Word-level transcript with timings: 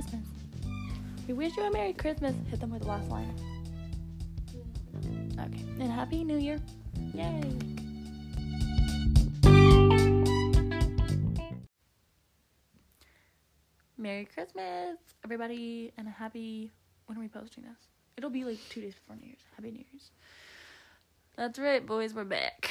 Christmas. 0.00 0.26
We 1.26 1.34
wish 1.34 1.56
you 1.56 1.64
a 1.64 1.72
Merry 1.72 1.92
Christmas. 1.92 2.32
Hit 2.48 2.60
them 2.60 2.70
with 2.70 2.82
the 2.82 2.86
last 2.86 3.08
line. 3.08 3.34
Okay. 4.96 5.64
And 5.80 5.90
Happy 5.90 6.22
New 6.22 6.36
Year. 6.36 6.60
Yay. 7.14 7.42
Merry 13.96 14.28
Christmas, 14.32 14.98
everybody, 15.24 15.92
and 15.98 16.06
a 16.06 16.12
happy. 16.12 16.70
When 17.06 17.18
are 17.18 17.20
we 17.20 17.26
posting 17.26 17.64
this? 17.64 17.88
It'll 18.16 18.30
be 18.30 18.44
like 18.44 18.58
two 18.68 18.80
days 18.80 18.94
before 18.94 19.16
New 19.16 19.26
Year's. 19.26 19.42
Happy 19.56 19.72
New 19.72 19.84
Year's. 19.90 20.12
That's 21.34 21.58
right, 21.58 21.84
boys. 21.84 22.14
We're 22.14 22.22
back. 22.22 22.70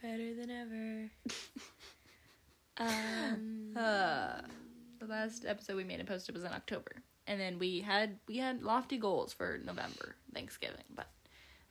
Better 0.00 0.34
than 0.36 0.50
ever. 0.50 1.10
um, 2.78 3.76
Uh, 3.76 4.40
the 5.02 5.12
last 5.12 5.44
episode 5.46 5.76
we 5.76 5.84
made 5.84 5.98
and 5.98 6.08
posted 6.08 6.34
was 6.34 6.44
in 6.44 6.52
October, 6.52 7.02
and 7.26 7.40
then 7.40 7.58
we 7.58 7.80
had 7.80 8.18
we 8.28 8.38
had 8.38 8.62
lofty 8.62 8.98
goals 8.98 9.32
for 9.32 9.60
November 9.64 10.16
Thanksgiving, 10.32 10.84
but 10.94 11.08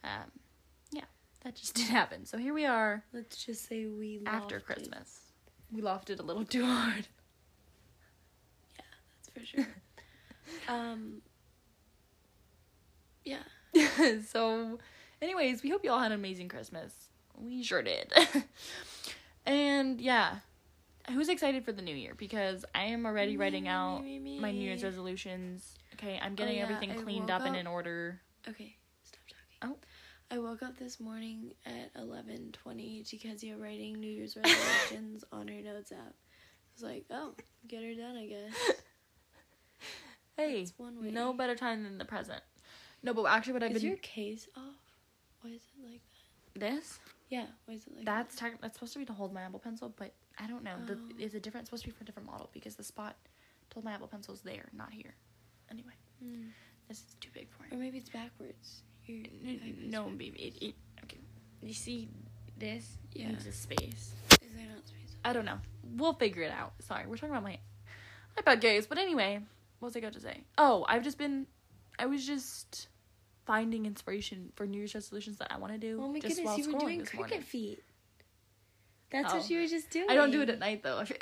um, 0.04 0.32
yeah, 0.92 1.06
that 1.44 1.56
just 1.56 1.74
didn't 1.76 1.92
happen. 1.92 2.26
So 2.26 2.38
here 2.38 2.54
we 2.54 2.66
are 2.66 3.04
let's 3.14 3.44
just 3.44 3.68
say 3.68 3.86
we 3.86 4.22
after. 4.26 4.60
Christmas. 4.60 5.20
We 5.72 5.82
lofted 5.82 6.20
a 6.20 6.24
little 6.24 6.44
too 6.46 6.66
hard. 6.66 7.08
Yeah, 8.78 8.86
that's 9.16 9.30
for 9.30 9.46
sure. 9.46 9.68
um. 10.68 11.22
Yeah. 13.24 13.44
so, 14.28 14.80
anyways, 15.22 15.64
we 15.64 15.70
hope 15.70 15.84
you 15.86 15.92
all 15.92 16.00
had 16.00 16.12
an 16.12 16.18
amazing 16.20 16.50
Christmas. 16.50 16.94
We 17.38 17.64
sure 17.64 17.82
did. 17.82 18.12
and 19.46 20.02
yeah, 20.02 20.38
who's 21.12 21.30
excited 21.30 21.66
for 21.66 21.72
the 21.72 21.82
new 21.82 21.96
year? 21.96 22.14
Because 22.16 22.66
I 22.74 22.86
am 22.86 23.06
already 23.06 23.38
writing 23.38 23.64
Me, 23.64 23.70
out 23.70 24.04
me, 24.04 24.20
me, 24.20 24.40
my 24.40 24.52
New 24.52 24.62
Year's 24.62 24.84
resolutions. 24.84 25.76
Okay, 25.94 26.20
I'm 26.22 26.34
oh, 26.34 26.36
getting 26.36 26.58
yeah, 26.58 26.64
everything 26.64 26.92
I 26.92 26.96
cleaned 26.96 27.30
woke 27.30 27.42
up 27.42 27.46
and 27.46 27.56
in 27.56 27.68
order. 27.68 28.22
Okay. 28.48 28.76
Stop 29.04 29.22
talking. 29.28 29.76
Oh. 29.76 29.88
I 30.34 30.40
woke 30.40 30.64
up 30.64 30.78
this 30.78 31.00
morning 31.02 31.52
at 31.66 31.92
eleven 31.98 32.54
twenty 32.54 33.04
to 33.04 33.18
Kezia 33.18 33.58
writing 33.58 34.00
New 34.00 34.10
Year's 34.10 34.38
resolutions 34.38 35.26
on 35.34 35.48
her 35.50 35.62
notes 35.62 35.92
app. 35.92 36.00
I 36.00 36.74
was 36.74 36.84
like, 36.84 37.06
oh, 37.12 37.36
get 37.68 37.84
her 37.84 37.94
done, 37.94 38.16
I 38.16 38.26
guess. 38.28 38.54
Hey, 40.38 40.60
That's 40.60 40.74
one 40.78 41.02
way. 41.02 41.12
no 41.12 41.34
better 41.34 41.56
time 41.56 41.84
than 41.84 41.98
the 41.98 42.06
present. 42.06 42.42
No, 43.04 43.14
but 43.14 43.26
actually, 43.26 43.54
what 43.54 43.64
I've 43.64 43.72
Is 43.72 43.82
been 43.82 43.90
your 43.90 43.98
case 43.98 44.48
off? 44.56 44.76
Why 45.42 45.52
is 45.52 45.62
it 45.62 45.92
like 45.92 46.02
that? 46.54 46.60
this 46.60 47.00
Yeah. 47.30 47.46
Why 47.66 47.76
is 47.76 47.86
it 47.86 47.96
like 47.98 48.06
that's 48.06 48.36
tech 48.36 48.62
that's 48.62 48.76
supposed 48.76 48.94
to 48.94 49.00
be 49.00 49.06
to 49.06 49.14
hold 49.14 49.34
my 49.34 49.42
Apple 49.42 49.60
Pencil, 49.60 49.94
but 49.98 50.14
I 50.40 50.48
don't 50.48 50.64
know. 50.64 50.76
The, 50.86 50.94
Oh. 50.94 51.10
it's 51.20 51.36
a 51.36 51.40
different 51.40 51.68
supposed 51.68 51.84
to 51.84 51.90
be 51.90 51.96
for 51.96 52.04
a 52.04 52.06
different 52.06 52.28
model 52.28 52.50
because 52.54 52.76
the 52.76 52.84
spot 52.84 53.16
told 53.70 53.86
my 53.86 53.92
Apple 53.92 54.08
Pencil 54.08 54.34
is 54.34 54.42
there, 54.42 54.70
not 54.74 54.92
here. 54.92 55.16
Anyway? 55.70 55.94
Hmm. 56.24 56.50
this 56.88 56.98
is 57.00 57.16
too 57.22 57.30
big 57.34 57.48
for 57.52 57.64
it. 57.66 57.74
Or 57.74 57.78
maybe 57.78 57.98
it's 57.98 58.10
backwards. 58.10 58.84
Your 59.06 59.20
N- 59.20 59.26
iPad 59.46 59.84
n- 59.84 59.90
No, 59.90 60.04
baby. 60.10 60.40
It, 60.40 60.64
it, 60.66 60.76
okay. 61.04 61.18
You 61.62 61.74
see 61.74 62.10
this? 62.58 62.98
Yeah. 63.14 63.30
Needs 63.30 63.46
a 63.48 63.52
space. 63.52 64.14
Is 64.32 64.38
there 64.56 64.68
not 64.68 64.86
space? 64.88 65.16
I 65.24 65.34
don't 65.34 65.46
know. 65.46 65.58
We'll 65.96 66.14
figure 66.14 66.44
it 66.44 66.52
out. 66.52 66.74
Sorry, 66.80 67.06
we're 67.08 67.16
talking 67.16 67.30
about 67.32 67.44
my 67.44 67.58
iPad 68.38 68.62
case. 68.62 68.86
But 68.88 68.98
anyway, 68.98 69.40
what 69.80 69.88
was 69.88 69.96
I 69.96 70.00
going 70.02 70.14
to 70.14 70.20
say? 70.20 70.44
Oh, 70.58 70.86
I've 70.90 71.04
just 71.04 71.18
been. 71.18 71.48
I 71.98 72.06
was 72.08 72.26
just 72.28 72.88
finding 73.46 73.86
inspiration 73.86 74.52
for 74.56 74.66
New 74.68 74.78
Year's 74.80 74.94
resolutions 74.94 75.38
that 75.38 75.52
I 75.52 75.58
want 75.58 75.74
to 75.74 75.80
do. 75.80 76.00
Oh 76.02 76.08
my 76.12 76.20
just 76.20 76.36
goodness, 76.38 76.46
while 76.46 76.58
you 76.60 76.74
were 76.74 76.80
doing 76.80 77.00
cricket 77.06 77.18
morning. 77.18 77.42
feet. 77.42 77.84
That's 79.12 79.34
Oh. 79.34 79.38
what 79.38 79.50
you 79.50 79.60
were 79.60 79.68
just 79.68 79.90
doing. 79.90 80.10
I 80.10 80.16
don't 80.16 80.32
do 80.32 80.42
it 80.42 80.50
at 80.50 80.60
night 80.60 80.84
though. 80.84 81.04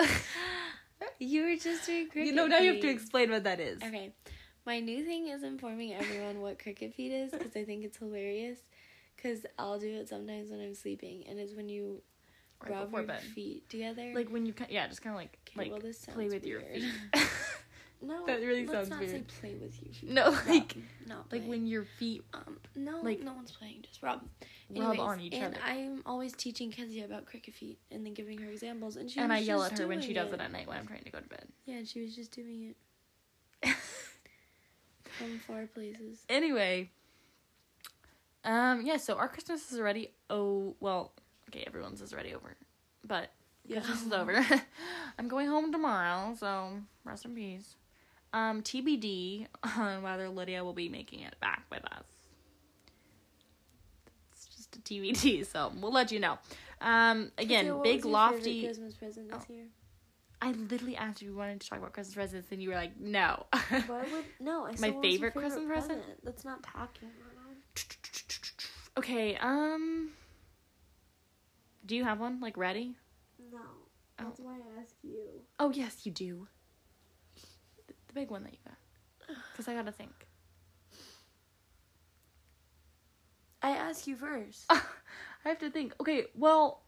You 1.22 1.44
were 1.44 1.56
just 1.56 1.86
doing 1.86 2.08
cricket 2.10 2.28
you 2.28 2.34
know, 2.34 2.48
now 2.48 2.60
you 2.60 2.74
have 2.74 2.82
to 2.82 2.90
explain 2.90 3.30
what 3.32 3.44
that 3.46 3.60
is. 3.60 3.82
Okay. 3.84 4.14
My 4.66 4.80
new 4.80 5.04
thing 5.04 5.28
is 5.28 5.44
informing 5.44 5.94
everyone 5.94 6.42
what 6.42 6.60
cricket 6.60 6.94
feet 6.94 7.12
is 7.12 7.32
because 7.32 7.56
I 7.56 7.64
think 7.64 7.84
it's 7.84 7.98
hilarious. 7.98 8.60
Because 9.16 9.46
I'll 9.58 9.80
do 9.80 9.94
it 9.96 10.08
sometimes 10.08 10.50
when 10.50 10.62
I'm 10.62 10.74
sleeping, 10.76 11.26
and 11.28 11.40
it's 11.40 11.54
when 11.54 11.68
you 11.68 12.02
Right 12.62 12.72
rub 12.72 12.92
your 12.94 13.04
bed. 13.04 13.22
feet 13.22 13.70
together. 13.70 14.12
Like 14.14 14.30
when 14.30 14.46
you, 14.46 14.54
yeah, 14.70 14.88
just 14.88 15.02
kind 15.02 15.14
of 15.14 15.20
like, 15.20 15.38
okay, 15.48 15.60
like 15.60 15.72
well, 15.72 15.82
this 15.82 16.06
play 16.06 16.28
with 16.28 16.46
your 16.46 16.62
feet. 16.62 16.94
no, 18.02 18.26
That 18.26 18.40
really 18.40 18.66
sounds 18.68 18.90
not 18.90 19.00
weird. 19.00 19.28
play 19.28 19.56
with 19.56 19.74
feet. 19.76 20.04
No, 20.04 20.30
like- 20.48 20.76
not 21.08 21.32
like 21.32 21.46
when 21.46 21.68
your 21.68 21.86
feet 21.98 22.24
um 22.34 22.58
no 22.76 23.00
like- 23.02 23.22
no 23.22 23.34
one's 23.34 23.52
playing 23.52 23.82
just 23.88 24.02
rub 24.04 24.22
rub 24.76 25.00
on 25.00 25.20
each 25.20 25.34
and 25.34 25.56
other. 25.56 25.64
I'm 25.66 26.02
always 26.06 26.34
teaching 26.34 26.70
Kezia 26.72 27.04
about 27.06 27.26
cricket 27.26 27.56
feet 27.56 27.80
and 27.92 28.06
then 28.06 28.14
giving 28.14 28.38
her 28.40 28.50
examples 28.50 28.96
and 28.96 29.10
she 29.10 29.20
and 29.20 29.34
I 29.34 29.40
yell 29.40 29.64
at 29.64 29.78
her 29.78 29.88
when 29.88 30.02
she 30.02 30.14
does 30.14 30.32
it 30.32 30.40
at 30.40 30.52
night 30.52 30.68
when 30.68 30.78
I'm 30.78 30.88
trying 30.88 31.04
to 31.04 31.10
go 31.12 31.20
to 31.20 31.28
bed. 31.28 31.48
yeah 31.66 31.76
and 31.78 31.88
she 31.88 32.02
was 32.02 32.16
just 32.16 32.32
doing 32.32 32.74
it 33.64 33.76
from 35.18 35.40
far 35.40 35.66
places 35.68 36.24
anyway 36.30 36.90
um 38.46 38.82
yeah 38.86 38.98
so 38.98 39.16
our 39.16 39.28
christmas 39.28 39.72
is 39.72 39.80
already 39.80 40.12
oh 40.30 40.76
well 40.80 41.12
okay 41.50 41.64
everyone's 41.68 42.02
is 42.02 42.14
already 42.14 42.34
over 42.34 42.56
but 43.06 43.32
Yeah. 43.68 43.80
christmas 43.82 44.06
is 44.06 44.14
over 44.14 44.46
i'm 45.20 45.28
going 45.28 45.48
home 45.48 45.72
tomorrow 45.72 46.36
so 46.40 46.70
rest 47.04 47.26
in 47.26 47.36
peace 47.36 47.76
um 48.34 48.62
tbd 48.62 49.48
on 49.78 50.02
whether 50.04 50.30
lydia 50.30 50.64
will 50.64 50.74
be 50.74 50.90
making 50.90 51.22
it 51.22 51.36
back 51.42 51.64
with 51.72 51.84
us. 51.86 52.06
It's 54.34 54.46
just 54.56 54.76
a 54.76 54.80
tbd 54.80 55.46
so 55.52 55.72
we'll 55.80 55.92
let 55.92 56.12
you 56.12 56.20
know. 56.20 56.38
Um 56.82 57.32
again 57.38 57.68
what 57.74 57.84
big 57.84 58.06
lofty 58.06 58.66
Christmas 58.66 58.94
present 58.94 59.32
this 59.32 59.44
Oh. 59.50 59.54
year? 59.54 59.66
I 60.42 60.52
literally 60.54 60.96
asked 60.96 61.22
if 61.22 61.28
you 61.28 61.36
wanted 61.36 61.60
to 61.60 61.70
talk 61.70 61.80
about 61.80 61.92
christmas 61.92 62.16
presents 62.16 62.48
and 62.52 62.62
you 62.64 62.70
were 62.70 62.76
like 62.76 62.98
no. 63.00 63.46
Why 63.88 64.04
would 64.12 64.26
no 64.40 64.66
I 64.66 64.72
My 64.80 64.92
was 64.92 65.02
favorite 65.02 65.34
Christmas 65.34 65.66
present? 65.68 66.02
that's 66.24 66.46
not 66.46 66.64
talking 66.64 67.10
okay 68.98 69.38
um 69.38 70.10
do 71.86 71.96
you 71.96 72.04
have 72.04 72.20
one 72.20 72.40
like 72.40 72.58
ready? 72.58 72.96
No. 73.52 73.60
That's 74.18 74.40
why 74.40 74.54
I 74.56 74.82
asked 74.82 74.98
you. 75.02 75.24
Oh 75.60 75.72
yes, 75.72 76.06
you 76.06 76.12
do. 76.12 76.48
The, 78.10 78.14
big 78.14 78.30
one 78.30 78.44
that 78.44 78.52
you 78.54 78.60
got. 78.66 79.36
Because 79.54 79.68
I 79.68 79.74
gotta 79.74 79.92
think. 79.92 80.28
I 83.62 83.72
asked 83.72 84.08
you 84.08 84.16
first 84.16 84.66
I 84.70 84.80
have 85.50 85.60
to 85.60 85.70
think. 85.70 85.94
Okay, 86.02 86.26
well, 86.36 86.82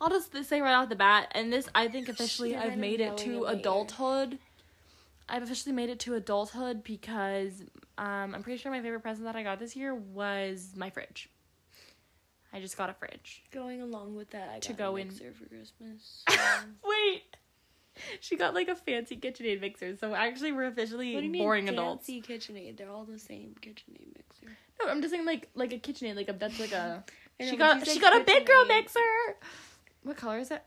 I'll 0.00 0.10
just 0.10 0.32
say 0.44 0.60
right 0.60 0.74
off 0.74 0.88
the 0.88 0.96
bat, 0.96 1.30
and 1.32 1.52
this 1.52 1.68
I 1.74 1.88
think 1.88 2.08
officially 2.08 2.50
Shit, 2.52 2.58
I've 2.60 2.72
I'm 2.72 2.80
made 2.80 3.00
it 3.00 3.16
to 3.18 3.30
in 3.30 3.40
my 3.42 3.52
ear. 3.52 3.56
adulthood. 3.58 4.38
I've 5.28 5.42
officially 5.42 5.74
made 5.74 5.90
it 5.90 5.98
to 6.00 6.14
adulthood 6.14 6.82
because 6.82 7.62
um, 7.98 8.34
I'm 8.34 8.42
pretty 8.42 8.58
sure 8.58 8.72
my 8.72 8.80
favorite 8.80 9.00
present 9.00 9.26
that 9.26 9.36
I 9.36 9.42
got 9.42 9.58
this 9.58 9.76
year 9.76 9.94
was 9.94 10.72
my 10.76 10.88
fridge. 10.90 11.28
I 12.52 12.60
just 12.60 12.76
got 12.78 12.88
a 12.90 12.94
fridge. 12.94 13.42
going 13.52 13.82
along 13.82 14.14
with 14.16 14.30
that 14.30 14.48
I 14.54 14.58
To 14.60 14.72
go 14.72 14.96
a 14.96 15.00
in- 15.00 15.10
for 15.10 15.44
Christmas 15.48 16.24
Wait. 16.84 17.27
She 18.20 18.36
got 18.36 18.54
like 18.54 18.68
a 18.68 18.74
fancy 18.74 19.16
KitchenAid 19.16 19.60
mixer, 19.60 19.96
so 19.96 20.14
actually 20.14 20.52
we're 20.52 20.66
officially 20.66 21.14
What 21.14 21.20
do 21.20 21.26
you 21.26 21.32
mean 21.32 21.42
boring 21.42 21.68
adults. 21.68 22.06
fancy 22.06 22.22
KitchenAid? 22.22 22.76
They're 22.76 22.90
all 22.90 23.04
the 23.04 23.18
same 23.18 23.54
KitchenAid 23.60 24.16
mixer. 24.16 24.56
No, 24.80 24.88
I'm 24.90 25.00
just 25.00 25.12
saying 25.12 25.24
like 25.26 25.48
like 25.54 25.72
a 25.72 25.78
KitchenAid, 25.78 26.16
like 26.16 26.28
a 26.28 26.32
that's 26.32 26.58
like 26.60 26.72
a. 26.72 27.04
she 27.40 27.56
got 27.56 27.86
she 27.86 27.98
got 27.98 28.20
a 28.20 28.24
big 28.24 28.46
girl 28.46 28.64
mixer. 28.66 29.00
What 30.02 30.16
color 30.16 30.38
is 30.38 30.50
it? 30.50 30.62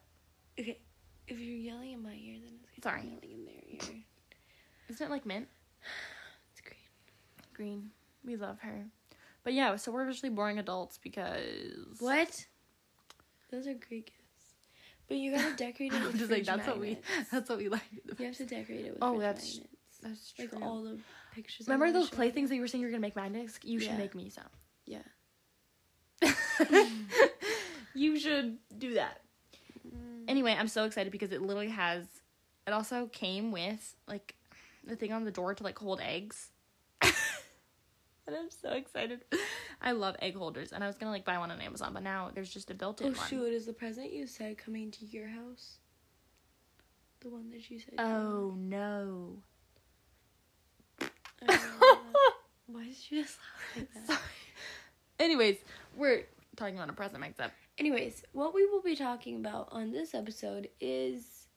Okay, 0.59 0.80
if 1.28 1.40
you're 1.40 1.56
yelling 1.58 1.94
in 1.94 2.03
my 2.03 2.14
ear, 2.14 2.38
then 2.44 2.53
it's 2.75 2.84
Sorry. 2.84 3.02
yelling 3.03 3.19
in 3.24 3.46
their 3.46 3.63
ear. 3.96 4.03
Isn't 4.90 5.08
it 5.08 5.09
like 5.09 5.25
mint? 5.25 5.48
It's 6.52 6.62
green. 6.62 6.78
Green. 7.53 7.92
We 8.25 8.36
love 8.36 8.59
her. 8.59 8.86
But 9.44 9.53
yeah, 9.53 9.75
so 9.78 9.92
we're 9.92 10.03
officially 10.03 10.30
boring 10.30 10.59
adults 10.59 11.00
because 11.02 11.98
What? 12.00 12.46
Those 13.51 13.68
are 13.68 13.74
great. 13.74 14.12
But 15.12 15.18
you 15.19 15.36
gotta 15.36 15.54
decorate 15.58 15.92
it 15.92 15.98
I'm 15.98 16.04
with 16.08 16.18
just 16.19 16.31
like 16.31 16.46
fridge 16.46 16.48
that's 16.48 16.68
what 16.68 16.80
we 16.80 16.98
that's 17.34 17.50
what 17.50 17.58
we 17.58 17.68
like. 17.68 17.81
You 18.18 18.25
have 18.28 18.38
to 18.38 18.46
decorate 18.46 18.86
it 18.86 18.94
with 18.94 19.00
Oh, 19.02 19.16
fridge 19.16 19.22
that's 19.22 19.56
magnets. 20.02 20.34
That's 20.38 20.54
Like 20.54 20.62
all 20.63 20.84
the 20.84 21.00
pictures. 21.36 21.68
Remember 21.68 21.92
those 21.92 22.04
shelf. 22.08 22.16
playthings 22.16 22.48
that 22.50 22.56
you 22.56 22.62
were 22.62 22.68
saying 22.69 22.81
you 22.81 22.88
were 22.88 22.92
gonna 22.92 23.02
make 23.02 23.18
magnets? 23.18 23.60
You 23.62 23.81
should 23.81 23.92
Yeah. 23.92 23.98
make 23.98 24.16
me 24.16 24.30
some. 24.30 24.46
Yeah. 24.86 25.02
you 27.94 28.18
should 28.18 28.58
do 28.78 28.94
that. 28.94 29.19
Mm. 29.86 30.24
Anyway, 30.30 30.56
I'm 30.58 30.69
so 30.69 30.86
excited 30.86 31.12
because 31.12 31.34
it 31.34 31.42
literally 31.42 31.68
has. 31.69 32.06
It 32.66 32.72
also 32.72 33.08
came 33.12 33.52
with 33.52 33.96
like 34.08 34.36
the 34.86 34.96
thing 34.96 35.12
on 35.12 35.25
the 35.25 35.31
door 35.31 35.54
to 35.56 35.62
like 35.63 35.78
hold 35.78 36.00
eggs. 36.00 36.52
and 37.02 37.12
I'm 38.34 38.50
so 38.50 38.69
excited. 38.69 39.25
I 39.81 39.92
love 39.92 40.16
egg 40.22 40.36
holders, 40.36 40.72
and 40.74 40.83
I 40.83 40.88
was 40.88 40.95
gonna 40.95 41.12
like 41.12 41.25
buy 41.25 41.38
one 41.38 41.51
on 41.51 41.60
Amazon, 41.60 41.94
but 41.94 42.04
now 42.04 42.30
there's 42.33 42.54
just 42.54 42.69
a 42.69 42.74
built-in 42.75 43.07
Oh 43.07 43.18
one. 43.18 43.28
shoot! 43.28 43.54
Is 43.54 43.66
the 43.66 43.74
present 43.74 44.13
you 44.13 44.28
said 44.28 44.57
coming 44.57 44.92
to 44.92 45.06
your 45.06 45.28
house? 45.28 45.78
The 47.22 47.30
one 47.30 47.50
that 47.51 47.69
you 47.69 47.80
said. 47.80 47.95
Oh 48.00 48.56
no. 48.57 49.38
wanted? 51.00 51.12
I 51.42 51.45
don't 51.48 51.62
know 51.62 51.80
that. 51.80 52.33
Why 52.68 52.83
did 52.83 52.95
you 53.10 53.24
just 53.24 53.38
laugh 53.39 53.78
like 53.78 53.94
that? 53.94 54.07
Sorry. 54.07 54.19
Anyways, 55.19 55.57
we're 55.95 56.24
talking 56.56 56.75
about 56.75 56.89
a 56.89 56.94
present 56.94 57.22
mix 57.22 57.39
up. 57.39 57.51
Anyways, 57.77 58.24
what 58.34 58.54
we 58.54 58.66
will 58.66 58.81
be 58.81 58.95
talking 58.95 59.38
about 59.38 59.69
on 59.72 59.92
this 59.92 60.13
episode 60.13 60.69
is 60.80 61.48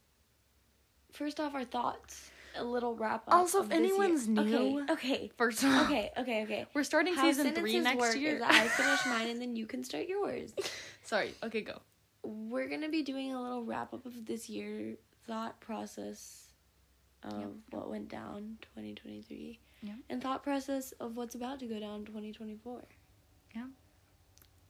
first 1.13 1.41
off 1.41 1.55
our 1.55 1.65
thoughts. 1.65 2.31
A 2.57 2.65
little 2.65 2.95
wrap 2.95 3.23
up. 3.29 3.35
Also, 3.35 3.63
if 3.63 3.69
this 3.69 3.79
year. 3.79 3.87
anyone's 3.89 4.29
new- 4.29 4.81
okay, 4.83 4.93
okay, 4.93 5.31
First 5.37 5.63
of 5.63 5.71
all, 5.73 5.85
okay, 5.85 6.11
okay, 6.19 6.43
okay. 6.45 6.67
we're 6.75 6.85
starting 6.85 7.15
How 7.15 7.23
season 7.23 7.53
three 7.55 7.79
next 7.81 8.17
year. 8.17 8.41
I 8.45 8.67
finish 8.69 9.07
mine 9.07 9.29
and 9.29 9.41
then 9.41 9.57
you 9.57 9.67
can 9.67 9.83
start 9.85 10.07
yours. 10.07 10.53
Sorry. 11.03 11.33
Okay, 11.43 11.61
go. 11.63 11.81
We're 12.23 12.69
gonna 12.69 12.89
be 12.89 13.03
doing 13.03 13.33
a 13.35 13.41
little 13.43 13.63
wrap 13.65 13.93
up 13.93 14.07
of 14.07 14.25
this 14.27 14.49
year 14.49 14.97
thought 15.27 15.59
process 15.61 16.49
of 17.23 17.39
Yep. 17.41 17.49
what 17.71 17.91
went 17.91 18.09
down 18.09 18.59
2023 18.75 19.59
Yep. 19.83 19.97
and 20.11 20.23
thought 20.23 20.43
process 20.43 20.93
of 20.93 21.17
what's 21.17 21.35
about 21.35 21.59
to 21.61 21.67
go 21.67 21.79
down 21.81 22.05
2024. 22.05 22.83
yeah 23.55 23.65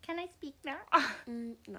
Can 0.02 0.18
I 0.18 0.26
speak 0.26 0.54
now? 0.64 0.78
Mm, 1.28 1.54
no. 1.68 1.78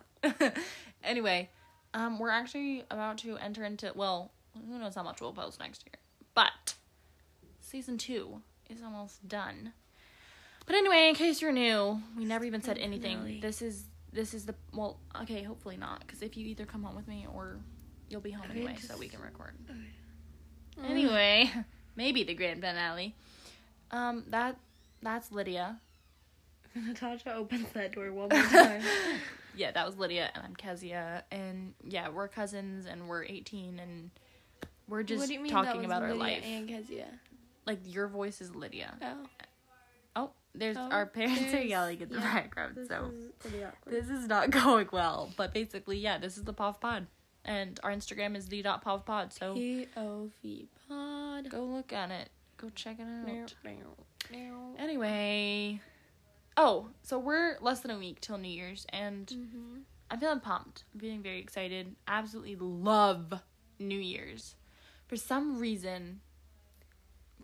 anyway, 1.03 1.49
um, 1.93 2.17
we're 2.19 2.29
actually 2.31 2.83
about 2.89 3.17
to 3.19 3.37
enter 3.37 3.63
into 3.63 3.91
well, 3.95 4.31
who 4.67 4.79
knows 4.79 4.95
how 4.95 5.03
much 5.03 5.21
we'll 5.21 5.33
post 5.33 5.59
next 5.59 5.83
year, 5.85 5.99
but 6.33 6.75
season 7.59 7.97
two 7.97 8.41
is 8.69 8.81
almost 8.81 9.27
done. 9.27 9.73
But 10.65 10.75
anyway, 10.75 11.09
in 11.09 11.15
case 11.15 11.41
you're 11.41 11.51
new, 11.51 12.01
we 12.17 12.25
never 12.25 12.43
even 12.45 12.61
said 12.61 12.77
anything. 12.77 13.39
This 13.41 13.61
is 13.61 13.85
this 14.11 14.33
is 14.33 14.45
the 14.45 14.55
well, 14.73 14.99
okay, 15.21 15.43
hopefully 15.43 15.77
not, 15.77 15.99
because 15.99 16.21
if 16.21 16.37
you 16.37 16.47
either 16.47 16.65
come 16.65 16.83
home 16.83 16.95
with 16.95 17.07
me 17.07 17.27
or 17.33 17.57
you'll 18.09 18.21
be 18.21 18.31
home 18.31 18.49
anyway, 18.49 18.75
so 18.79 18.97
we 18.97 19.07
can 19.07 19.21
record. 19.21 19.53
Okay. 19.69 19.79
Anyway, 20.85 21.49
maybe 21.95 22.25
the 22.25 22.33
grand 22.33 22.59
finale. 22.59 23.15
Um, 23.91 24.25
that 24.27 24.57
that's 25.01 25.31
Lydia. 25.31 25.79
Natasha 26.75 27.33
opens 27.33 27.69
that 27.69 27.93
door 27.93 28.11
one 28.11 28.27
more 28.27 28.43
time. 28.43 28.81
yeah, 29.55 29.71
that 29.71 29.85
was 29.85 29.95
Lydia, 29.97 30.29
and 30.35 30.43
I'm 30.43 30.53
Kezia, 30.53 31.23
and 31.31 31.75
yeah, 31.87 32.09
we're 32.09 32.27
cousins, 32.27 32.87
and 32.87 33.07
we're 33.07 33.23
18, 33.23 33.79
and 33.79 34.11
we're 34.87 35.03
just 35.03 35.19
what 35.21 35.27
do 35.27 35.33
you 35.33 35.39
mean 35.39 35.51
talking 35.51 35.85
about 35.85 36.01
our 36.03 36.09
Lydia 36.13 36.23
life. 36.23 36.43
And 36.45 36.67
Kezia. 36.67 37.05
Like 37.65 37.79
your 37.85 38.07
voice 38.07 38.41
is 38.41 38.55
Lydia. 38.55 38.93
Oh, 39.01 39.27
Oh, 40.17 40.29
there's 40.53 40.77
Oh, 40.77 40.89
our 40.91 41.05
parents 41.05 41.53
are 41.53 41.59
yelling 41.61 41.99
in 41.99 42.07
the 42.09 42.15
yeah, 42.15 42.21
background, 42.33 42.75
this 42.75 42.87
so 42.87 43.11
is 43.43 43.51
this 43.85 44.09
is 44.09 44.27
not 44.27 44.49
going 44.63 44.87
well. 44.91 45.31
But 45.35 45.53
basically, 45.53 45.97
yeah, 45.97 46.17
this 46.17 46.37
is 46.37 46.43
the 46.43 46.53
POV 46.53 46.79
Pod, 46.79 47.07
and 47.43 47.79
our 47.83 47.91
Instagram 47.91 48.35
is 48.37 48.47
the 48.47 48.61
dot 48.61 48.83
POV 48.85 49.05
Pod. 49.05 49.33
So 49.33 49.53
P 49.55 49.87
O 49.97 50.29
V 50.41 50.67
pod. 50.87 51.49
go 51.49 51.65
look 51.65 51.91
at 51.91 52.11
it, 52.11 52.29
go 52.57 52.69
check 52.75 52.97
it 52.99 53.03
out. 53.03 53.53
Anyway, 54.77 55.79
oh, 56.57 56.87
so 57.03 57.19
we're 57.19 57.57
less 57.61 57.79
than 57.81 57.91
a 57.91 57.97
week 57.97 58.21
till 58.21 58.37
New 58.37 58.47
Year's, 58.49 58.85
and 58.89 59.27
Mhm. 59.27 59.81
I'm 60.11 60.19
feeling 60.19 60.39
pumped. 60.39 60.83
I'm 60.93 60.99
feeling 60.99 61.21
very 61.23 61.39
excited. 61.39 61.95
Absolutely 62.07 62.55
love 62.55 63.33
New 63.79 63.99
Year's. 63.99 64.55
For 65.07 65.15
some 65.17 65.59
reason, 65.59 66.21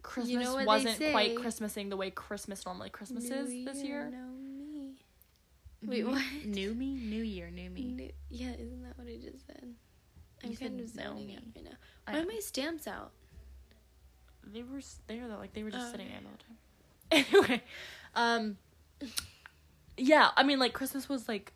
Christmas 0.01 0.47
what 0.49 0.59
they 0.59 0.65
wasn't 0.65 0.99
quite 1.11 1.35
Christmasing 1.35 1.89
the 1.89 1.97
way 1.97 2.09
Christmas 2.09 2.65
normally 2.65 2.89
Christmas 2.89 3.29
New 3.29 3.35
is 3.35 3.65
this 3.65 3.83
year. 3.83 4.09
No 4.11 4.17
me. 4.27 4.95
Wait, 5.83 6.03
New- 6.05 6.11
what? 6.11 6.23
New 6.45 6.73
me, 6.73 6.93
New 6.95 7.23
Year, 7.23 7.49
new 7.51 7.69
me. 7.69 7.83
New- 7.83 8.11
yeah, 8.29 8.51
isn't 8.57 8.83
that 8.83 8.97
what 8.97 9.07
I 9.07 9.17
just 9.17 9.45
said? 9.47 9.73
I'm 10.43 10.51
You 10.51 10.57
kind 10.57 10.79
said 10.79 10.87
of 10.89 10.95
know 10.95 11.03
zoning 11.11 11.27
me. 11.27 11.35
out 11.37 11.43
right 11.55 11.65
now. 11.65 11.71
I 12.07 12.13
Why 12.13 12.19
are 12.21 12.25
my 12.25 12.39
stamps 12.39 12.87
out? 12.87 13.11
They 14.45 14.63
were 14.63 14.81
there 15.07 15.27
though, 15.27 15.37
like 15.37 15.53
they 15.53 15.63
were 15.63 15.69
just 15.71 15.87
Oh, 15.87 15.91
sitting 15.91 16.07
okay. 16.07 16.15
there 16.15 16.21
the 16.21 16.27
whole 16.27 16.37
time. 16.37 16.57
Anyway, 17.45 17.61
um, 18.15 18.57
yeah, 19.97 20.29
I 20.35 20.43
mean 20.43 20.59
like 20.59 20.73
Christmas 20.73 21.07
was 21.09 21.27
like 21.27 21.51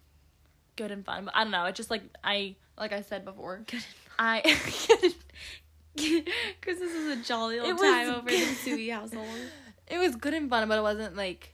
good 0.75 0.91
and 0.91 1.03
fun, 1.05 1.25
but 1.25 1.35
I 1.35 1.43
don't 1.43 1.51
know. 1.51 1.65
It 1.65 1.75
just 1.75 1.89
like 1.89 2.03
I 2.23 2.55
like 2.77 2.91
I 2.93 3.01
said 3.01 3.25
before, 3.25 3.61
Good. 3.65 3.83
I 4.19 4.41
Christmas 6.61 6.93
was 6.93 7.17
a 7.17 7.23
jolly 7.23 7.59
old 7.59 7.73
was 7.73 7.81
time 7.81 8.09
over 8.09 8.29
in 8.29 8.39
the. 8.39 8.45
Sui 8.55 8.89
household. 8.89 9.27
it 9.87 9.97
was 9.97 10.15
good 10.15 10.33
and 10.33 10.49
fun, 10.49 10.67
but 10.67 10.77
it 10.77 10.81
wasn't 10.81 11.15
like 11.15 11.53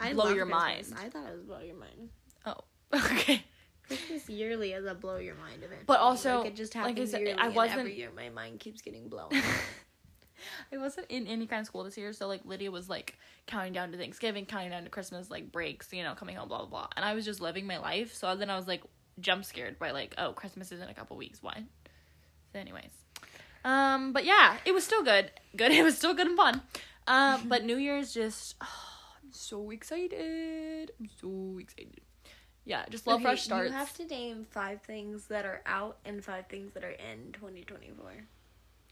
I 0.00 0.12
Blow 0.12 0.28
your 0.32 0.46
Christmas. 0.46 0.90
mind. 0.90 1.06
I 1.06 1.08
thought 1.10 1.28
it 1.28 1.32
was 1.34 1.42
blow 1.42 1.60
your 1.60 1.76
mind. 1.76 2.10
Oh, 2.46 2.56
okay. 2.94 3.42
Christmas 3.86 4.28
yearly 4.28 4.72
is 4.72 4.84
a 4.84 4.94
blow 4.94 5.16
your 5.16 5.34
mind 5.36 5.62
event. 5.64 5.82
But 5.86 6.00
also, 6.00 6.38
like 6.40 6.48
it 6.48 6.56
just 6.56 6.74
like 6.74 6.84
I 6.84 6.88
happens 6.90 7.10
said, 7.10 7.20
yearly, 7.22 7.38
I 7.38 7.48
wasn't- 7.48 7.80
every 7.80 7.96
year 7.96 8.10
my 8.14 8.28
mind 8.28 8.60
keeps 8.60 8.82
getting 8.82 9.08
blown. 9.08 9.30
I 10.72 10.76
wasn't 10.78 11.06
in 11.10 11.26
any 11.26 11.46
kind 11.48 11.60
of 11.60 11.66
school 11.66 11.82
this 11.82 11.96
year, 11.96 12.12
so 12.12 12.28
like 12.28 12.42
Lydia 12.44 12.70
was 12.70 12.88
like 12.88 13.18
counting 13.46 13.72
down 13.72 13.90
to 13.90 13.98
Thanksgiving, 13.98 14.46
counting 14.46 14.70
down 14.70 14.84
to 14.84 14.90
Christmas, 14.90 15.30
like 15.30 15.50
breaks, 15.50 15.92
you 15.92 16.04
know, 16.04 16.14
coming 16.14 16.36
home, 16.36 16.48
blah 16.48 16.58
blah 16.58 16.66
blah. 16.68 16.88
And 16.96 17.04
I 17.04 17.14
was 17.14 17.24
just 17.24 17.40
living 17.40 17.66
my 17.66 17.78
life. 17.78 18.14
So 18.14 18.36
then 18.36 18.48
I 18.50 18.56
was 18.56 18.68
like 18.68 18.82
jump 19.20 19.44
scared 19.44 19.80
by 19.80 19.90
like, 19.90 20.14
oh, 20.16 20.32
Christmas 20.32 20.70
is 20.70 20.80
in 20.80 20.88
a 20.88 20.94
couple 20.94 21.16
weeks. 21.16 21.42
What? 21.42 21.58
So 22.52 22.58
anyways, 22.58 22.90
um, 23.64 24.12
but 24.12 24.24
yeah, 24.24 24.56
it 24.64 24.72
was 24.72 24.84
still 24.84 25.02
good. 25.02 25.30
Good. 25.56 25.72
It 25.78 25.82
was 25.82 25.96
still 25.96 26.14
good 26.14 26.26
and 26.26 26.36
fun. 26.36 26.62
Um, 27.06 27.48
but 27.48 27.64
New 27.64 27.76
Year's 27.76 28.12
just, 28.12 28.54
oh, 28.60 28.66
I'm 29.22 29.32
so 29.32 29.70
excited. 29.70 30.92
I'm 30.98 31.08
so 31.20 31.58
excited. 31.58 32.00
Yeah, 32.64 32.84
just 32.90 33.06
love 33.06 33.16
Okay, 33.16 33.24
fresh 33.24 33.44
starts. 33.44 33.70
You 33.70 33.76
have 33.76 33.96
to 33.96 34.04
name 34.06 34.46
five 34.50 34.82
things 34.82 35.26
that 35.28 35.46
are 35.46 35.62
out 35.64 35.98
and 36.04 36.22
five 36.22 36.46
things 36.48 36.72
that 36.74 36.84
are 36.84 36.90
in 36.90 37.32
2024. 37.32 38.12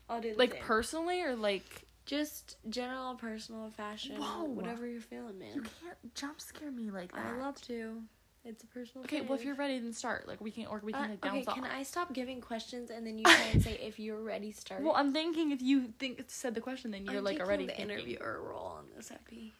I'll 0.08 0.20
do 0.20 0.34
like 0.36 0.52
same. 0.52 0.62
personally 0.62 1.20
or 1.22 1.36
like 1.36 1.84
just 2.06 2.56
general 2.70 3.16
personal 3.16 3.70
fashion, 3.70 4.16
Whoa. 4.16 4.44
whatever 4.44 4.86
you're 4.86 5.00
feeling, 5.00 5.38
man. 5.38 5.54
you 5.54 5.62
can't 5.62 6.14
jump 6.14 6.40
scare 6.40 6.70
me 6.70 6.90
like 6.90 7.12
that. 7.12 7.34
I 7.34 7.38
love 7.38 7.60
to. 7.62 8.02
It's 8.48 8.62
a 8.62 8.66
personal. 8.68 9.04
Okay, 9.04 9.22
well 9.22 9.34
if 9.36 9.44
you're 9.44 9.56
ready, 9.56 9.78
then 9.80 9.92
start. 9.92 10.28
Like 10.28 10.40
we 10.40 10.52
can, 10.52 10.66
or 10.66 10.80
we 10.84 10.92
can 10.92 11.02
Uh, 11.04 11.08
like 11.20 11.26
okay, 11.26 11.44
can. 11.44 11.64
I 11.64 11.82
stop 11.82 12.12
giving 12.12 12.40
questions 12.40 12.90
and 12.90 13.04
then 13.04 13.18
you 13.18 13.24
try 13.24 13.48
and 13.52 13.60
say 13.62 13.72
if 13.82 13.98
you're 13.98 14.22
ready, 14.22 14.52
start. 14.52 14.82
Well, 14.82 14.94
I'm 14.96 15.12
thinking 15.12 15.50
if 15.50 15.60
you 15.60 15.88
think 15.98 16.22
said 16.28 16.54
the 16.54 16.60
question, 16.60 16.92
then 16.92 17.04
you're 17.04 17.18
I'm 17.18 17.24
like 17.24 17.40
already 17.40 17.66
the 17.66 17.72
thinking. 17.72 17.90
interviewer 17.96 18.40
role 18.48 18.66
on 18.78 18.84
this 18.96 19.08
happy. 19.08 19.52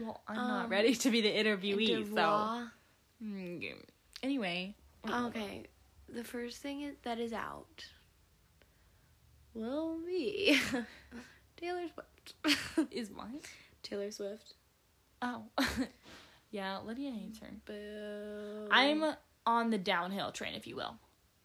Well, 0.00 0.20
I'm 0.26 0.34
not 0.34 0.64
Um, 0.64 0.70
ready 0.72 0.94
to 0.96 1.10
be 1.10 1.20
the 1.20 1.30
interviewee, 1.30 1.86
so. 1.88 2.02
Devoir. 2.10 2.72
Mm, 3.22 3.76
Anyway. 4.24 4.74
Okay, 5.08 5.62
the 6.08 6.24
first 6.24 6.56
thing 6.62 6.96
that 7.04 7.20
is 7.20 7.32
out 7.32 7.84
will 9.54 9.98
be 10.04 10.58
Taylor 11.56 11.84
Swift. 12.42 12.90
Is 12.90 13.10
mine? 13.10 13.38
Taylor 13.84 14.10
Swift. 14.10 14.54
Oh. 15.22 15.44
yeah, 16.54 16.78
Lydia 16.78 17.10
hates 17.10 17.40
her. 17.40 17.48
Boo. 17.64 18.68
I'm 18.70 19.04
on 19.44 19.70
the 19.70 19.78
downhill 19.78 20.30
train, 20.30 20.54
if 20.54 20.68
you 20.68 20.76
will. 20.76 20.94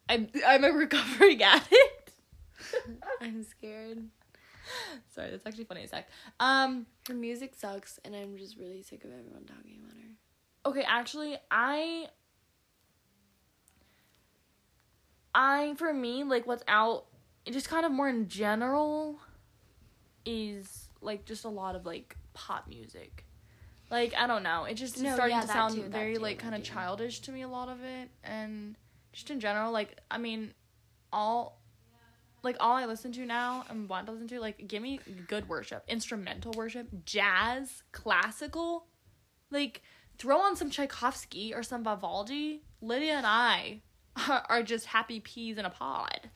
I'm 0.07 0.27
I'm 0.47 0.63
a 0.63 0.69
recovering 0.69 1.41
addict. 1.41 2.11
I'm 3.21 3.43
scared. 3.43 4.07
Sorry, 5.09 5.31
that's 5.31 5.47
actually 5.47 5.63
funny 5.63 5.81
as 5.81 5.89
heck. 5.89 6.09
Um. 6.39 6.85
Her 7.07 7.15
music 7.15 7.55
sucks, 7.57 7.99
and 8.05 8.15
I'm 8.15 8.37
just 8.37 8.55
really 8.55 8.83
sick 8.83 9.03
of 9.03 9.09
everyone 9.09 9.45
talking 9.45 9.79
about 9.83 9.97
her. 9.97 10.69
Okay, 10.69 10.83
actually, 10.87 11.37
I 11.49 12.09
I 15.33 15.73
for 15.75 15.91
me 15.91 16.23
like 16.23 16.45
what's 16.45 16.63
out 16.67 17.05
just 17.49 17.67
kind 17.67 17.83
of 17.83 17.91
more 17.91 18.09
in 18.09 18.27
general 18.27 19.17
is 20.23 20.89
like 21.01 21.25
just 21.25 21.45
a 21.45 21.49
lot 21.49 21.75
of 21.75 21.87
like 21.87 22.15
pop 22.35 22.67
music. 22.67 23.25
Like 23.89 24.13
I 24.15 24.27
don't 24.27 24.43
know, 24.43 24.65
it 24.65 24.75
just 24.75 24.97
is 24.97 25.03
No, 25.03 25.15
starting 25.15 25.35
yeah, 25.35 25.41
to 25.41 25.47
sound 25.47 25.75
too, 25.75 25.83
very 25.83 26.15
too, 26.15 26.19
like 26.21 26.39
kind 26.39 26.53
of 26.55 26.63
childish 26.63 27.19
to 27.21 27.31
me 27.31 27.41
a 27.41 27.47
lot 27.47 27.69
of 27.69 27.83
it 27.83 28.09
and 28.23 28.75
just 29.13 29.31
in 29.31 29.39
general 29.39 29.71
like 29.71 29.97
I 30.11 30.17
mean 30.19 30.53
all 31.11 31.59
like 32.43 32.55
all 32.59 32.75
I 32.75 32.85
listen 32.85 33.11
to 33.13 33.25
now 33.25 33.65
and 33.69 33.89
want 33.89 34.05
to 34.05 34.11
listen 34.11 34.27
to 34.29 34.39
like 34.39 34.67
give 34.67 34.81
me 34.81 34.99
good 35.27 35.49
worship, 35.49 35.83
instrumental 35.87 36.53
worship, 36.55 36.87
jazz, 37.05 37.83
classical, 37.91 38.85
like 39.51 39.81
throw 40.17 40.37
on 40.39 40.55
some 40.55 40.69
Tchaikovsky 40.69 41.53
or 41.53 41.63
some 41.63 41.83
Vivaldi. 41.83 42.63
Lydia 42.81 43.13
and 43.15 43.25
I 43.25 43.81
are, 44.27 44.45
are 44.49 44.63
just 44.63 44.85
happy 44.87 45.19
peas 45.19 45.57
in 45.57 45.65
a 45.65 45.69
pod. 45.69 46.29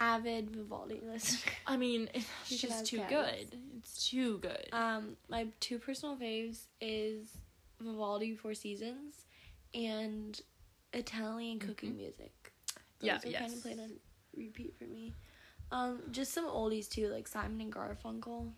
Avid 0.00 0.50
Vivaldi 0.50 1.00
listener. 1.06 1.52
I 1.66 1.76
mean, 1.76 2.08
it's 2.14 2.26
just 2.48 2.86
too 2.86 3.02
good. 3.08 3.54
It's 3.78 4.08
too 4.08 4.38
good. 4.38 4.68
Um, 4.72 5.16
my 5.28 5.48
two 5.60 5.78
personal 5.78 6.16
faves 6.16 6.62
is 6.80 7.28
Vivaldi 7.80 8.34
Four 8.34 8.54
Seasons 8.54 9.14
and 9.74 10.40
Italian 10.92 11.58
cooking 11.58 11.96
music. 11.96 12.32
Those 13.00 13.06
Yeah, 13.06 13.16
are 13.16 13.20
kind 13.20 13.32
yes. 13.32 13.54
of 13.54 13.62
played 13.62 13.78
on 13.78 13.90
repeat 14.36 14.74
for 14.78 14.84
me. 14.84 15.14
Um, 15.70 16.00
just 16.10 16.32
some 16.32 16.46
oldies 16.46 16.88
too, 16.88 17.08
like 17.08 17.28
Simon 17.28 17.60
and 17.60 17.72
Garfunkel. 17.72 18.50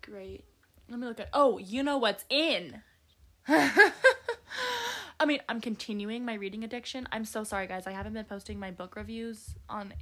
Great. 0.00 0.44
Let 0.88 0.98
me 1.00 1.06
look 1.06 1.20
at. 1.20 1.28
Oh, 1.32 1.58
you 1.58 1.82
know 1.82 1.98
what's 1.98 2.24
in. 2.30 2.82
I 3.48 5.26
mean, 5.26 5.40
I'm 5.48 5.60
continuing 5.60 6.24
my 6.24 6.34
reading 6.34 6.64
addiction. 6.64 7.08
I'm 7.12 7.24
so 7.24 7.44
sorry, 7.44 7.66
guys. 7.66 7.86
I 7.86 7.92
haven't 7.92 8.14
been 8.14 8.24
posting 8.24 8.58
my 8.58 8.70
book 8.70 8.96
reviews 8.96 9.54
on 9.68 9.92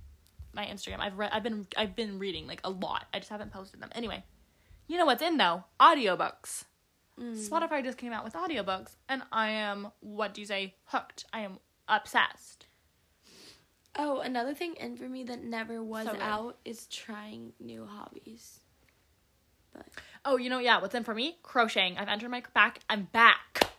my 0.54 0.64
Instagram. 0.64 1.00
I've 1.00 1.18
read. 1.18 1.30
I've 1.32 1.42
been. 1.42 1.66
I've 1.76 1.97
been 1.97 2.18
reading 2.18 2.47
like 2.47 2.61
a 2.64 2.71
lot. 2.71 3.06
I 3.12 3.18
just 3.18 3.30
haven't 3.30 3.52
posted 3.52 3.80
them. 3.80 3.90
Anyway, 3.94 4.25
you 4.87 4.99
know 4.99 5.06
what's 5.06 5.23
in 5.23 5.37
though? 5.37 5.64
Audiobooks. 5.80 6.64
Mm. 7.21 7.37
Spotify 7.37 7.85
just 7.85 7.99
came 7.99 8.12
out 8.12 8.25
with 8.25 8.35
audiobooks, 8.35 8.97
and 9.09 9.23
I 9.32 9.50
am. 9.50 9.88
What 10.00 10.35
do 10.35 10.40
you 10.40 10.47
say? 10.47 10.75
Hooked. 10.87 11.26
I 11.32 11.40
am 11.40 11.59
obsessed. 11.88 12.66
Oh, 13.97 14.21
another 14.21 14.54
thing 14.54 14.75
in 14.75 14.97
for 14.97 15.09
me 15.09 15.25
that 15.25 15.44
never 15.44 15.82
was 15.82 16.06
So 16.06 16.16
out 16.18 16.56
is 16.64 16.87
trying 16.87 17.52
new 17.61 17.85
hobbies. 17.85 18.61
But 19.73 19.87
Oh, 20.25 20.37
you 20.38 20.49
know, 20.49 20.59
yeah, 20.59 20.80
what's 20.80 20.94
in 20.94 21.04
for 21.04 21.14
me? 21.14 21.37
Crocheting. 21.42 21.99
I've 21.99 22.09
entered 22.09 22.30
my 22.30 22.42
back. 22.54 22.80
I'm 22.88 23.04
back. 23.12 23.71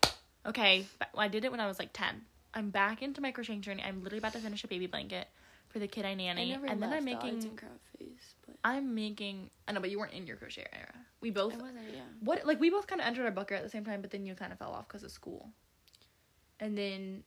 Okay. 0.45 0.85
I 1.17 1.27
did 1.27 1.45
it 1.45 1.51
when 1.51 1.59
I 1.59 1.67
was 1.67 1.79
like 1.79 1.91
10. 1.93 2.21
I'm 2.53 2.69
back 2.69 3.01
into 3.01 3.21
my 3.21 3.31
crocheting 3.31 3.61
journey. 3.61 3.83
I'm 3.83 4.03
literally 4.03 4.19
about 4.19 4.33
to 4.33 4.39
finish 4.39 4.63
a 4.63 4.67
baby 4.67 4.85
blanket 4.85 5.27
for 5.73 5.79
the 5.79 5.87
kid 5.87 6.05
I 6.05 6.09
I 6.11 6.13
nanny. 6.13 6.51
never 6.51 6.67
and 6.67 6.81
then 6.81 6.93
I'm 6.93 7.03
making 7.03 7.29
and 7.29 7.57
craft 7.57 7.73
phase. 7.97 8.35
But 8.45 8.55
I'm 8.63 8.93
making 8.93 9.49
I 9.67 9.71
know, 9.73 9.81
but 9.81 9.89
you 9.89 9.97
weren't 9.99 10.13
in 10.13 10.27
your 10.27 10.37
crochet 10.37 10.67
era. 10.71 10.93
We 11.19 11.31
both 11.31 11.53
I 11.55 11.57
wasn't. 11.57 11.79
Yeah. 11.93 12.01
what 12.21 12.45
like 12.45 12.59
we 12.59 12.69
both 12.69 12.85
kind 12.85 13.01
of 13.01 13.07
entered 13.07 13.25
our 13.25 13.45
year 13.49 13.57
at 13.57 13.63
the 13.63 13.69
same 13.69 13.83
time, 13.83 14.01
but 14.01 14.11
then 14.11 14.25
you 14.25 14.35
kind 14.35 14.53
of 14.53 14.59
fell 14.59 14.71
off 14.71 14.87
because 14.87 15.03
of 15.03 15.11
school. 15.11 15.49
And 16.59 16.77
then 16.77 17.23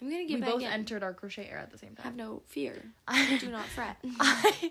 I'm 0.00 0.10
gonna 0.10 0.24
get 0.24 0.40
we 0.40 0.46
both 0.46 0.62
in. 0.62 0.66
entered 0.68 1.02
our 1.02 1.12
crochet 1.12 1.48
era 1.50 1.60
at 1.60 1.70
the 1.70 1.78
same 1.78 1.94
time. 1.94 2.04
Have 2.04 2.16
no 2.16 2.42
fear. 2.46 2.82
I 3.08 3.36
Do 3.38 3.50
not 3.50 3.66
fret. 3.66 3.98
I, 4.20 4.70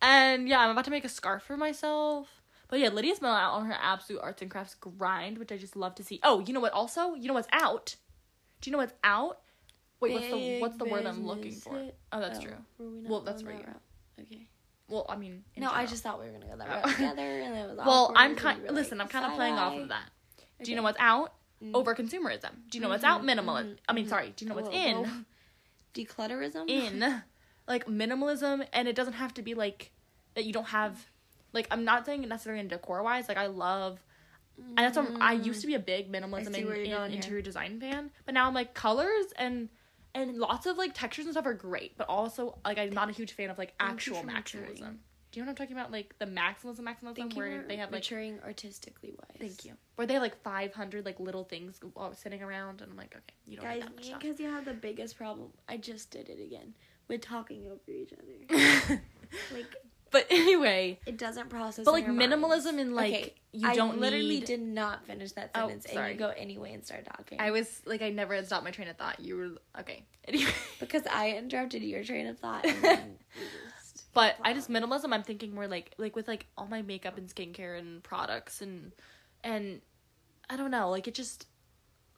and 0.00 0.48
yeah, 0.48 0.60
I'm 0.60 0.70
about 0.70 0.84
to 0.84 0.90
make 0.92 1.04
a 1.04 1.08
scarf 1.08 1.42
for 1.42 1.56
myself. 1.56 2.28
But 2.68 2.78
yeah, 2.78 2.88
Lydia's 2.88 3.18
been 3.18 3.28
out 3.28 3.52
on 3.54 3.66
her 3.66 3.76
absolute 3.80 4.20
arts 4.22 4.40
and 4.42 4.50
crafts 4.50 4.74
grind, 4.74 5.38
which 5.38 5.52
I 5.52 5.56
just 5.56 5.76
love 5.76 5.94
to 5.96 6.04
see. 6.04 6.20
Oh, 6.22 6.40
you 6.40 6.52
know 6.52 6.60
what? 6.60 6.72
Also, 6.72 7.14
you 7.14 7.28
know 7.28 7.34
what's 7.34 7.48
out? 7.52 7.96
Do 8.60 8.70
you 8.70 8.72
know 8.72 8.78
what's 8.78 8.94
out? 9.04 9.40
Wait, 10.04 10.14
what's 10.14 10.28
the 10.30 10.58
what's 10.60 10.76
the 10.76 10.84
word 10.84 11.06
I'm 11.06 11.26
looking 11.26 11.52
for? 11.52 11.90
Oh, 12.12 12.20
that's 12.20 12.38
Oh, 12.38 12.42
true. 12.42 12.54
we 12.78 13.08
Well, 13.08 13.20
that's 13.20 13.42
for 13.42 13.48
that 13.48 13.58
you. 13.60 13.66
route? 13.66 13.80
Okay. 14.20 14.46
Well, 14.88 15.06
I 15.08 15.16
mean, 15.16 15.44
in 15.54 15.62
No, 15.62 15.70
I 15.70 15.86
just 15.86 16.02
thought 16.02 16.20
we 16.20 16.26
were 16.26 16.32
gonna 16.32 16.46
go 16.46 16.56
that 16.56 16.68
Oh. 16.70 16.74
route 16.86 16.94
together, 16.96 17.22
and 17.40 17.54
it 17.56 17.68
was. 17.76 17.78
Well, 17.86 18.12
I'm 18.14 18.36
kind. 18.36 18.62
were 18.62 18.70
Listen, 18.72 19.00
I'm 19.00 19.08
kind 19.08 19.24
of 19.26 19.32
playing 19.34 19.54
off 19.54 19.76
of 19.78 19.88
that. 19.88 20.10
Do 20.62 20.70
you 20.70 20.76
know 20.76 20.82
what's 20.82 20.98
out? 21.00 21.34
Mm. 21.62 21.74
Over 21.74 21.94
consumerism. 21.94 22.50
Do 22.68 22.76
you 22.78 22.82
know 22.82 22.88
what's 22.90 23.04
out? 23.04 23.22
Minimalism. 23.22 23.74
mhm, 23.74 23.78
I 23.88 23.92
mean, 23.92 24.06
mhm. 24.06 24.10
sorry. 24.10 24.32
Do 24.36 24.44
you 24.44 24.48
know 24.48 24.54
what's 24.56 24.68
Whoa, 24.68 24.74
in? 24.74 24.96
whoa. 24.98 25.10
Declutterism. 25.94 26.68
in 26.68 27.22
like 27.68 27.86
minimalism 27.86 28.66
and 28.72 28.88
it 28.88 28.96
doesn't 28.96 29.12
have 29.14 29.32
to 29.34 29.42
be 29.42 29.54
like 29.54 29.92
that 30.34 30.44
you 30.44 30.52
don't 30.52 30.66
have 30.66 31.06
like 31.52 31.68
i'm 31.70 31.84
not 31.84 32.04
saying 32.04 32.24
it 32.24 32.28
necessarily 32.28 32.60
in 32.60 32.66
decor 32.68 33.00
wise 33.04 33.28
like 33.28 33.36
i 33.36 33.46
love 33.46 34.00
and 34.58 34.76
that's 34.78 34.96
what 34.96 35.06
I'm- 35.06 35.22
i 35.22 35.32
used 35.34 35.60
to 35.60 35.66
be 35.68 35.74
a 35.74 35.78
big 35.78 36.10
minimalism 36.10 36.52
see 36.52 36.60
and, 36.60 36.66
where 36.68 36.76
you're 36.76 36.84
and 36.86 36.92
going 36.94 37.10
here. 37.12 37.20
interior 37.20 37.42
design 37.42 37.78
fan 37.80 38.10
but 38.26 38.34
now 38.34 38.48
i'm 38.48 38.54
like 38.54 38.74
colors 38.74 39.26
and 39.36 39.68
and 40.14 40.36
lots 40.38 40.66
of 40.66 40.76
like 40.76 40.92
textures 40.94 41.24
and 41.26 41.34
stuff 41.34 41.46
are 41.46 41.54
great 41.54 41.96
but 41.98 42.08
also 42.08 42.58
like 42.64 42.78
i'm 42.78 42.90
not 42.90 43.08
a 43.08 43.12
huge 43.12 43.32
fan 43.32 43.50
of 43.50 43.58
like 43.58 43.74
actual 43.80 44.22
maximalism 44.22 44.26
maturing. 44.34 44.76
do 45.32 45.40
you 45.40 45.42
know 45.42 45.46
what 45.46 45.48
i'm 45.50 45.54
talking 45.56 45.76
about 45.76 45.90
like 45.90 46.14
the 46.18 46.26
maximalism 46.26 46.80
maximalism 46.80 47.16
Thank 47.16 47.36
where 47.36 47.62
they 47.66 47.76
have 47.76 47.90
like 47.90 48.00
maturing 48.00 48.38
artistically 48.44 49.12
wise. 49.18 49.36
thank 49.38 49.64
you 49.64 49.72
where 49.96 50.06
they 50.06 50.14
have 50.14 50.22
like 50.22 50.40
500 50.42 51.04
like 51.04 51.18
little 51.20 51.44
things 51.44 51.80
uh, 51.96 52.12
sitting 52.12 52.42
around 52.42 52.80
and 52.80 52.90
i'm 52.90 52.96
like 52.96 53.14
okay 53.16 53.34
you 53.46 53.56
don't 53.56 53.64
Guys, 53.66 53.74
need 53.74 53.82
that 53.82 53.96
much 53.96 54.20
because 54.20 54.40
you 54.40 54.48
have 54.48 54.64
the 54.64 54.74
biggest 54.74 55.16
problem. 55.16 55.50
I 55.68 55.76
just 55.76 56.10
did 56.10 56.28
it 56.28 56.40
again 56.42 56.74
with 57.08 57.20
talking 57.20 57.66
over 57.66 57.80
each 57.88 58.12
other. 58.12 59.02
like 59.54 59.66
but 60.14 60.26
anyway 60.30 60.98
it 61.04 61.18
doesn't 61.18 61.50
process. 61.50 61.84
But 61.84 61.92
like 61.92 62.06
minimalism 62.06 62.78
in 62.78 62.94
like 62.94 63.12
Okay, 63.14 63.34
you 63.52 63.68
I 63.68 63.74
don't 63.74 63.96
I 63.96 63.98
literally 63.98 64.38
need. 64.40 64.44
did 64.44 64.62
not 64.62 65.04
finish 65.04 65.32
that 65.32 65.50
Oh, 65.54 65.66
sentence, 65.68 65.86
and 65.86 66.08
you 66.12 66.14
go 66.14 66.28
anyway 66.28 66.72
and 66.72 66.84
start 66.84 67.04
talking. 67.04 67.40
I 67.40 67.50
was 67.50 67.82
like 67.84 68.00
I 68.00 68.10
never 68.10 68.34
had 68.34 68.46
stopped 68.46 68.64
my 68.64 68.70
train 68.70 68.88
of 68.88 68.96
thought. 68.96 69.18
You 69.18 69.36
were 69.36 69.80
okay. 69.80 70.04
Anyway, 70.26 70.52
because 70.80 71.02
I 71.10 71.32
interrupted 71.32 71.82
your 71.82 72.04
train 72.04 72.28
of 72.28 72.38
thought. 72.38 72.64
And 72.64 72.82
then 72.82 73.16
you 73.36 73.46
just 73.70 74.14
but 74.14 74.36
I 74.42 74.54
just 74.54 74.70
minimalism. 74.70 75.12
I'm 75.12 75.24
thinking 75.24 75.52
more 75.54 75.66
like 75.66 75.92
like 75.98 76.14
with 76.14 76.28
like 76.28 76.46
all 76.56 76.68
my 76.68 76.82
makeup 76.82 77.18
and 77.18 77.28
skincare 77.28 77.76
and 77.78 78.02
products 78.02 78.62
and 78.62 78.92
and 79.42 79.80
I 80.48 80.56
don't 80.56 80.70
know. 80.70 80.90
Like 80.90 81.08
it 81.08 81.14
just 81.14 81.48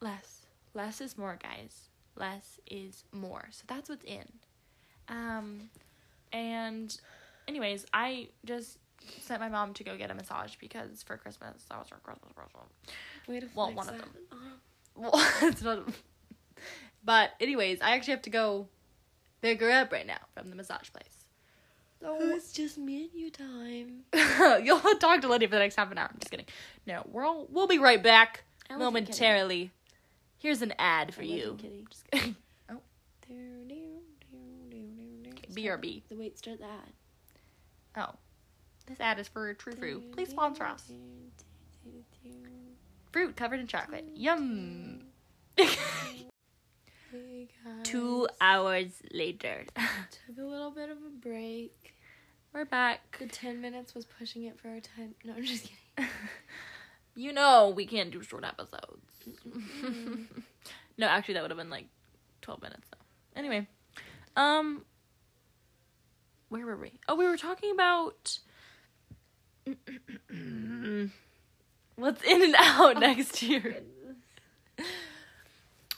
less 0.01 0.45
less 0.75 1.01
is 1.01 1.17
more, 1.17 1.39
guys. 1.41 1.89
Less 2.15 2.59
is 2.69 3.03
more. 3.11 3.47
So 3.51 3.63
that's 3.67 3.89
what's 3.89 4.05
in. 4.05 4.25
Um, 5.09 5.69
and 6.31 6.99
anyways, 7.47 7.85
I 7.93 8.29
just 8.45 8.77
sent 9.21 9.39
my 9.39 9.49
mom 9.49 9.73
to 9.75 9.83
go 9.83 9.97
get 9.97 10.11
a 10.11 10.15
massage 10.15 10.55
because 10.55 11.03
for 11.03 11.17
Christmas 11.17 11.65
that 11.69 11.79
was 11.79 11.89
her 11.89 11.97
Christmas 12.03 12.31
present. 12.33 12.71
Way 13.27 13.39
to 13.41 13.47
well, 13.55 13.71
one 13.73 13.89
of 13.89 13.97
them. 13.97 14.09
Oh. 14.31 14.37
Well, 14.95 15.11
it's 15.49 15.61
not. 15.61 15.87
But 17.03 17.31
anyways, 17.39 17.81
I 17.81 17.91
actually 17.91 18.13
have 18.13 18.23
to 18.23 18.29
go 18.29 18.67
pick 19.41 19.61
her 19.61 19.71
up 19.71 19.91
right 19.91 20.07
now 20.07 20.19
from 20.35 20.49
the 20.49 20.55
massage 20.55 20.89
place. 20.91 21.25
Oh, 22.03 22.17
it's 22.35 22.51
just 22.51 22.77
me 22.77 23.03
and 23.03 23.09
you 23.13 23.31
time. 23.31 24.03
you'll 24.63 24.79
talk 24.99 25.21
to 25.21 25.27
Lydia 25.27 25.47
for 25.47 25.55
the 25.55 25.59
next 25.59 25.75
half 25.75 25.91
an 25.91 25.97
hour. 25.97 26.09
I'm 26.11 26.19
just 26.19 26.29
kidding. 26.29 26.45
No, 26.85 27.03
we're 27.11 27.25
all, 27.25 27.47
we'll 27.49 27.67
be 27.67 27.79
right 27.79 28.01
back 28.01 28.43
momentarily. 28.69 29.71
Here's 30.37 30.61
an 30.61 30.73
ad 30.77 31.13
for 31.13 31.23
you. 31.23 31.57
kidding. 31.59 31.87
Just 31.89 32.11
kidding. 32.11 32.35
Oh. 32.69 32.77
BRB. 35.51 36.03
The 36.07 36.15
wait, 36.15 36.37
start 36.37 36.59
the 36.59 36.65
ad. 36.65 36.93
Oh, 37.97 38.13
this 38.85 38.99
ad 38.99 39.19
is 39.19 39.27
for 39.27 39.53
Trü 39.55 39.75
Frü. 39.75 40.11
Please 40.11 40.29
sponsor 40.29 40.63
us. 40.65 40.91
Fruit 43.11 43.35
covered 43.35 43.59
in 43.59 43.65
chocolate. 43.67 44.05
Yum. 44.15 45.01
Two 47.83 48.27
hours 48.39 48.91
later, 49.11 49.65
Took 49.75 50.37
a 50.37 50.43
little 50.43 50.69
bit 50.71 50.89
of 50.89 50.97
a 50.97 51.09
break. 51.21 51.95
we're 52.53 52.65
back. 52.65 53.17
The 53.17 53.25
10 53.25 53.61
minutes 53.61 53.95
was 53.95 54.05
pushing 54.05 54.43
it 54.43 54.59
for 54.59 54.67
our 54.69 54.79
time. 54.79 55.15
No, 55.25 55.33
I'm 55.35 55.43
just 55.43 55.63
kidding. 55.95 56.11
You 57.15 57.33
know 57.33 57.73
we 57.75 57.87
can't 57.87 58.11
do 58.11 58.21
short 58.21 58.43
episodes. 58.45 59.01
no, 60.99 61.07
actually, 61.07 61.33
that 61.33 61.41
would 61.41 61.49
have 61.49 61.57
been 61.57 61.71
like 61.71 61.87
twelve 62.43 62.61
minutes 62.61 62.87
though. 62.91 63.39
Anyway, 63.39 63.65
um, 64.35 64.83
where 66.49 66.65
were 66.65 66.77
we? 66.77 66.93
Oh, 67.07 67.15
we 67.15 67.25
were 67.25 67.37
talking 67.37 67.71
about 67.71 68.39
what's 71.95 72.23
in 72.23 72.43
and 72.43 72.55
out 72.57 72.99
next 72.99 73.41
year. 73.41 73.77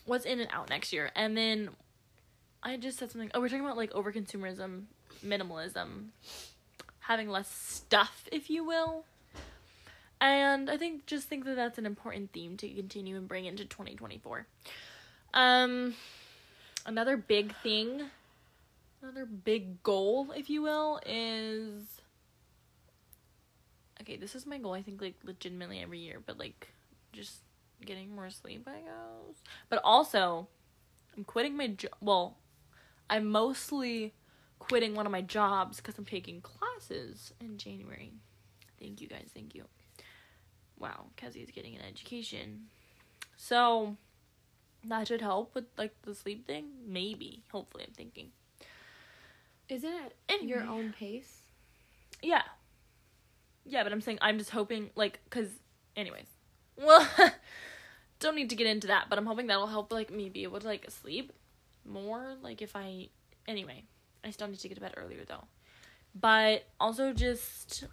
What's 0.05 0.25
in 0.25 0.39
and 0.39 0.49
out 0.51 0.69
next 0.69 0.91
year, 0.91 1.11
and 1.15 1.37
then 1.37 1.69
I 2.63 2.77
just 2.77 2.97
said 2.97 3.11
something. 3.11 3.29
Oh, 3.33 3.39
we're 3.39 3.49
talking 3.49 3.63
about 3.63 3.77
like 3.77 3.93
over 3.93 4.11
consumerism, 4.11 4.85
minimalism, 5.25 6.07
having 7.01 7.29
less 7.29 7.49
stuff, 7.51 8.23
if 8.31 8.49
you 8.49 8.63
will. 8.63 9.05
And 10.21 10.69
I 10.69 10.77
think 10.77 11.05
just 11.05 11.27
think 11.27 11.45
that 11.45 11.55
that's 11.55 11.77
an 11.77 11.85
important 11.85 12.33
theme 12.33 12.57
to 12.57 12.67
continue 12.69 13.15
and 13.15 13.27
bring 13.27 13.45
into 13.45 13.65
2024. 13.65 14.47
Um 15.33 15.95
another 16.85 17.15
big 17.15 17.55
thing, 17.61 18.09
another 19.01 19.25
big 19.25 19.81
goal, 19.83 20.31
if 20.35 20.49
you 20.49 20.61
will, 20.61 20.99
is 21.05 22.01
Okay, 24.01 24.15
this 24.15 24.33
is 24.33 24.45
my 24.45 24.57
goal 24.57 24.73
I 24.73 24.81
think 24.81 25.01
like 25.01 25.15
legitimately 25.23 25.79
every 25.81 25.99
year, 25.99 26.21
but 26.25 26.39
like 26.39 26.69
just 27.11 27.41
getting 27.85 28.15
more 28.15 28.29
sleep, 28.29 28.67
I 28.67 28.79
guess. 28.79 29.43
But 29.69 29.81
also 29.83 30.47
I'm 31.15 31.23
quitting 31.23 31.57
my 31.57 31.67
job. 31.67 31.91
Well, 32.01 32.37
I'm 33.09 33.27
mostly 33.27 34.13
quitting 34.59 34.95
one 34.95 35.05
of 35.05 35.11
my 35.11 35.21
jobs 35.21 35.77
because 35.77 35.97
I'm 35.97 36.05
taking 36.05 36.41
classes 36.41 37.33
in 37.41 37.57
January. 37.57 38.13
Thank 38.79 39.01
you 39.01 39.07
guys, 39.07 39.29
thank 39.33 39.53
you. 39.53 39.65
Wow, 40.77 41.07
Kezzy's 41.17 41.51
getting 41.51 41.75
an 41.75 41.81
education. 41.81 42.67
So 43.35 43.97
that 44.85 45.07
should 45.07 45.21
help 45.21 45.53
with 45.55 45.65
like 45.77 45.93
the 46.03 46.15
sleep 46.15 46.47
thing. 46.47 46.65
Maybe. 46.87 47.43
Hopefully 47.51 47.83
I'm 47.85 47.93
thinking. 47.93 48.31
Isn't 49.69 49.93
it 49.93 50.15
Anyway. 50.27 50.47
your 50.49 50.63
own 50.63 50.93
pace? 50.97 51.41
Yeah. 52.21 52.41
Yeah, 53.65 53.83
but 53.83 53.91
I'm 53.93 54.01
saying 54.01 54.17
I'm 54.21 54.37
just 54.37 54.49
hoping 54.49 54.89
like 54.95 55.19
cuz 55.29 55.49
anyways. 55.95 56.27
Well, 56.75 57.07
don't 58.19 58.35
need 58.35 58.49
to 58.49 58.55
get 58.55 58.67
into 58.67 58.87
that, 58.87 59.05
but 59.09 59.17
I'm 59.19 59.25
hoping 59.25 59.47
that'll 59.47 59.67
help 59.67 59.91
like 59.91 60.11
me 60.11 60.29
be 60.29 60.43
able 60.43 60.59
to 60.59 60.67
like 60.67 60.89
sleep 60.89 61.31
more 61.85 62.35
like 62.41 62.61
if 62.61 62.75
I 62.75 63.09
anyway. 63.47 63.83
I 64.23 64.31
still 64.31 64.47
need 64.47 64.59
to 64.59 64.67
get 64.67 64.75
to 64.75 64.81
bed 64.81 64.93
earlier 64.97 65.23
though. 65.27 65.45
But 66.15 66.65
also 66.79 67.13
just 67.13 67.85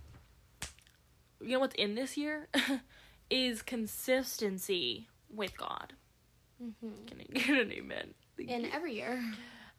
you 1.41 1.49
know 1.51 1.61
what's 1.61 1.75
in 1.75 1.95
this 1.95 2.17
year 2.17 2.49
is 3.31 3.61
consistency 3.63 5.09
with 5.31 5.57
God. 5.57 5.93
Mm-hmm. 6.63 7.05
Can 7.07 7.21
I 7.21 7.39
get 7.39 7.49
an 7.51 7.73
amen? 7.73 8.15
Thank 8.37 8.51
And 8.51 8.65
you 8.65 8.71
every 8.73 8.95
year. 8.95 9.23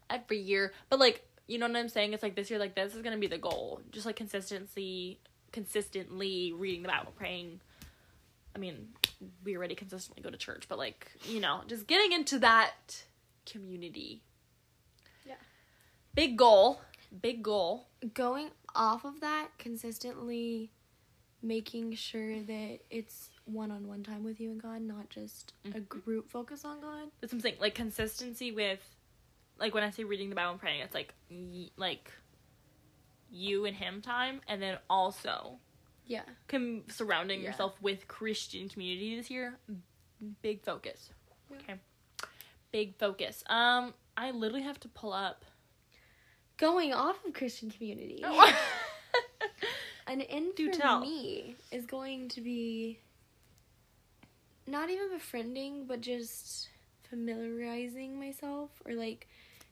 every 0.08 0.38
year. 0.38 0.72
But 0.88 1.00
like, 1.00 1.26
you 1.48 1.58
know 1.58 1.66
what 1.66 1.76
I'm 1.76 1.88
saying? 1.88 2.12
It's 2.12 2.22
like 2.22 2.36
this 2.36 2.50
year, 2.50 2.58
like 2.60 2.74
this 2.76 2.94
is 2.94 3.02
gonna 3.02 3.16
be 3.18 3.26
the 3.26 3.38
goal. 3.38 3.80
Just 3.90 4.06
like 4.06 4.14
consistency, 4.16 5.18
consistently 5.50 6.52
reading 6.52 6.82
the 6.82 6.88
Bible, 6.88 7.12
praying. 7.16 7.60
I 8.54 8.58
mean, 8.58 8.88
we 9.44 9.56
already 9.56 9.74
consistently 9.74 10.22
go 10.22 10.30
to 10.30 10.36
church, 10.36 10.64
but 10.68 10.78
like, 10.78 11.10
you 11.24 11.40
know, 11.40 11.62
just 11.66 11.86
getting 11.86 12.12
into 12.12 12.38
that 12.40 13.02
community. 13.46 14.22
Yeah. 15.26 15.34
Big 16.14 16.36
goal. 16.36 16.80
Big 17.22 17.42
goal. 17.42 17.88
Going 18.14 18.50
off 18.74 19.04
of 19.04 19.20
that, 19.20 19.48
consistently 19.58 20.70
making 21.40 21.94
sure 21.94 22.40
that 22.42 22.78
it's 22.90 23.30
one 23.44 23.70
on 23.70 23.86
one 23.88 24.02
time 24.02 24.24
with 24.24 24.40
you 24.40 24.50
and 24.50 24.60
God, 24.60 24.82
not 24.82 25.08
just 25.08 25.54
a 25.64 25.68
Mhm. 25.80 25.88
group 25.88 26.28
focus 26.28 26.64
on 26.64 26.80
God. 26.80 27.10
That's 27.20 27.30
something 27.30 27.56
Like 27.60 27.74
consistency 27.74 28.50
with 28.52 28.80
like 29.58 29.74
when 29.74 29.82
I 29.84 29.90
say 29.90 30.04
reading 30.04 30.28
the 30.30 30.36
Bible 30.36 30.52
and 30.52 30.60
praying, 30.60 30.80
it's 30.80 30.94
like 30.94 31.12
y- 31.30 31.70
like 31.76 32.10
you 33.30 33.64
and 33.66 33.76
him 33.76 34.00
time, 34.00 34.40
and 34.48 34.60
then 34.62 34.78
also 34.88 35.58
Yeah. 36.06 36.22
com- 36.48 36.84
surrounding 36.88 37.40
Yeah. 37.42 37.48
yourself 37.50 37.80
with 37.82 38.08
Christian 38.08 38.68
community 38.68 39.16
this 39.16 39.30
year. 39.30 39.58
Big 40.42 40.62
focus. 40.64 41.10
Yeah. 41.50 41.56
Okay. 41.58 41.74
Big 42.72 42.96
focus. 42.96 43.42
Um, 43.46 43.94
I 44.16 44.30
literally 44.30 44.62
have 44.64 44.80
to 44.80 44.88
pull 44.88 45.12
up. 45.12 45.44
Going 46.56 46.92
off 46.92 47.24
of 47.24 47.32
Christian 47.34 47.70
community. 47.70 48.20
Oh. 48.24 48.58
An 50.06 50.22
end 50.22 50.54
Do 50.56 50.72
for 50.72 50.78
tell. 50.78 51.00
me 51.00 51.54
is 51.70 51.84
going 51.86 52.28
to 52.30 52.40
be 52.40 52.98
not 54.66 54.90
even 54.90 55.10
befriending, 55.10 55.84
but 55.86 56.00
just 56.00 56.68
familiarizing 57.08 58.18
myself 58.18 58.70
or 58.84 58.94
like 58.94 59.28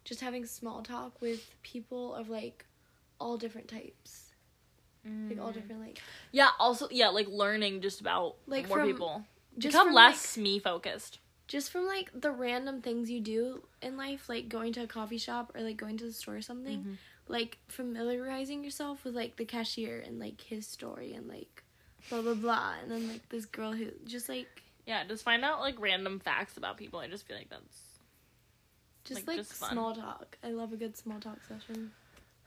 just 0.07 0.23
having 0.23 0.47
small 0.47 0.83
talk 0.83 1.21
with 1.21 1.51
people 1.63 2.15
of 2.15 2.31
like 2.31 2.65
all 3.21 3.37
different 3.37 3.69
types. 3.69 4.23
Like 5.29 5.39
all 5.41 5.53
different 5.53 5.81
like 5.83 6.01
Yeah. 6.33 6.49
Also, 6.59 6.89
yeah, 6.91 7.09
like 7.11 7.29
learning 7.29 7.81
just 7.81 8.01
about 8.01 8.37
Like 8.49 8.67
more 8.69 8.79
from- 8.79 8.89
people. 8.89 9.25
just 9.57 9.73
Become 9.75 9.93
less 9.95 10.37
me 10.37 10.59
focused. 10.59 11.21
just 11.47 11.71
from 11.71 11.87
like 11.87 12.11
the 12.13 12.33
random 12.33 12.83
things 12.83 13.09
you 13.09 13.21
do 13.21 13.63
in 13.81 13.97
life, 13.97 14.29
like 14.29 14.49
going 14.49 14.73
to 14.73 14.83
a 14.83 14.87
coffee 14.89 15.19
shop 15.19 15.53
or 15.55 15.61
like 15.63 15.77
going 15.77 15.97
to 15.99 16.05
the 16.07 16.13
store 16.13 16.35
or 16.37 16.43
something, 16.43 16.79
Mhm. 16.83 16.97
like 17.29 17.59
familiarizing 17.69 18.65
yourself 18.65 19.05
with 19.05 19.15
like 19.15 19.37
the 19.37 19.45
cashier 19.45 20.01
and 20.01 20.19
like 20.19 20.41
his 20.41 20.67
story 20.67 21.13
and 21.15 21.29
like 21.29 21.63
blah 22.11 22.23
blah 22.23 22.35
blah, 22.35 22.75
and 22.83 22.91
then 22.91 23.07
like 23.09 23.29
this 23.29 23.47
girl 23.47 23.73
who 23.73 23.93
just 24.07 24.29
like 24.29 24.49
Yeah, 24.87 25.05
just 25.05 25.23
find 25.25 25.45
out 25.45 25.61
like 25.61 25.79
random 25.81 26.19
facts 26.19 26.57
about 26.57 26.77
people. 26.79 26.99
I 26.99 27.07
just 27.09 27.27
feel 27.29 27.37
like 27.37 27.49
that's 27.51 27.96
just 29.07 29.27
Like, 29.27 29.39
like, 29.39 29.47
just 29.47 29.55
small 29.59 29.95
talk. 29.95 30.37
I 30.45 30.51
love 30.51 30.73
a 30.73 30.77
good 30.77 30.97
small 30.97 31.19
talk 31.21 31.39
session. 31.45 31.93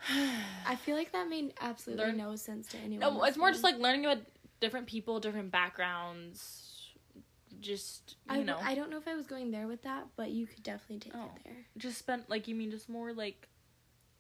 I 0.65 0.75
feel 0.75 0.95
like 0.95 1.11
that 1.11 1.27
made 1.29 1.53
absolutely 1.61 2.05
Learn- 2.05 2.17
no 2.17 2.35
sense 2.35 2.67
to 2.69 2.77
anyone. 2.77 2.99
no. 3.15 3.23
It's 3.23 3.37
more 3.37 3.51
just 3.51 3.63
like 3.63 3.77
learning 3.77 4.05
about 4.05 4.19
different 4.59 4.87
people, 4.87 5.19
different 5.19 5.51
backgrounds. 5.51 6.65
Just 7.61 8.15
you 8.27 8.33
I, 8.35 8.37
w- 8.39 8.45
know, 8.45 8.57
I 8.63 8.75
don't 8.75 8.89
know 8.89 8.97
if 8.97 9.07
I 9.07 9.15
was 9.15 9.25
going 9.27 9.51
there 9.51 9.67
with 9.67 9.81
that, 9.83 10.05
but 10.15 10.29
you 10.31 10.45
could 10.47 10.63
definitely 10.63 10.99
take 10.99 11.13
Oh. 11.15 11.31
it 11.35 11.41
there. 11.43 11.65
just 11.77 11.97
spent 11.97 12.29
like 12.29 12.47
you 12.47 12.55
mean 12.55 12.71
just 12.71 12.87
more 12.87 13.11
like, 13.11 13.49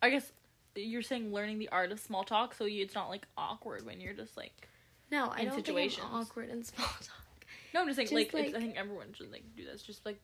I 0.01 0.09
guess 0.09 0.31
you're 0.75 1.01
saying 1.01 1.31
learning 1.31 1.59
the 1.59 1.69
art 1.69 1.91
of 1.91 1.99
small 1.99 2.23
talk, 2.23 2.53
so 2.53 2.65
you, 2.65 2.83
it's 2.83 2.95
not 2.95 3.09
like 3.09 3.27
awkward 3.37 3.85
when 3.85 4.01
you're 4.01 4.13
just 4.13 4.35
like. 4.35 4.67
No, 5.11 5.27
I 5.29 5.39
In 5.39 5.45
don't 5.47 5.55
situations. 5.55 6.01
think 6.03 6.13
I'm 6.13 6.21
awkward 6.21 6.49
in 6.49 6.63
small 6.63 6.85
talk. 6.87 7.45
No, 7.73 7.81
I'm 7.81 7.87
just 7.87 7.95
saying 7.97 8.07
Just, 8.09 8.13
like, 8.15 8.33
like- 8.33 8.55
I 8.55 8.59
think 8.59 8.75
everyone 8.77 9.13
should 9.13 9.31
like 9.31 9.43
do 9.55 9.63
this. 9.63 9.81
Just 9.83 10.05
like 10.05 10.19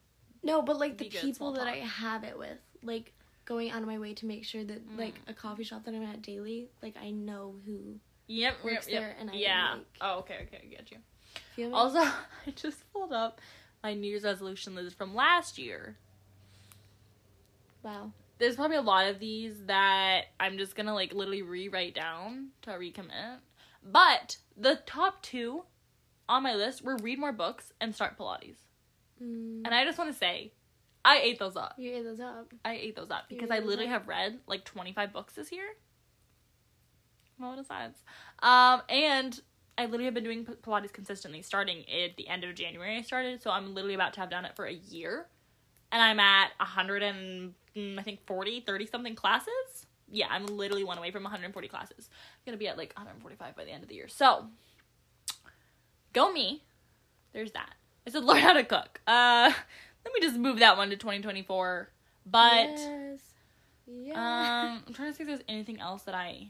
No, 0.46 0.62
but 0.62 0.78
like 0.80 0.98
the 0.98 1.10
people 1.10 1.52
that 1.54 1.68
I 1.68 1.78
have 1.78 2.24
it 2.24 2.38
with, 2.38 2.58
like 2.84 3.12
going 3.46 3.72
out 3.72 3.82
of 3.82 3.88
my 3.88 3.98
way 4.00 4.14
to 4.14 4.26
make 4.26 4.46
sure 4.46 4.64
that 4.64 4.88
Mm. 4.90 4.98
like 5.00 5.16
a 5.28 5.34
coffee 5.34 5.64
shop 5.64 5.84
that 5.86 5.94
I'm 5.94 6.04
at 6.04 6.22
daily, 6.22 6.70
like 6.82 6.96
I 7.02 7.10
know 7.12 7.56
who. 7.66 8.00
yep, 8.28 8.56
Works 8.64 8.88
yep, 8.88 9.00
there 9.02 9.08
yep. 9.10 9.18
and 9.20 9.30
I 9.32 9.34
yeah. 9.34 9.74
like- 9.74 9.86
oh, 10.02 10.20
okay, 10.20 10.38
okay, 10.48 10.62
I 10.64 10.66
get 10.68 10.92
you. 10.92 10.98
Me? 11.68 11.72
Also, 11.74 12.00
I 12.48 12.52
just 12.56 12.92
pulled 12.94 13.12
up 13.12 13.42
my 13.84 13.94
New 13.94 14.08
Year's 14.08 14.24
resolution 14.24 14.74
list 14.76 14.98
from 14.98 15.14
last 15.16 15.58
year. 15.58 15.98
wow. 17.84 18.12
There's 18.38 18.56
probably 18.58 18.78
a 18.78 18.82
lot 18.82 19.08
of 19.08 19.20
these 19.20 19.54
that 19.68 20.26
I'm 20.40 20.58
just 20.58 20.76
gonna 20.76 20.94
like 20.94 21.14
literally 21.14 21.42
rewrite 21.42 21.96
down 21.96 22.50
to 22.64 22.72
recommit. 22.72 23.38
But 23.84 24.38
the 24.58 24.80
top 24.86 25.22
two 25.22 25.64
on 26.28 26.44
my 26.44 26.54
list 26.56 26.82
were 26.84 26.98
read 26.98 27.20
more 27.20 27.32
books 27.32 27.72
and 27.80 27.94
start 27.96 28.18
Pilates. 28.18 28.58
Mm, 29.22 29.62
And 29.66 29.74
I 29.74 29.86
just 29.86 29.98
want 29.98 30.12
to 30.12 30.18
say, 30.18 30.52
I 31.04 31.20
ate 31.20 31.40
those 31.40 31.56
up. 31.56 31.76
you 31.78 31.96
ate 31.96 32.04
those 32.04 32.20
up. 32.20 32.52
I 32.64 32.74
ate 32.76 32.96
those 32.96 33.12
up 33.12 33.30
because 33.30 33.52
I 33.52 33.60
literally 33.60 33.88
have 33.88 34.08
read 34.08 34.40
like 34.48 34.66
25 34.66 35.14
books 35.14 35.34
this 35.34 35.52
year. 35.52 35.66
What 37.38 37.60
a 37.60 37.64
science. 37.64 37.98
Um, 38.42 38.82
and 38.90 39.40
I 39.78 39.86
literally 39.86 40.06
have 40.06 40.14
been 40.14 40.24
doing 40.24 40.46
Pilates 40.46 40.92
consistently 40.94 41.42
starting 41.42 41.80
at 41.90 42.16
the 42.16 42.28
end 42.28 42.44
of 42.44 42.56
January. 42.56 42.98
I 42.98 43.02
started, 43.02 43.42
so 43.42 43.52
I'm 43.52 43.74
literally 43.76 43.94
about 43.94 44.14
to 44.14 44.22
have 44.22 44.30
done 44.30 44.46
it 44.46 44.56
for 44.56 44.66
a 44.66 44.74
year. 44.74 45.28
And 45.92 46.02
I'm 46.02 46.20
at 46.20 46.52
100 46.58 47.04
and 47.04 47.54
mm, 47.76 48.00
I 48.00 48.02
think 48.02 48.26
40, 48.26 48.62
30 48.62 48.86
something 48.88 49.16
classes. 49.16 49.86
Yeah, 50.10 50.28
I'm 50.30 50.46
literally 50.46 50.84
one 50.84 50.98
away 50.98 51.12
from 51.12 51.24
140 51.24 51.68
classes. 51.68 52.10
I'm 52.10 52.42
gonna 52.46 52.58
be 52.58 52.68
at 52.68 52.78
like 52.78 52.94
145 52.96 53.56
by 53.56 53.66
the 53.66 53.72
end 53.72 53.84
of 53.84 53.90
the 53.90 53.96
year. 53.96 54.08
So, 54.08 54.46
go 56.14 56.32
me. 56.32 56.64
There's 57.34 57.52
that. 57.52 57.74
I 58.08 58.12
said 58.12 58.24
learn 58.24 58.42
how 58.42 58.54
to 58.54 58.64
cook. 58.64 59.02
Uh, 59.08 59.52
let 60.06 60.14
me 60.14 60.20
just 60.22 60.38
move 60.38 60.60
that 60.60 60.78
one 60.78 60.90
to 60.90 60.96
2024. 60.96 61.90
But 62.26 62.70
yes. 62.78 63.20
Yeah. 63.88 64.14
um, 64.14 64.84
I'm 64.88 64.94
trying 64.94 65.12
to 65.12 65.16
see 65.18 65.24
if 65.24 65.28
there's 65.28 65.42
anything 65.48 65.80
else 65.80 66.04
that 66.04 66.16
I 66.16 66.48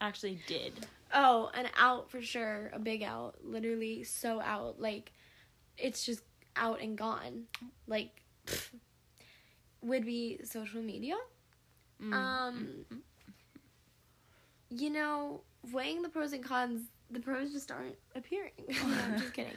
actually 0.00 0.40
did. 0.46 0.86
oh, 1.14 1.50
an 1.54 1.68
out 1.78 2.10
for 2.10 2.22
sure. 2.22 2.70
A 2.72 2.78
big 2.78 3.02
out. 3.02 3.36
Literally 3.42 4.04
so 4.04 4.40
out. 4.40 4.80
Like 4.80 5.12
it's 5.76 6.04
just 6.04 6.22
out 6.56 6.80
and 6.80 6.96
gone. 6.96 7.44
Like 7.86 8.22
pff, 8.46 8.70
would 9.82 10.04
be 10.04 10.40
social 10.44 10.82
media. 10.82 11.16
Mm. 12.02 12.14
Um, 12.14 12.68
you 14.70 14.90
know, 14.90 15.42
weighing 15.72 16.02
the 16.02 16.08
pros 16.08 16.32
and 16.32 16.44
cons, 16.44 16.80
the 17.10 17.20
pros 17.20 17.52
just 17.52 17.70
aren't 17.70 17.96
appearing. 18.14 18.52
no, 18.68 18.76
I'm 19.04 19.18
just 19.18 19.34
kidding. 19.34 19.52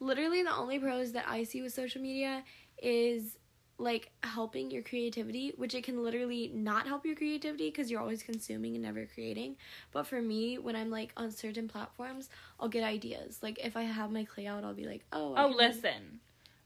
Literally, 0.00 0.42
the 0.42 0.54
only 0.54 0.78
pros 0.78 1.12
that 1.12 1.26
I 1.28 1.44
see 1.44 1.62
with 1.62 1.72
social 1.72 2.00
media 2.00 2.42
is 2.82 3.36
like 3.78 4.12
helping 4.22 4.70
your 4.70 4.82
creativity, 4.82 5.52
which 5.56 5.74
it 5.74 5.84
can 5.84 6.02
literally 6.02 6.50
not 6.54 6.86
help 6.86 7.04
your 7.04 7.16
creativity 7.16 7.68
because 7.68 7.90
you're 7.90 8.00
always 8.00 8.22
consuming 8.22 8.74
and 8.74 8.82
never 8.84 9.06
creating. 9.06 9.56
But 9.90 10.06
for 10.06 10.22
me, 10.22 10.58
when 10.58 10.76
I'm 10.76 10.90
like 10.90 11.12
on 11.16 11.30
certain 11.30 11.68
platforms, 11.68 12.30
I'll 12.60 12.68
get 12.68 12.84
ideas. 12.84 13.40
Like 13.42 13.58
if 13.64 13.76
I 13.76 13.82
have 13.82 14.12
my 14.12 14.24
clay 14.24 14.46
out, 14.46 14.64
I'll 14.64 14.74
be 14.74 14.86
like, 14.86 15.04
oh, 15.12 15.34
I 15.34 15.44
oh, 15.44 15.48
listen. 15.48 16.20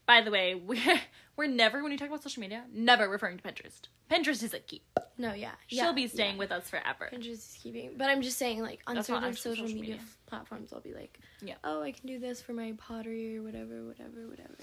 By 0.06 0.20
the 0.20 0.30
way, 0.30 0.54
we're 0.66 1.00
we're 1.36 1.48
never 1.48 1.82
when 1.82 1.90
we 1.92 1.96
talk 1.98 2.08
about 2.08 2.22
social 2.22 2.40
media, 2.40 2.64
never 2.72 3.08
referring 3.08 3.38
to 3.38 3.42
Pinterest. 3.42 3.82
Pinterest 4.10 4.42
is 4.42 4.54
a 4.54 4.60
keep. 4.60 4.82
No, 5.18 5.32
yeah, 5.32 5.52
She'll 5.66 5.86
yeah, 5.86 5.92
be 5.92 6.06
staying 6.08 6.34
yeah. 6.34 6.38
with 6.38 6.52
us 6.52 6.68
forever. 6.68 7.10
Pinterest 7.12 7.26
is 7.32 7.58
keeping. 7.62 7.92
But 7.96 8.10
I'm 8.10 8.22
just 8.22 8.38
saying, 8.38 8.60
like, 8.60 8.80
on 8.86 8.96
That's 8.96 9.06
certain 9.06 9.32
social, 9.32 9.62
social 9.62 9.64
media, 9.64 9.80
media. 9.80 10.00
platforms, 10.26 10.72
I'll 10.72 10.80
be 10.80 10.92
like, 10.92 11.18
Yeah. 11.40 11.54
oh, 11.64 11.82
I 11.82 11.92
can 11.92 12.06
do 12.06 12.18
this 12.18 12.40
for 12.42 12.52
my 12.52 12.74
pottery 12.76 13.36
or 13.38 13.42
whatever, 13.42 13.82
whatever, 13.84 14.28
whatever. 14.28 14.54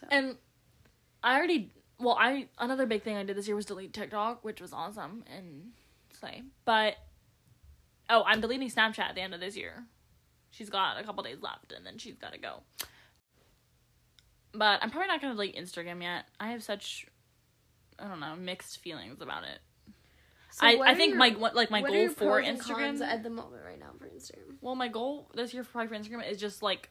So. 0.00 0.06
And 0.10 0.36
I 1.24 1.36
already 1.38 1.72
well, 1.98 2.16
I 2.18 2.48
another 2.58 2.86
big 2.86 3.02
thing 3.02 3.16
I 3.16 3.24
did 3.24 3.36
this 3.36 3.46
year 3.46 3.56
was 3.56 3.64
delete 3.66 3.92
TikTok, 3.92 4.44
which 4.44 4.60
was 4.60 4.72
awesome 4.72 5.24
and 5.34 5.70
slay. 6.18 6.42
But 6.64 6.96
oh, 8.10 8.24
I'm 8.26 8.40
deleting 8.40 8.68
Snapchat 8.70 8.98
at 9.00 9.14
the 9.14 9.20
end 9.20 9.34
of 9.34 9.40
this 9.40 9.56
year. 9.56 9.84
She's 10.50 10.68
got 10.68 11.00
a 11.00 11.04
couple 11.04 11.22
days 11.22 11.38
left, 11.40 11.72
and 11.72 11.86
then 11.86 11.96
she's 11.98 12.16
got 12.16 12.32
to 12.32 12.38
go. 12.38 12.62
But 14.54 14.82
I'm 14.82 14.90
probably 14.90 15.08
not 15.08 15.20
gonna 15.20 15.34
delete 15.34 15.56
Instagram 15.56 16.02
yet. 16.02 16.26
I 16.40 16.50
have 16.50 16.62
such 16.62 17.06
I 17.98 18.08
don't 18.08 18.20
know 18.20 18.34
mixed 18.36 18.78
feelings 18.78 19.20
about 19.20 19.44
it. 19.44 19.58
So 20.50 20.66
I, 20.66 20.90
I 20.90 20.94
think 20.94 21.10
your- 21.10 21.18
my 21.18 21.30
what- 21.30 21.54
like 21.54 21.70
my 21.70 21.80
what 21.80 21.90
are 21.90 21.92
goal 21.94 22.00
your 22.02 22.10
for 22.10 22.40
pros 22.40 22.48
and 22.48 22.60
cons 22.60 23.00
Instagram. 23.00 23.06
at 23.06 23.22
the 23.22 23.30
moment 23.30 23.62
right 23.64 23.78
now 23.78 23.90
for 23.98 24.06
Instagram. 24.06 24.56
Well, 24.60 24.74
my 24.74 24.88
goal 24.88 25.30
this 25.34 25.54
year 25.54 25.64
for 25.64 25.86
for 25.86 25.94
Instagram 25.94 26.28
is 26.30 26.38
just 26.38 26.62
like 26.62 26.90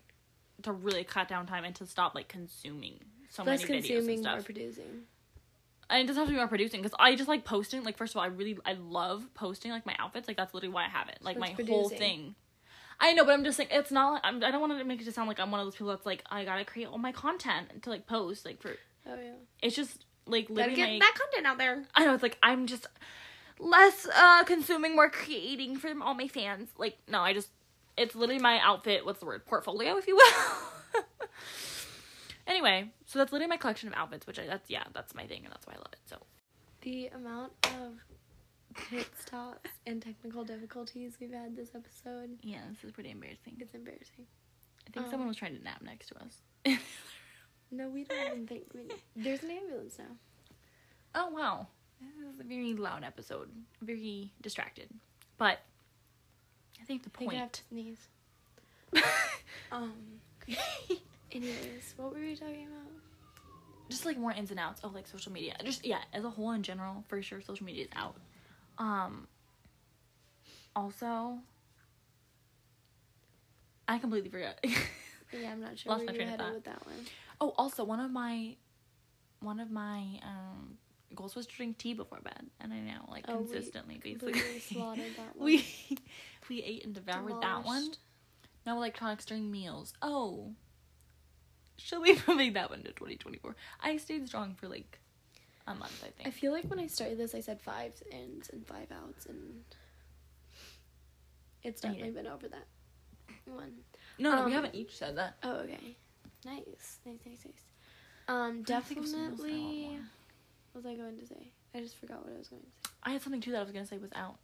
to 0.63 0.71
really 0.71 1.03
cut 1.03 1.27
down 1.27 1.45
time 1.47 1.63
and 1.63 1.75
to 1.75 1.85
stop 1.85 2.15
like 2.15 2.27
consuming 2.27 2.99
so 3.29 3.43
Less 3.43 3.61
many 3.67 3.79
videos 3.81 3.83
and 3.83 3.95
consuming, 3.95 4.21
stuff. 4.21 4.33
more 4.37 4.43
producing. 4.43 5.03
and 5.89 6.01
it 6.03 6.07
doesn't 6.07 6.19
have 6.21 6.27
to 6.27 6.31
be 6.33 6.37
more 6.37 6.47
producing 6.47 6.81
because 6.81 6.95
I 6.99 7.15
just 7.15 7.29
like 7.29 7.45
posting. 7.45 7.83
Like 7.83 7.97
first 7.97 8.13
of 8.13 8.17
all, 8.17 8.23
I 8.23 8.27
really 8.27 8.57
I 8.65 8.73
love 8.73 9.25
posting 9.35 9.71
like 9.71 9.85
my 9.85 9.95
outfits. 9.99 10.27
Like 10.27 10.37
that's 10.37 10.53
literally 10.53 10.73
why 10.73 10.85
I 10.85 10.89
have 10.89 11.09
it. 11.09 11.19
Like 11.21 11.37
What's 11.37 11.57
my 11.59 11.65
whole 11.65 11.89
thing. 11.89 12.35
I 13.03 13.13
know, 13.13 13.25
but 13.25 13.33
I'm 13.33 13.43
just 13.43 13.57
saying 13.57 13.69
it's 13.71 13.91
not. 13.91 14.13
Like, 14.13 14.21
I'm, 14.23 14.43
I 14.43 14.51
don't 14.51 14.61
want 14.61 14.77
to 14.77 14.83
make 14.85 15.01
it 15.01 15.05
just 15.05 15.15
sound 15.15 15.27
like 15.27 15.39
I'm 15.39 15.49
one 15.51 15.59
of 15.59 15.65
those 15.65 15.73
people 15.75 15.87
that's 15.87 16.05
like 16.05 16.23
I 16.29 16.45
gotta 16.45 16.63
create 16.63 16.87
all 16.87 16.97
my 16.99 17.11
content 17.11 17.81
to 17.83 17.89
like 17.89 18.05
post. 18.07 18.45
Like 18.45 18.61
for 18.61 18.71
Oh 19.07 19.15
yeah. 19.15 19.31
it's 19.61 19.75
just 19.75 20.05
like 20.27 20.47
Gotta 20.53 20.73
get 20.73 20.87
my. 20.89 20.99
that 20.99 21.13
content 21.19 21.47
out 21.47 21.57
there. 21.57 21.83
I 21.95 22.05
know 22.05 22.13
it's 22.13 22.23
like 22.23 22.37
I'm 22.43 22.67
just 22.67 22.85
less 23.59 24.07
uh 24.15 24.43
consuming, 24.43 24.95
more 24.95 25.09
creating 25.09 25.77
for 25.77 25.89
all 26.01 26.13
my 26.13 26.27
fans. 26.27 26.69
Like 26.77 26.97
no, 27.07 27.19
I 27.21 27.33
just 27.33 27.49
it's 27.97 28.13
literally 28.15 28.41
my 28.41 28.59
outfit. 28.61 29.03
What's 29.05 29.19
the 29.19 29.25
word? 29.25 29.45
Portfolio, 29.45 29.97
if 29.97 30.07
you 30.07 30.15
will. 30.15 31.03
anyway, 32.47 32.89
so 33.05 33.19
that's 33.19 33.31
literally 33.31 33.49
my 33.49 33.57
collection 33.57 33.89
of 33.89 33.95
outfits, 33.95 34.27
which 34.27 34.39
I 34.39 34.45
that's 34.45 34.69
yeah, 34.69 34.83
that's 34.93 35.13
my 35.15 35.25
thing, 35.25 35.41
and 35.43 35.51
that's 35.51 35.65
why 35.65 35.73
I 35.73 35.77
love 35.77 35.91
it. 35.93 35.99
So 36.05 36.17
The 36.81 37.07
amount 37.07 37.51
of 37.65 37.93
pit 38.75 39.07
stops 39.19 39.69
and 39.85 40.01
technical 40.01 40.43
difficulties 40.43 41.17
we've 41.19 41.31
had 41.33 41.55
this 41.55 41.69
episode, 41.75 42.37
yeah, 42.41 42.59
this 42.71 42.83
is 42.83 42.91
pretty 42.91 43.11
embarrassing. 43.11 43.57
it's 43.59 43.73
embarrassing. 43.73 44.25
I 44.87 44.91
think 44.91 45.05
Um, 45.05 45.11
someone 45.11 45.27
was 45.27 45.37
trying 45.37 45.57
to 45.57 45.63
nap 45.63 45.81
next 45.81 46.07
to 46.07 46.15
us. 46.23 46.77
No, 47.73 47.87
we 47.87 48.03
don't 48.03 48.27
even 48.27 48.47
think 48.47 48.63
we. 48.75 48.81
There's 49.15 49.43
an 49.43 49.51
ambulance 49.51 49.97
now. 49.97 50.13
oh 51.15 51.29
wow, 51.29 51.67
this 52.01 52.09
is 52.33 52.39
a 52.39 52.43
very 52.43 52.73
loud 52.73 53.05
episode, 53.05 53.49
very 53.81 54.33
distracted, 54.41 54.89
but 55.37 55.59
I 56.81 56.83
think 56.83 57.03
the 57.03 57.11
I 57.15 57.17
think 57.19 57.31
I 57.31 57.35
have 57.35 57.41
point. 57.43 57.53
to 57.53 57.63
sneeze. 57.69 58.07
Um. 59.71 59.93
Anyways, 61.31 61.93
what 61.95 62.13
were 62.13 62.19
we 62.19 62.35
talking 62.35 62.67
about? 62.67 62.91
just 63.89 64.05
like 64.05 64.17
more 64.17 64.31
ins 64.33 64.51
and 64.51 64.59
outs 64.59 64.81
of 64.83 64.93
like 64.93 65.07
social 65.07 65.31
media. 65.31 65.55
Just 65.63 65.85
yeah, 65.85 65.99
as 66.13 66.23
a 66.25 66.29
whole 66.29 66.51
in 66.51 66.63
general, 66.63 67.03
for 67.07 67.21
sure, 67.21 67.39
social 67.41 67.65
media 67.65 67.83
is 67.85 67.89
out. 67.95 68.15
Um. 68.77 69.27
Also, 70.75 71.39
I 73.87 73.97
completely 73.99 74.29
forgot. 74.29 74.55
Yeah, 75.33 75.53
I'm 75.53 75.61
not 75.61 75.79
sure 75.79 75.93
Lost 75.93 75.99
where 76.01 76.07
my 76.07 76.11
you 76.11 76.17
train 76.17 76.27
of 76.27 76.31
headed 76.41 76.45
thought. 76.45 76.53
with 76.55 76.63
that 76.65 76.85
one. 76.85 77.05
oh, 77.39 77.53
also 77.57 77.85
one 77.85 78.01
of 78.01 78.11
my, 78.11 78.57
one 79.39 79.61
of 79.61 79.71
my 79.71 79.99
um 80.23 80.77
goals 81.15 81.35
was 81.37 81.47
to 81.47 81.55
drink 81.55 81.77
tea 81.77 81.93
before 81.93 82.19
bed, 82.21 82.47
and 82.59 82.73
I 82.73 82.79
know 82.81 83.05
like 83.07 83.23
Oh, 83.29 83.37
we 83.37 83.45
consistently, 83.53 83.93
Completely 83.95 84.33
basically. 84.33 84.59
slaughtered 84.59 85.15
that 85.15 85.35
one. 85.37 85.45
we 85.45 85.65
we 86.49 86.61
ate 86.63 86.83
and 86.83 86.93
devoured 86.93 87.41
that 87.41 87.63
one. 87.63 87.91
No 88.65 88.75
electronics 88.75 89.23
during 89.23 89.49
meals. 89.49 89.93
Oh. 90.01 90.51
Should 91.77 92.01
we 92.01 92.19
moving 92.27 92.51
that 92.51 92.69
one 92.69 92.79
to 92.83 92.89
2024? 92.91 93.55
I 93.81 93.95
stayed 93.97 94.27
strong 94.27 94.55
for 94.55 94.67
like 94.67 94.99
a 95.71 95.75
month, 95.75 96.03
I 96.03 96.09
think. 96.11 96.27
I 96.27 96.31
feel 96.31 96.51
like 96.51 96.65
when 96.65 96.79
I 96.79 96.87
started 96.87 97.17
this, 97.17 97.35
I 97.35 97.41
said 97.41 97.61
five 97.61 97.93
ins 98.11 98.49
and 98.49 98.65
five 98.65 98.87
outs, 98.91 99.25
and 99.25 99.63
it's 101.63 101.81
definitely 101.81 102.11
been 102.11 102.27
over 102.27 102.47
that 102.47 102.65
one. 103.45 103.73
no, 104.19 104.31
no, 104.35 104.45
we 104.45 104.51
um, 104.51 104.51
haven't 104.51 104.75
each 104.75 104.97
said 104.97 105.17
that. 105.17 105.35
Oh, 105.43 105.57
okay. 105.57 105.95
Nice, 106.45 106.99
nice, 107.05 107.19
nice, 107.25 107.45
nice. 107.45 107.65
Um, 108.27 108.63
I 108.69 108.79
think 108.79 108.99
of 108.99 109.07
something 109.07 109.31
else 109.31 109.41
that 109.41 109.47
I 109.47 109.49
want 109.49 109.61
definitely. 109.61 109.99
What 110.73 110.83
was 110.83 110.85
I 110.85 110.95
going 110.95 111.17
to 111.17 111.27
say? 111.27 111.51
I 111.75 111.79
just 111.79 111.97
forgot 111.97 112.23
what 112.23 112.33
I 112.33 112.37
was 112.37 112.47
going 112.47 112.61
to 112.61 112.67
say. 112.67 112.93
I 113.03 113.11
had 113.11 113.21
something 113.21 113.41
too 113.41 113.51
that 113.51 113.59
I 113.59 113.63
was 113.63 113.71
gonna 113.71 113.85
say 113.85 113.97
was 113.97 114.11
out. 114.15 114.37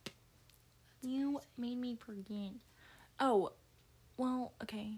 You 1.02 1.42
made 1.58 1.78
me 1.78 1.96
forget. 1.96 2.54
Oh, 3.20 3.52
well, 4.18 4.54
okay. 4.63 4.98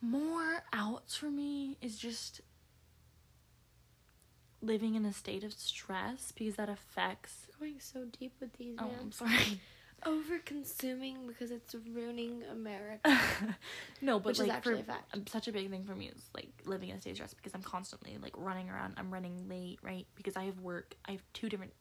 More 0.00 0.62
outs 0.72 1.16
for 1.16 1.30
me 1.30 1.76
is 1.82 1.98
just 1.98 2.40
living 4.62 4.94
in 4.94 5.04
a 5.06 5.12
state 5.12 5.44
of 5.44 5.52
stress 5.52 6.32
because 6.32 6.56
that 6.56 6.68
affects. 6.68 7.46
Going 7.58 7.80
so 7.80 8.04
deep 8.18 8.32
with 8.40 8.52
these, 8.54 8.76
Oh, 8.78 8.86
man. 8.88 8.98
I'm 9.00 9.12
sorry. 9.12 9.60
Over 10.06 10.38
consuming 10.38 11.26
because 11.26 11.50
it's 11.50 11.74
ruining 11.94 12.42
America. 12.50 13.18
no, 14.00 14.18
but 14.18 14.28
Which 14.28 14.36
is 14.36 14.46
like 14.46 14.52
actually 14.56 14.76
for 14.76 14.80
a 14.80 14.84
fact. 14.84 15.14
um, 15.14 15.26
such 15.26 15.46
a 15.46 15.52
big 15.52 15.68
thing 15.70 15.84
for 15.84 15.94
me 15.94 16.08
is 16.08 16.22
like 16.34 16.48
living 16.64 16.88
in 16.88 16.96
a 16.96 17.00
state 17.00 17.10
of 17.10 17.16
stress 17.16 17.34
because 17.34 17.52
I'm 17.54 17.62
constantly 17.62 18.16
like 18.22 18.32
running 18.38 18.70
around. 18.70 18.94
I'm 18.96 19.12
running 19.12 19.46
late, 19.46 19.78
right? 19.82 20.06
Because 20.14 20.36
I 20.38 20.44
have 20.44 20.58
work. 20.60 20.94
I 21.06 21.10
have 21.12 21.22
two 21.34 21.50
different, 21.50 21.74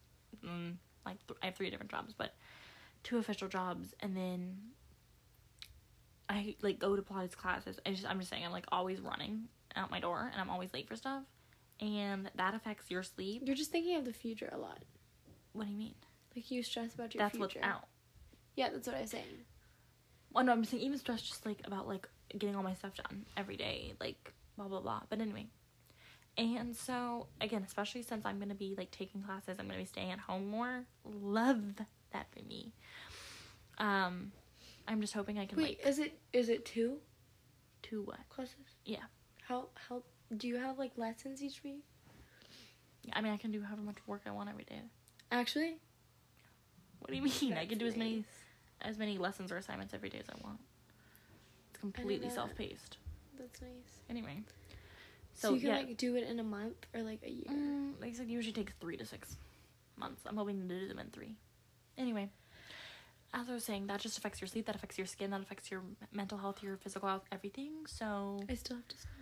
mm, 0.46 0.74
like 1.06 1.26
th- 1.28 1.38
I 1.42 1.46
have 1.46 1.56
three 1.56 1.70
different 1.70 1.92
jobs, 1.92 2.14
but 2.18 2.34
two 3.04 3.20
official 3.20 3.48
jobs, 3.48 3.94
and 4.02 4.18
then 4.18 4.58
I 6.28 6.56
like 6.62 6.78
go 6.78 6.96
to 6.98 7.02
Pilates 7.02 7.38
classes. 7.38 7.80
I 7.86 7.92
just 7.92 8.06
I'm 8.06 8.20
just 8.20 8.30
saying 8.30 8.46
I'm 8.46 8.52
like 8.52 8.66
always 8.70 9.00
running 9.00 9.48
out 9.78 9.92
my 9.92 10.02
door, 10.02 10.30
and 10.32 10.42
I'm 10.42 10.50
always 10.50 10.74
late 10.74 10.90
for 10.90 10.98
stuff, 10.98 11.24
and 11.80 12.30
that 12.36 12.54
affects 12.54 12.90
your 12.90 13.04
sleep. 13.04 13.44
You're 13.46 13.56
just 13.56 13.72
thinking 13.72 13.96
of 13.98 14.06
the 14.06 14.14
future 14.14 14.50
a 14.52 14.58
lot. 14.58 14.80
What 15.54 15.66
do 15.66 15.72
you 15.72 15.78
mean? 15.78 15.96
Like 16.36 16.50
you 16.52 16.64
stress 16.64 16.94
about 16.94 17.14
your 17.14 17.24
That's 17.24 17.38
future. 17.38 17.60
what's 17.60 17.68
out. 17.68 17.88
Yeah, 18.56 18.70
that's 18.72 18.88
what 18.88 18.98
I'm 18.98 19.08
saying. 19.08 19.26
Well, 20.32 20.44
no, 20.44 20.52
I'm 20.52 20.64
saying 20.66 20.84
even 20.84 20.98
stress 21.00 21.22
just 21.22 21.46
like 21.46 21.62
about 21.66 21.88
like 21.88 22.08
getting 22.38 22.56
all 22.56 22.64
my 22.64 22.76
stuff 22.76 22.94
done 22.96 23.26
every 23.36 23.58
day, 23.58 23.94
like 24.00 24.34
blah 24.58 24.68
blah 24.68 24.82
blah. 24.82 25.02
But 25.10 25.22
anyway, 25.22 25.48
and 26.38 26.76
so 26.76 27.28
again, 27.42 27.64
especially 27.66 28.04
since 28.04 28.26
I'm 28.26 28.40
gonna 28.40 28.56
be 28.56 28.76
like 28.78 28.92
taking 28.92 29.24
classes, 29.24 29.58
I'm 29.60 29.68
gonna 29.68 29.80
be 29.80 29.86
staying 29.86 30.12
at 30.12 30.20
home 30.20 30.50
more. 30.50 30.84
Love 31.04 31.62
that 32.12 32.28
for 32.32 32.44
me. 32.48 32.74
Um, 33.78 34.32
I'm 34.88 35.02
just 35.02 35.14
hoping 35.14 35.40
I 35.40 35.46
can 35.46 35.58
Wait, 35.58 35.80
like 35.80 35.88
is 35.88 36.00
it 36.00 36.20
is 36.34 36.50
it 36.50 36.66
two 36.66 36.98
Two 37.82 38.04
what? 38.04 38.20
classes? 38.30 38.56
Yeah. 38.86 39.04
How 39.48 39.70
how 39.88 40.04
do 40.36 40.48
you 40.48 40.58
have 40.58 40.78
like 40.78 40.92
lessons 40.98 41.42
each 41.42 41.64
week? 41.64 41.84
I 43.14 43.22
mean, 43.22 43.34
I 43.34 43.38
can 43.38 43.52
do 43.52 43.62
however 43.64 43.82
much 43.82 43.98
work 44.08 44.22
I 44.26 44.32
want 44.32 44.50
every 44.50 44.66
day. 44.66 44.82
Actually, 45.32 45.76
What 47.00 47.10
do 47.12 47.16
you 47.18 47.24
mean? 47.24 47.54
I 47.58 47.66
can 47.66 47.78
do 47.78 47.88
as 47.88 47.96
many 47.96 48.24
as 48.82 48.98
many 48.98 49.18
lessons 49.18 49.52
or 49.52 49.58
assignments 49.58 49.94
every 49.94 50.10
day 50.10 50.20
as 50.20 50.30
I 50.30 50.36
want. 50.44 50.60
It's 51.72 51.80
completely 51.80 52.30
self 52.30 52.56
paced. 52.56 52.98
that's 53.38 53.62
nice. 53.62 53.70
Anyway, 54.10 54.44
So, 55.34 55.50
so, 55.50 55.54
you 55.54 55.62
can 55.62 55.70
yeah. 55.70 55.76
like 55.78 55.98
do 55.98 56.16
it 56.16 56.28
in 56.28 56.40
a 56.40 56.44
month 56.44 56.86
or 56.94 57.02
like 57.02 57.20
a 57.24 57.30
year. 57.32 57.46
Mm, 57.50 58.00
like 58.02 58.12
I 58.12 58.14
said, 58.14 58.30
usually 58.30 58.54
takes 58.54 58.74
three 58.80 58.98
to 58.98 59.06
six 59.06 59.38
months. 59.98 60.22
I'm 60.26 60.38
hoping 60.38 60.60
to 60.62 60.68
do 60.80 60.88
them 60.88 61.00
in 61.00 61.08
three. 61.08 61.36
Anyway, 61.98 62.30
as 63.34 63.50
I 63.50 63.54
was 63.54 63.64
saying, 63.66 63.88
that 63.88 64.00
just 64.00 64.18
affects 64.18 64.40
your 64.42 64.48
sleep, 64.48 64.66
that 64.68 64.76
affects 64.76 64.98
your 64.98 65.08
skin, 65.08 65.30
that 65.32 65.42
affects 65.42 65.70
your 65.70 65.82
mental 66.14 66.38
health, 66.38 66.64
your 66.64 66.78
physical 66.78 67.08
health, 67.10 67.24
everything. 67.32 67.72
So 67.86 68.40
I 68.50 68.54
still 68.56 68.78
have 68.78 68.88
to. 68.88 68.96
Sneeze. 68.98 69.19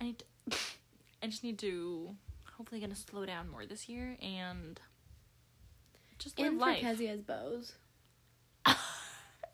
I 0.00 0.04
need, 0.04 0.18
to, 0.50 0.56
I 1.22 1.26
just 1.26 1.44
need 1.44 1.58
to, 1.60 2.14
hopefully, 2.56 2.80
gonna 2.80 2.94
slow 2.94 3.26
down 3.26 3.48
more 3.48 3.66
this 3.66 3.88
year 3.88 4.16
and 4.22 4.80
just 6.18 6.38
live 6.38 6.48
And 6.48 6.58
life. 6.58 6.82
Kezzy 6.82 7.08
has 7.08 7.20
bows. 7.20 7.72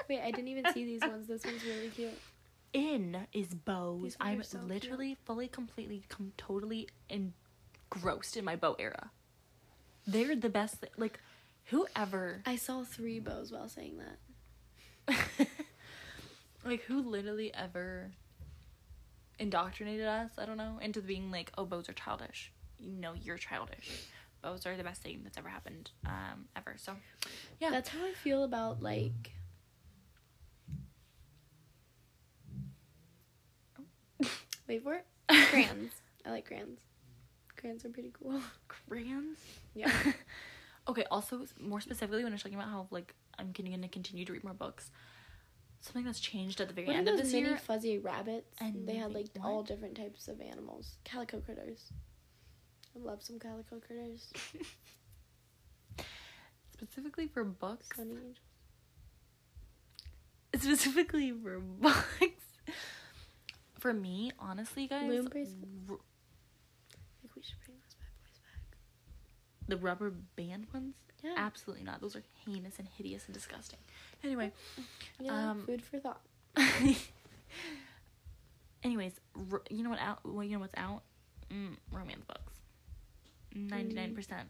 Wait, 0.09 0.21
I 0.21 0.31
didn't 0.31 0.49
even 0.49 0.65
see 0.73 0.85
these 0.85 1.01
ones. 1.01 1.27
This 1.29 1.45
one's 1.45 1.65
really 1.65 1.89
cute. 1.89 2.19
In 2.73 3.27
is 3.33 3.55
bows. 3.55 4.17
I'm 4.21 4.43
so 4.43 4.59
cute. 4.59 4.69
literally, 4.69 5.17
fully, 5.25 5.49
completely, 5.49 6.05
com- 6.09 6.33
totally 6.37 6.89
engrossed 7.09 8.37
in 8.37 8.45
my 8.45 8.57
bow 8.57 8.77
era. 8.79 9.11
They're 10.07 10.37
the 10.37 10.51
best. 10.51 10.77
Thi- 10.77 10.89
like, 10.97 11.21
whoever. 11.67 12.43
I 12.45 12.57
saw 12.57 12.83
three 12.85 13.21
bows 13.21 13.53
while 13.53 13.69
saying 13.69 13.99
that. 13.99 15.47
like 16.65 16.83
who 16.83 17.01
literally 17.03 17.53
ever 17.55 18.11
indoctrinated 19.39 20.07
us 20.07 20.31
i 20.39 20.47
don't 20.47 20.57
know 20.57 20.79
into 20.81 21.01
being 21.01 21.31
like 21.31 21.51
oh 21.59 21.65
bows 21.65 21.89
are 21.89 21.93
childish 21.93 22.53
you 22.79 22.93
know 22.93 23.13
you're 23.15 23.37
childish 23.39 23.91
bows 24.43 24.67
are 24.67 24.77
the 24.77 24.85
best 24.85 25.03
thing 25.03 25.21
that's 25.25 25.39
ever 25.39 25.49
happened 25.49 25.91
um 26.07 26.47
ever 26.57 26.75
so 26.77 26.93
yeah 27.61 27.71
That's 27.71 27.89
how 27.89 28.05
I 28.05 28.13
feel 28.13 28.45
about 28.45 28.83
like. 28.83 29.33
Wait 34.69 34.83
for 34.83 34.95
it. 34.95 35.07
Crayons. 35.51 35.93
I 36.25 36.31
like 36.31 36.47
crayons. 36.47 36.81
Crayons 37.57 37.85
are 37.85 37.91
pretty 37.91 38.13
cool. 38.19 38.41
crayons 38.69 39.39
Yeah. 39.75 39.91
okay 40.89 41.05
also 41.11 41.47
more 41.61 41.81
specifically 41.81 42.23
when 42.23 42.33
i 42.33 42.35
was 42.35 42.43
talking 42.43 42.59
about 42.59 42.69
how 42.69 42.87
like 42.91 43.15
i'm 43.39 43.53
going 43.53 43.81
to 43.81 43.89
continue 43.89 44.25
to 44.27 44.33
read 44.33 44.45
more 44.45 44.53
books 44.53 44.91
something 45.87 46.05
that's 46.05 46.21
changed 46.21 46.61
at 46.61 46.69
the 46.69 46.75
very 46.75 46.87
What 46.87 46.97
end 46.97 47.09
of 47.09 47.17
this 47.17 47.33
mini 47.33 47.49
year 47.49 47.59
fuzzy 47.59 47.99
rabbits? 47.99 48.47
And 48.61 48.89
they 48.89 48.97
had 48.97 49.13
like 49.15 49.27
what? 49.35 49.47
all 49.47 49.63
different 49.63 49.97
types 49.97 50.29
of 50.29 50.41
animals. 50.41 50.97
Calico 51.05 51.41
critters. 51.41 51.93
I 52.97 53.01
love 53.01 53.23
some 53.23 53.39
calico 53.39 53.81
critters. 53.81 54.33
specifically 56.73 57.29
for 57.29 57.45
books 57.45 57.89
Sonny 57.97 58.11
angels. 58.11 58.37
specifically 60.57 61.33
for 61.33 61.59
books 61.61 62.35
for 63.79 63.93
me 63.93 64.31
honestly 64.39 64.87
guys 64.87 65.03
r- 65.03 65.09
I 65.09 65.09
think 67.23 67.37
we 67.37 67.43
should 67.43 67.61
bring 67.65 67.79
those 67.79 67.95
bad 67.95 68.13
boys 68.23 68.39
back. 68.43 68.77
The 69.69 69.77
rubber 69.77 70.13
band 70.37 70.67
ones 70.73 70.95
Yeah. 71.23 71.35
Absolutely 71.37 71.85
not. 71.85 72.01
Those 72.01 72.17
are 72.17 72.23
heinous 72.47 72.79
and 72.79 72.89
hideous 72.97 73.25
and 73.27 73.35
disgusting. 73.35 73.79
Anyway, 74.23 74.53
yeah. 75.21 75.51
um, 75.51 75.63
food 75.67 75.83
for 75.83 75.99
thought. 75.99 76.21
anyways, 78.85 79.13
r- 79.51 79.63
you 79.71 79.83
know 79.83 79.91
what 79.91 80.01
out? 80.01 80.19
Well, 80.25 80.45
you 80.45 80.53
know 80.53 80.61
what's 80.61 80.77
out? 80.77 81.03
Mm, 81.51 81.77
romance 81.93 82.25
books. 82.27 82.53
Ninety 83.55 83.95
nine 83.95 84.15
percent 84.15 84.49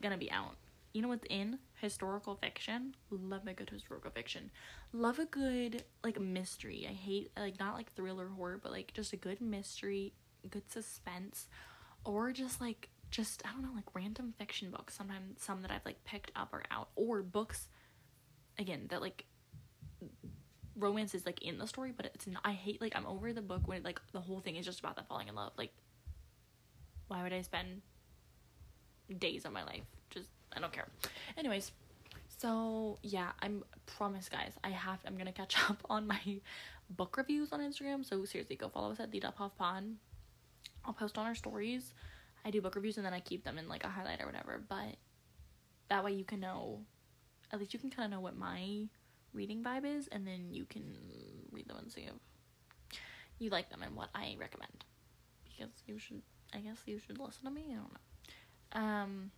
gonna 0.00 0.18
be 0.18 0.30
out. 0.30 0.56
You 0.92 1.02
know 1.02 1.08
what's 1.08 1.26
in 1.28 1.58
historical 1.80 2.36
fiction? 2.36 2.94
Love 3.10 3.46
a 3.48 3.54
good 3.54 3.70
historical 3.70 4.10
fiction. 4.10 4.50
Love 4.92 5.18
a 5.18 5.24
good 5.24 5.82
like 6.04 6.20
mystery. 6.20 6.86
I 6.88 6.92
hate 6.92 7.32
like 7.36 7.58
not 7.58 7.74
like 7.74 7.92
thriller 7.92 8.28
horror, 8.28 8.60
but 8.62 8.70
like 8.70 8.92
just 8.92 9.12
a 9.12 9.16
good 9.16 9.40
mystery, 9.40 10.12
good 10.48 10.70
suspense, 10.70 11.48
or 12.04 12.32
just 12.32 12.60
like 12.60 12.90
just 13.14 13.42
I 13.46 13.52
don't 13.52 13.62
know 13.62 13.70
like 13.74 13.94
random 13.94 14.34
fiction 14.36 14.70
books. 14.70 14.94
Sometimes 14.94 15.40
some 15.40 15.62
that 15.62 15.70
I've 15.70 15.84
like 15.84 16.02
picked 16.04 16.32
up 16.34 16.52
or 16.52 16.64
out, 16.70 16.88
or 16.96 17.22
books 17.22 17.68
again 18.58 18.86
that 18.88 19.00
like 19.00 19.24
romance 20.76 21.14
is 21.14 21.24
like 21.24 21.40
in 21.40 21.58
the 21.58 21.66
story, 21.66 21.92
but 21.96 22.06
it's 22.06 22.26
not. 22.26 22.42
I 22.44 22.52
hate 22.52 22.80
like 22.80 22.96
I'm 22.96 23.06
over 23.06 23.32
the 23.32 23.40
book 23.40 23.68
when 23.68 23.84
like 23.84 24.00
the 24.12 24.20
whole 24.20 24.40
thing 24.40 24.56
is 24.56 24.66
just 24.66 24.80
about 24.80 24.96
them 24.96 25.04
falling 25.08 25.28
in 25.28 25.36
love. 25.36 25.52
Like, 25.56 25.72
why 27.06 27.22
would 27.22 27.32
I 27.32 27.42
spend 27.42 27.82
days 29.18 29.44
of 29.44 29.52
my 29.52 29.62
life 29.62 29.84
just 30.10 30.28
I 30.56 30.58
don't 30.58 30.72
care. 30.72 30.88
Anyways, 31.36 31.70
so 32.38 32.98
yeah, 33.02 33.30
I'm 33.40 33.62
promise 33.86 34.28
guys, 34.28 34.54
I 34.64 34.70
have 34.70 34.98
I'm 35.06 35.16
gonna 35.16 35.30
catch 35.30 35.56
up 35.70 35.84
on 35.88 36.08
my 36.08 36.40
book 36.90 37.16
reviews 37.16 37.52
on 37.52 37.60
Instagram. 37.60 38.04
So 38.04 38.24
seriously, 38.24 38.56
go 38.56 38.68
follow 38.68 38.90
us 38.90 38.98
at 38.98 39.12
the 39.12 39.20
Dot 39.20 39.38
POV 39.38 39.52
Pod. 39.56 39.84
I'll 40.84 40.94
post 40.94 41.16
on 41.16 41.26
our 41.26 41.36
stories. 41.36 41.94
I 42.44 42.50
do 42.50 42.60
book 42.60 42.74
reviews 42.74 42.96
and 42.96 43.06
then 43.06 43.14
I 43.14 43.20
keep 43.20 43.44
them 43.44 43.58
in 43.58 43.68
like 43.68 43.84
a 43.84 43.88
highlight 43.88 44.20
or 44.20 44.26
whatever. 44.26 44.62
But 44.68 44.96
that 45.88 46.04
way 46.04 46.12
you 46.12 46.24
can 46.24 46.40
know, 46.40 46.80
at 47.52 47.58
least 47.58 47.72
you 47.72 47.80
can 47.80 47.90
kind 47.90 48.06
of 48.06 48.10
know 48.10 48.20
what 48.20 48.36
my 48.36 48.86
reading 49.32 49.62
vibe 49.62 49.84
is, 49.84 50.08
and 50.08 50.26
then 50.26 50.48
you 50.52 50.64
can 50.64 50.96
read 51.50 51.68
them 51.68 51.78
and 51.78 51.92
see 51.92 52.02
if 52.02 52.14
you 53.38 53.50
like 53.50 53.70
them 53.70 53.82
and 53.82 53.96
what 53.96 54.10
I 54.14 54.36
recommend. 54.38 54.84
Because 55.44 55.72
you 55.86 55.98
should. 55.98 56.22
I 56.54 56.58
guess 56.58 56.78
you 56.86 57.00
should 57.00 57.18
listen 57.18 57.44
to 57.44 57.50
me. 57.50 57.64
I 57.70 57.74
don't 57.74 57.92
know. 57.92 58.80
Um, 58.80 59.30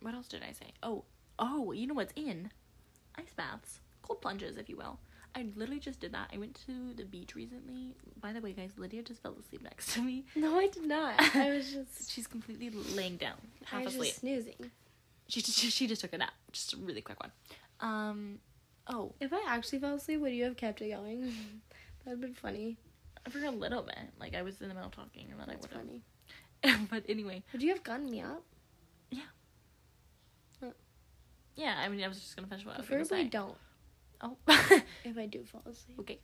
what 0.00 0.14
else 0.14 0.26
did 0.26 0.42
I 0.42 0.52
say? 0.52 0.72
Oh, 0.82 1.04
oh, 1.38 1.72
you 1.72 1.86
know 1.86 1.94
what's 1.94 2.12
in? 2.16 2.50
Ice 3.16 3.32
baths, 3.36 3.80
cold 4.02 4.20
plunges, 4.20 4.56
if 4.56 4.68
you 4.68 4.76
will. 4.76 4.98
I 5.34 5.46
literally 5.56 5.78
just 5.80 6.00
did 6.00 6.12
that. 6.12 6.30
I 6.34 6.38
went 6.38 6.54
to 6.66 6.94
the 6.96 7.04
beach 7.04 7.34
recently. 7.36 7.94
By 8.20 8.32
the 8.32 8.40
way, 8.40 8.52
guys, 8.52 8.72
Lydia 8.76 9.02
just 9.02 9.22
fell 9.22 9.36
asleep 9.38 9.62
next 9.62 9.92
to 9.94 10.02
me. 10.02 10.24
No, 10.36 10.58
I 10.58 10.66
did 10.68 10.84
not. 10.86 11.14
I 11.36 11.50
was 11.50 11.72
just. 11.72 12.10
She's 12.10 12.26
completely 12.26 12.70
laying 12.70 13.16
down, 13.16 13.36
I 13.70 13.76
half 13.76 13.84
was 13.84 13.94
asleep. 13.94 14.08
just 14.10 14.20
snoozing. 14.20 14.70
She 15.28 15.40
just 15.42 15.58
she 15.58 15.86
just 15.86 16.00
took 16.00 16.12
a 16.14 16.18
nap. 16.18 16.32
Just 16.52 16.72
a 16.72 16.76
really 16.78 17.02
quick 17.02 17.20
one. 17.20 17.30
Um, 17.80 18.38
oh, 18.88 19.12
If 19.20 19.32
I 19.32 19.42
actually 19.46 19.78
fell 19.80 19.94
asleep, 19.96 20.20
would 20.20 20.32
you 20.32 20.44
have 20.44 20.56
kept 20.56 20.80
it 20.80 20.90
going? 20.90 21.32
That'd 22.04 22.20
been 22.20 22.34
funny. 22.34 22.78
for 23.28 23.38
a 23.44 23.50
little 23.50 23.82
bit, 23.82 23.98
like 24.18 24.34
I 24.34 24.42
was 24.42 24.60
in 24.60 24.68
the 24.68 24.74
middle 24.74 24.88
of 24.88 24.94
talking, 24.96 25.26
and 25.30 25.38
then 25.38 25.46
That's 25.48 25.66
I 25.66 25.78
would 25.78 25.86
funny. 25.86 26.02
have. 26.64 26.88
but 26.90 27.04
anyway, 27.08 27.42
Would 27.52 27.62
you 27.62 27.68
have 27.70 27.82
gotten 27.84 28.10
me 28.10 28.22
up? 28.22 28.42
yeah. 29.10 29.20
Yeah, 31.56 31.74
I 31.76 31.88
mean, 31.88 32.02
I 32.04 32.08
was 32.08 32.20
just 32.20 32.36
gonna 32.36 32.46
finish 32.48 32.64
what 32.64 32.76
I 32.76 32.78
was 32.78 32.88
gonna 32.88 33.04
say. 33.04 33.24
don't. 33.24 33.56
Oh. 34.20 34.36
If 35.04 35.16
I 35.16 35.26
do 35.26 35.44
fall 35.44 35.62
asleep. 35.70 35.98
okay. 36.00 36.18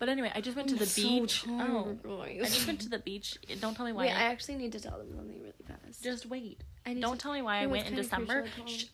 But 0.00 0.08
anyway, 0.08 0.30
I 0.34 0.40
just 0.40 0.56
went 0.56 0.68
to 0.70 0.74
I'm 0.74 0.78
the 0.80 0.86
so 0.86 1.02
beach. 1.02 1.44
Oh. 1.48 1.58
tired, 1.58 1.98
oh. 2.06 2.20
I 2.22 2.38
just 2.38 2.66
went 2.66 2.80
to 2.80 2.88
the 2.88 2.98
beach. 2.98 3.38
Don't 3.60 3.74
tell 3.76 3.86
me 3.86 3.92
why. 3.92 4.06
Wait, 4.06 4.10
I 4.12 4.24
actually 4.24 4.56
need 4.56 4.72
to 4.72 4.80
tell 4.80 4.98
them 4.98 5.08
something 5.14 5.38
really 5.40 5.52
fast. 5.66 6.02
Just 6.02 6.26
wait. 6.26 6.62
I 6.84 6.94
need 6.94 7.00
Don't 7.00 7.12
to- 7.16 7.18
tell 7.22 7.32
me 7.32 7.42
why 7.42 7.58
I 7.62 7.66
went 7.66 7.86
in 7.86 7.94
December. 7.94 8.44
Shh. 8.66 8.86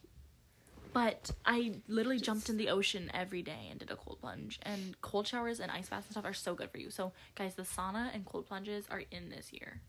But 0.92 1.30
I 1.46 1.76
literally 1.88 2.16
Just- 2.18 2.26
jumped 2.26 2.48
in 2.50 2.56
the 2.58 2.68
ocean 2.68 3.10
every 3.14 3.42
day 3.42 3.68
and 3.70 3.78
did 3.78 3.90
a 3.90 3.96
cold 3.96 4.20
plunge. 4.20 4.58
And 4.62 5.00
cold 5.00 5.26
showers 5.26 5.58
and 5.60 5.70
ice 5.72 5.88
baths 5.88 6.06
and 6.06 6.12
stuff 6.12 6.24
are 6.26 6.34
so 6.34 6.54
good 6.54 6.70
for 6.70 6.78
you. 6.78 6.90
So, 6.90 7.12
guys, 7.36 7.54
the 7.54 7.62
sauna 7.62 8.14
and 8.14 8.24
cold 8.26 8.46
plunges 8.46 8.84
are 8.90 9.02
in 9.10 9.30
this 9.30 9.52
year. 9.52 9.80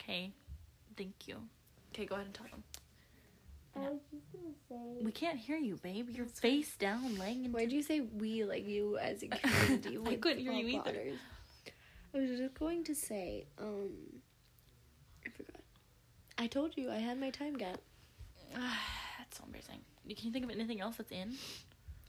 Okay? 0.00 0.32
Thank 0.96 1.28
you. 1.28 1.36
Okay, 1.94 2.04
go 2.06 2.16
ahead 2.16 2.26
and 2.26 2.34
tell 2.34 2.46
them. 2.50 2.62
I 3.74 3.80
was 3.80 4.00
just 4.10 4.24
gonna 4.32 4.54
say. 4.68 5.02
We 5.02 5.12
can't 5.12 5.38
hear 5.38 5.56
you, 5.56 5.76
babe. 5.82 6.08
You're 6.10 6.26
face 6.26 6.76
down, 6.76 7.18
laying 7.18 7.44
in. 7.44 7.52
Why'd 7.52 7.72
you 7.72 7.82
say 7.82 8.00
we 8.00 8.44
like 8.44 8.66
you 8.66 8.98
as 8.98 9.22
a 9.22 9.28
community? 9.28 9.98
I 10.06 10.16
couldn't 10.16 10.40
hear 10.40 10.52
you 10.52 10.66
either. 10.66 10.82
plotters? 10.82 11.18
I 12.14 12.18
was 12.18 12.38
just 12.38 12.54
going 12.54 12.84
to 12.84 12.94
say, 12.94 13.46
um, 13.58 13.90
I 15.24 15.30
forgot. 15.30 15.62
I 16.36 16.46
told 16.46 16.76
you 16.76 16.90
I 16.90 16.96
had 16.96 17.18
my 17.18 17.30
time 17.30 17.54
gap. 17.56 17.78
that's 18.52 19.38
so 19.38 19.44
embarrassing. 19.44 19.80
Can 20.04 20.26
you 20.26 20.32
think 20.32 20.44
of 20.44 20.50
anything 20.50 20.80
else 20.80 20.96
that's 20.96 21.12
in? 21.12 21.32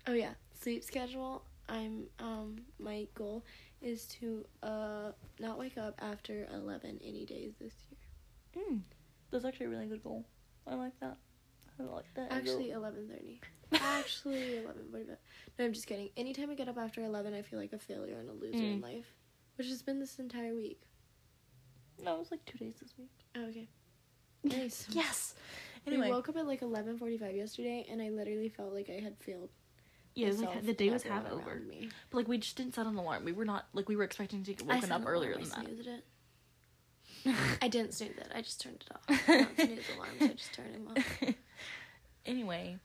Oh 0.08 0.14
yeah, 0.14 0.34
sleep 0.60 0.84
schedule. 0.84 1.44
I'm 1.70 2.08
um 2.20 2.58
my 2.80 3.08
goal 3.16 3.46
is 3.82 4.06
to 4.20 4.46
uh 4.62 5.12
not 5.40 5.58
wake 5.58 5.78
up 5.78 5.96
after 6.00 6.48
eleven 6.54 7.00
any 7.04 7.26
days 7.26 7.54
this 7.60 7.74
year. 7.90 8.66
Mm. 8.66 8.82
That's 9.32 9.46
actually 9.46 9.68
a 9.68 9.70
really 9.70 9.86
good 9.86 10.04
goal. 10.04 10.26
I 10.68 10.76
like 10.76 11.00
that. 11.00 11.18
I 11.80 11.84
like 11.84 12.06
that. 12.16 12.32
Actually, 12.32 12.72
eleven 12.72 13.08
thirty. 13.10 13.42
Actually, 13.74 14.58
eleven 14.64 14.84
forty-five. 14.92 15.18
No, 15.58 15.66
I'm 15.66 15.74
just 15.74 15.88
kidding. 15.88 16.10
Anytime 16.18 16.50
I 16.50 16.56
get 16.56 16.68
up 16.70 16.78
after 16.78 17.02
eleven, 17.04 17.34
I 17.34 17.42
feel 17.42 17.60
like 17.60 17.74
a 17.74 17.80
failure 17.80 18.20
and 18.20 18.30
a 18.30 18.34
loser 18.34 18.58
in 18.64 18.80
Mm. 18.80 18.84
life, 18.84 19.06
which 19.56 19.68
has 19.68 19.82
been 19.82 20.00
this 20.00 20.20
entire 20.20 20.54
week. 20.54 20.82
no, 22.04 22.16
it 22.16 22.20
was 22.20 22.32
like 22.32 22.46
two 22.46 22.58
days 22.58 22.76
this 22.82 22.94
week. 22.98 23.12
Oh, 23.36 23.46
okay. 23.46 23.68
Nice. 24.44 24.88
yes. 24.90 25.36
Anyway. 25.88 26.02
Anyway, 26.04 26.08
We 26.10 26.16
woke 26.16 26.30
up 26.30 26.38
at 26.38 26.46
like 26.48 26.62
eleven 26.62 26.98
forty-five 26.98 27.36
yesterday, 27.36 27.86
and 27.90 28.02
I 28.02 28.10
literally 28.10 28.50
felt 28.50 28.74
like 28.74 28.90
I 28.90 29.00
had 29.02 29.16
failed. 29.20 29.50
yeah, 30.16 30.28
it 30.28 30.32
was 30.32 30.42
like 30.42 30.66
the 30.66 30.74
day 30.74 30.90
was 30.90 31.04
half 31.04 31.30
over. 31.32 31.56
Me. 31.68 31.90
But 32.12 32.18
like 32.18 32.28
we 32.28 32.38
just 32.38 32.56
didn't 32.58 32.76
set 32.76 32.86
an 32.86 32.96
alarm. 32.98 33.24
We 33.26 33.32
were 33.32 33.46
not 33.46 33.66
like 33.74 33.88
we 33.90 33.96
were 33.96 34.04
expecting 34.04 34.44
to 34.44 34.54
get 34.54 34.66
woken 34.66 34.92
up 34.92 35.04
earlier 35.08 35.32
alarm, 35.34 35.44
than 35.50 35.60
I 35.60 35.64
that. 35.64 35.66
snoozed 35.74 35.88
it. 35.88 36.04
I 37.62 37.68
didn't 37.70 37.94
snooze 37.94 38.18
it. 38.18 38.28
I 38.36 38.42
just 38.42 38.60
turned 38.62 38.84
it 38.86 38.94
off. 38.94 39.20
I 39.30 39.38
don't 39.38 39.56
snooze 39.56 39.80
alarms. 39.96 40.22
I 40.22 40.28
just 40.28 40.54
turned 40.54 40.76
them 40.76 40.88
off. 40.90 41.34
Anyway, 42.26 42.78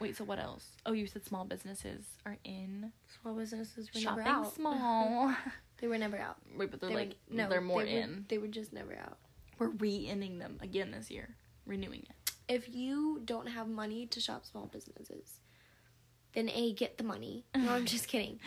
wait. 0.00 0.16
So 0.16 0.24
what 0.24 0.38
else? 0.38 0.66
Oh, 0.86 0.92
you 0.92 1.06
said 1.06 1.24
small 1.24 1.44
businesses 1.44 2.04
are 2.26 2.36
in 2.44 2.92
Small 3.22 3.34
businesses 3.34 3.88
were 3.94 4.00
shopping 4.00 4.24
never 4.24 4.36
out. 4.38 4.54
small. 4.54 5.34
They 5.80 5.86
were 5.86 5.96
never 5.98 6.18
out. 6.18 6.36
wait, 6.56 6.72
but 6.72 6.80
they're 6.80 6.90
They 6.90 6.96
like 6.96 7.08
were, 7.30 7.36
no, 7.36 7.48
they're 7.48 7.60
more 7.60 7.84
they 7.84 7.94
were, 7.94 8.00
in. 8.00 8.24
They 8.28 8.38
were 8.38 8.48
just 8.48 8.72
never 8.72 8.94
out. 8.94 9.16
We're 9.60 9.68
re-inning 9.68 10.40
them 10.40 10.58
again 10.60 10.90
this 10.90 11.08
year, 11.08 11.36
renewing 11.66 12.00
it. 12.10 12.32
If 12.48 12.74
you 12.74 13.22
don't 13.24 13.46
have 13.46 13.68
money 13.68 14.06
to 14.06 14.18
shop 14.20 14.44
small 14.44 14.66
businesses, 14.66 15.38
then 16.34 16.48
a 16.52 16.72
get 16.72 16.98
the 16.98 17.04
money. 17.04 17.44
No, 17.56 17.72
I'm 17.74 17.86
just 17.86 18.08
kidding. 18.08 18.40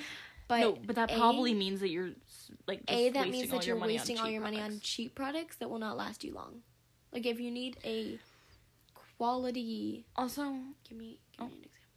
But 0.50 0.60
no, 0.60 0.78
but 0.86 0.98
that 0.98 1.10
A- 1.10 1.16
probably 1.18 1.54
means 1.54 1.80
that 1.80 1.88
you're 1.90 2.08
s- 2.28 2.52
like 2.68 2.86
just 2.86 3.00
a 3.00 3.10
that 3.12 3.20
wasting 3.28 3.32
means 3.32 3.54
all 3.54 3.60
that 3.60 3.66
your 3.68 3.76
you're 3.78 3.80
money 3.80 3.94
on 3.94 4.00
wasting 4.00 4.18
all 4.20 4.26
cheap 4.26 4.34
your 4.34 4.42
money 4.42 4.58
on 4.58 4.64
products. 4.64 4.90
cheap 4.90 5.16
products 5.16 5.56
that 5.58 5.70
will 5.70 5.80
not 5.80 5.96
last 5.96 6.26
you 6.26 6.34
long. 6.34 6.62
Like 7.14 7.26
if 7.26 7.40
you 7.40 7.50
need 7.50 7.78
a 7.86 8.20
quality, 9.26 10.04
Also, 10.16 10.42
give 10.84 10.98
me 10.98 11.20
give 11.34 11.42
Oh. 11.42 11.46
me 11.50 11.58
an 11.58 11.64
example. 11.64 11.90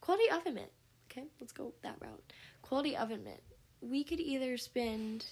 Quality 0.00 0.30
oven 0.30 0.54
mitt. 0.54 0.72
Okay, 1.08 1.28
let's 1.40 1.52
go 1.52 1.72
that 1.82 1.96
route. 2.00 2.32
Quality 2.62 2.96
oven 2.96 3.22
mitt. 3.22 3.44
We 3.80 4.02
could 4.02 4.18
either 4.18 4.56
spend 4.56 5.24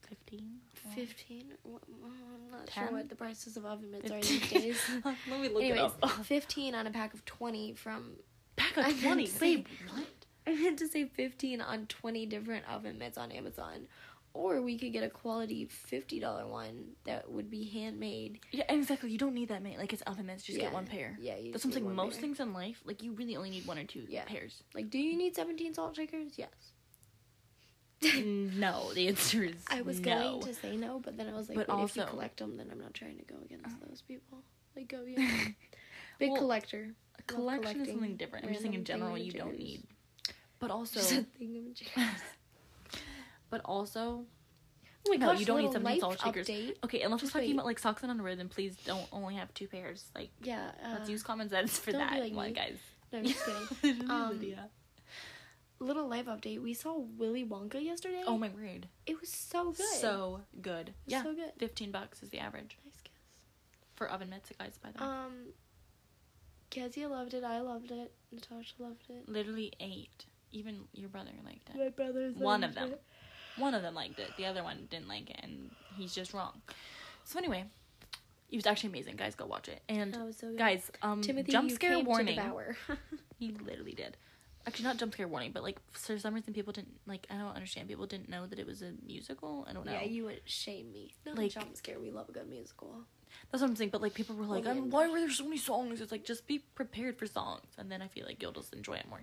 fifteen. 0.00 0.58
fifteen. 0.94 1.52
Or, 1.62 1.78
I'm 1.86 2.50
not 2.50 2.66
10? 2.66 2.88
sure 2.88 2.96
what 2.98 3.08
the 3.08 3.14
prices 3.14 3.56
of 3.56 3.64
oven 3.64 3.92
mitts 3.92 4.10
are 4.10 4.20
these 4.20 4.50
days. 4.50 4.80
Let 5.04 5.40
me 5.40 5.48
look 5.48 5.62
Anyways, 5.62 5.92
it 5.92 5.98
up. 6.02 6.10
fifteen 6.24 6.74
on 6.74 6.88
a 6.88 6.90
pack 6.90 7.14
of 7.14 7.24
twenty 7.24 7.74
from. 7.74 8.16
Pack 8.56 8.76
of 8.76 8.84
meant 8.86 9.00
twenty. 9.02 9.26
to 9.26 9.32
say- 9.32 9.56
Babe, 9.58 9.66
what? 9.94 10.06
I 10.48 10.54
meant 10.56 10.80
to 10.80 10.88
say 10.88 11.04
fifteen 11.04 11.60
on 11.60 11.86
twenty 11.86 12.26
different 12.26 12.68
oven 12.68 12.98
mitts 12.98 13.16
on 13.16 13.30
Amazon, 13.30 13.86
or 14.34 14.62
we 14.62 14.78
could 14.78 14.92
get 14.92 15.02
a 15.04 15.10
quality 15.10 15.66
fifty 15.66 16.18
dollar 16.20 16.46
one 16.46 16.92
that 17.04 17.30
would 17.30 17.50
be 17.50 17.64
handmade. 17.68 18.40
Yeah, 18.50 18.64
exactly. 18.68 19.10
You 19.10 19.18
don't 19.18 19.34
need 19.34 19.48
that 19.48 19.62
many. 19.62 19.76
Like 19.76 19.92
it's 19.92 20.02
oven 20.02 20.26
mitts. 20.26 20.42
Just 20.44 20.58
Yeah. 20.58 20.64
get 20.66 20.72
one 20.72 20.86
pair. 20.86 21.16
Yeah, 21.20 21.36
you 21.36 21.52
That's 21.52 21.62
something 21.62 21.94
most 21.94 22.14
pair. 22.14 22.22
things 22.22 22.40
in 22.40 22.52
life, 22.52 22.80
like 22.84 23.02
you 23.02 23.12
really 23.12 23.36
only 23.36 23.50
need 23.50 23.66
one 23.66 23.78
or 23.78 23.84
two 23.84 24.06
Yeah. 24.08 24.24
pairs. 24.24 24.62
Like, 24.74 24.90
do 24.90 24.98
you 24.98 25.16
need 25.16 25.34
seventeen 25.36 25.74
salt 25.74 25.94
shakers? 25.96 26.32
Yes. 26.36 26.50
no, 28.24 28.92
the 28.94 29.06
answer 29.08 29.44
is 29.44 29.54
I 29.68 29.82
was 29.82 30.00
no. 30.00 30.40
going 30.40 30.42
to 30.42 30.54
say 30.54 30.76
no, 30.76 30.98
but 30.98 31.16
then 31.16 31.28
I 31.28 31.34
was 31.34 31.48
like, 31.48 31.56
But 31.58 31.68
wait, 31.68 31.84
if 31.84 31.96
you 31.96 32.02
Uh. 32.02 32.06
collect 32.06 32.38
them, 32.38 32.56
then 32.56 32.68
I'm 32.72 32.80
not 32.80 32.94
trying 32.94 33.16
to 33.18 33.24
go 33.24 33.36
against 33.44 33.78
those 33.80 34.02
people. 34.02 34.42
Like, 34.74 34.88
go 34.88 35.02
yeah. 35.06 35.48
Big 36.18 36.30
Well, 36.30 36.40
collector. 36.40 36.94
A 37.18 37.22
collection 37.22 37.82
is 37.82 37.88
something 37.90 38.16
different. 38.16 38.46
I'm 38.46 38.52
just 38.52 38.62
saying 38.62 38.74
in 38.74 38.84
general 38.84 39.16
you 39.16 39.30
don't 39.32 39.56
need. 39.58 39.84
But 40.58 40.70
also, 40.70 40.98
Just 41.00 41.12
a 41.12 41.26
thingamajig. 41.40 41.88
But 43.52 43.60
also, 43.64 44.24
Oh 45.06 45.10
my 45.10 45.16
No, 45.16 45.26
gosh, 45.26 45.40
you 45.40 45.46
don't 45.46 45.56
need 45.58 45.66
little 45.66 45.72
17 45.82 45.92
life 45.92 46.00
salt 46.00 46.20
shakers. 46.24 46.46
Update. 46.48 46.76
okay, 46.84 47.02
unless 47.02 47.22
we're 47.22 47.28
talking 47.28 47.48
wait. 47.48 47.54
about 47.54 47.66
like 47.66 47.78
socks 47.80 48.02
and 48.02 48.10
underwear, 48.10 48.34
then 48.36 48.48
please 48.48 48.76
don't 48.84 49.06
only 49.12 49.34
have 49.34 49.52
two 49.52 49.66
pairs. 49.68 50.04
Like, 50.14 50.30
Yeah. 50.42 50.70
Uh, 50.84 50.90
let's 50.92 51.10
use 51.10 51.22
common 51.24 51.48
sense 51.50 51.76
for 51.78 51.92
that 51.92 52.18
like 52.20 52.32
one, 52.32 52.48
me. 52.48 52.52
guys. 52.54 52.78
No, 53.12 53.18
I'm 53.18 53.24
just 53.26 53.44
kidding. 53.82 54.10
Um, 54.10 54.40
Little 55.80 56.06
life 56.08 56.26
update. 56.26 56.62
We 56.62 56.74
saw 56.74 56.96
Willy 57.18 57.44
Wonka 57.44 57.82
yesterday. 57.82 58.22
Oh 58.24 58.38
my 58.38 58.48
word, 58.50 58.86
It 59.04 59.20
was 59.20 59.28
so 59.28 59.72
good. 59.72 59.86
so 60.00 60.40
good. 60.60 60.88
It 60.90 60.94
Yeah, 61.06 61.24
so 61.24 61.34
good. 61.34 61.52
fifteen 61.58 61.90
bucks 61.90 62.22
is 62.22 62.28
the 62.30 62.38
average 62.38 62.78
Nice 62.84 63.00
guess. 63.02 63.12
for 63.96 64.08
oven 64.08 64.30
mitts, 64.30 64.50
guys. 64.56 64.78
By 64.80 64.92
the 64.92 65.02
way, 65.02 65.10
Um, 65.10 65.32
Kezia 66.70 67.08
loved 67.08 67.34
it. 67.34 67.42
I 67.44 67.58
loved 67.60 67.90
it. 67.90 68.12
Natasha 68.30 68.74
loved 68.78 69.02
it. 69.10 69.28
literally 69.28 69.72
eight. 69.80 70.26
Even 70.52 70.84
your 70.92 71.08
brother 71.08 71.30
liked 71.44 71.68
it. 71.70 71.76
My 71.76 71.88
brothers. 71.88 72.36
One 72.36 72.62
of 72.62 72.74
them. 72.76 72.94
One 73.62 73.74
of 73.74 73.82
them 73.82 73.94
liked 73.94 74.18
it. 74.18 74.30
The 74.36 74.46
other 74.46 74.64
one 74.64 74.88
didn't 74.90 75.06
like 75.06 75.30
it, 75.30 75.38
and 75.40 75.70
he's 75.96 76.12
just 76.12 76.34
wrong. 76.34 76.60
So 77.22 77.38
anyway, 77.38 77.64
it 78.50 78.56
was 78.56 78.66
actually 78.66 78.90
amazing, 78.90 79.14
guys. 79.14 79.36
Go 79.36 79.46
watch 79.46 79.68
it. 79.68 79.80
And 79.88 80.16
was 80.16 80.36
so 80.36 80.52
guys, 80.56 80.90
um, 81.00 81.22
Timothée, 81.22 81.48
jump 81.48 81.70
scare 81.70 82.00
warning. 82.00 82.40
He 83.38 83.56
literally 83.64 83.92
did. 83.94 84.16
Actually, 84.66 84.84
not 84.84 84.96
jump 84.96 85.12
scare 85.12 85.28
warning, 85.28 85.52
but 85.52 85.62
like 85.62 85.78
for 85.92 86.18
some 86.18 86.34
reason 86.34 86.52
people 86.54 86.72
didn't 86.72 86.94
like. 87.06 87.26
I 87.30 87.34
don't 87.34 87.54
understand. 87.54 87.88
People 87.88 88.06
didn't 88.06 88.28
know 88.28 88.46
that 88.46 88.58
it 88.58 88.66
was 88.66 88.82
a 88.82 88.92
musical. 89.06 89.64
I 89.68 89.72
don't 89.72 89.86
know. 89.86 89.92
Yeah, 89.92 90.04
you 90.04 90.24
would 90.24 90.40
shame 90.44 90.92
me. 90.92 91.14
No, 91.24 91.32
Like- 91.32 91.52
jump 91.52 91.76
scare. 91.76 92.00
We 92.00 92.10
love 92.10 92.28
a 92.28 92.32
good 92.32 92.48
musical. 92.48 92.96
That's 93.50 93.62
what 93.62 93.70
I'm 93.70 93.76
saying. 93.76 93.90
But 93.90 94.02
like 94.02 94.14
people 94.14 94.34
were 94.34 94.44
like, 94.44 94.64
Well, 94.64 94.74
why 94.94 95.08
were 95.08 95.20
there 95.20 95.30
so 95.30 95.44
many 95.44 95.58
songs? 95.58 96.00
It's 96.00 96.10
like 96.10 96.24
just 96.24 96.48
be 96.48 96.58
prepared 96.74 97.16
for 97.16 97.28
songs, 97.28 97.66
and 97.78 97.90
then 97.92 98.02
I 98.02 98.08
feel 98.08 98.26
like 98.26 98.42
you'll 98.42 98.52
just 98.52 98.74
enjoy 98.74 98.94
it 98.94 99.06
more. 99.08 99.20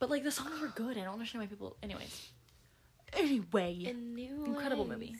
But 0.00 0.10
like 0.10 0.24
the 0.24 0.32
songs 0.32 0.60
were 0.60 0.68
good. 0.68 0.98
I 0.98 1.04
don't 1.04 1.14
understand 1.14 1.42
why 1.42 1.46
people. 1.46 1.76
Anyways. 1.84 2.32
Anyway. 3.12 3.84
Anyways. 3.86 4.46
Incredible 4.46 4.86
movie. 4.86 5.16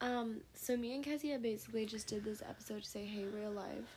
Um, 0.00 0.40
so 0.54 0.76
me 0.76 0.94
and 0.94 1.04
Kezia 1.04 1.38
basically 1.38 1.86
just 1.86 2.08
did 2.08 2.24
this 2.24 2.42
episode 2.42 2.82
to 2.82 2.88
say, 2.88 3.04
hey, 3.04 3.24
we're 3.32 3.46
alive. 3.46 3.86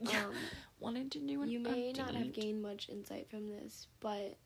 Yeah. 0.00 0.24
Um, 0.24 0.34
wanted 0.80 1.12
to 1.12 1.20
do 1.20 1.42
an 1.42 1.48
you 1.48 1.60
may 1.60 1.92
not 1.92 2.14
have 2.16 2.32
gained 2.32 2.60
much 2.60 2.88
insight 2.88 3.30
from 3.30 3.48
this, 3.48 3.86
but 4.00 4.36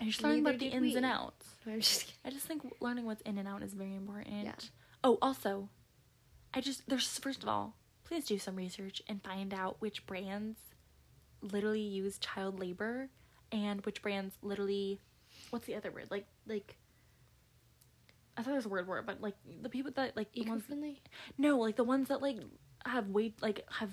I 0.00 0.06
just 0.06 0.22
learned 0.22 0.40
about 0.40 0.58
the 0.58 0.70
did 0.70 0.74
ins 0.82 0.96
and 0.96 1.04
outs. 1.04 1.46
no, 1.66 1.74
I'm 1.74 1.80
just 1.80 2.06
kidding. 2.06 2.14
I 2.24 2.30
just 2.30 2.46
think 2.46 2.62
learning 2.80 3.04
what's 3.04 3.20
in 3.22 3.36
and 3.36 3.46
out 3.46 3.62
is 3.62 3.74
very 3.74 3.94
important. 3.94 4.44
Yeah. 4.44 4.54
Oh, 5.04 5.18
also, 5.20 5.68
I 6.54 6.62
just 6.62 6.88
there's 6.88 7.18
first 7.18 7.42
of 7.42 7.48
all, 7.48 7.76
please 8.04 8.24
do 8.24 8.38
some 8.38 8.56
research 8.56 9.02
and 9.06 9.22
find 9.22 9.52
out 9.52 9.76
which 9.80 10.06
brands 10.06 10.58
literally 11.42 11.80
use 11.82 12.18
child 12.18 12.58
labor 12.58 13.10
and 13.52 13.84
which 13.84 14.00
brands 14.02 14.34
literally 14.42 15.00
what's 15.50 15.66
the 15.66 15.74
other 15.74 15.90
word? 15.90 16.08
Like 16.10 16.26
like 16.46 16.76
I 18.36 18.42
thought 18.42 18.50
there 18.50 18.56
was 18.56 18.66
a 18.66 18.70
word 18.70 18.86
for 18.86 18.98
it, 18.98 19.06
but 19.06 19.20
like 19.20 19.34
the 19.62 19.68
people 19.68 19.92
that 19.94 20.16
like 20.16 20.32
the 20.32 20.40
Eco 20.40 20.58
friendly. 20.58 21.00
no, 21.38 21.58
like 21.58 21.76
the 21.76 21.84
ones 21.84 22.08
that 22.08 22.20
like 22.20 22.38
have 22.84 23.08
wait 23.08 23.40
like 23.42 23.64
have 23.70 23.90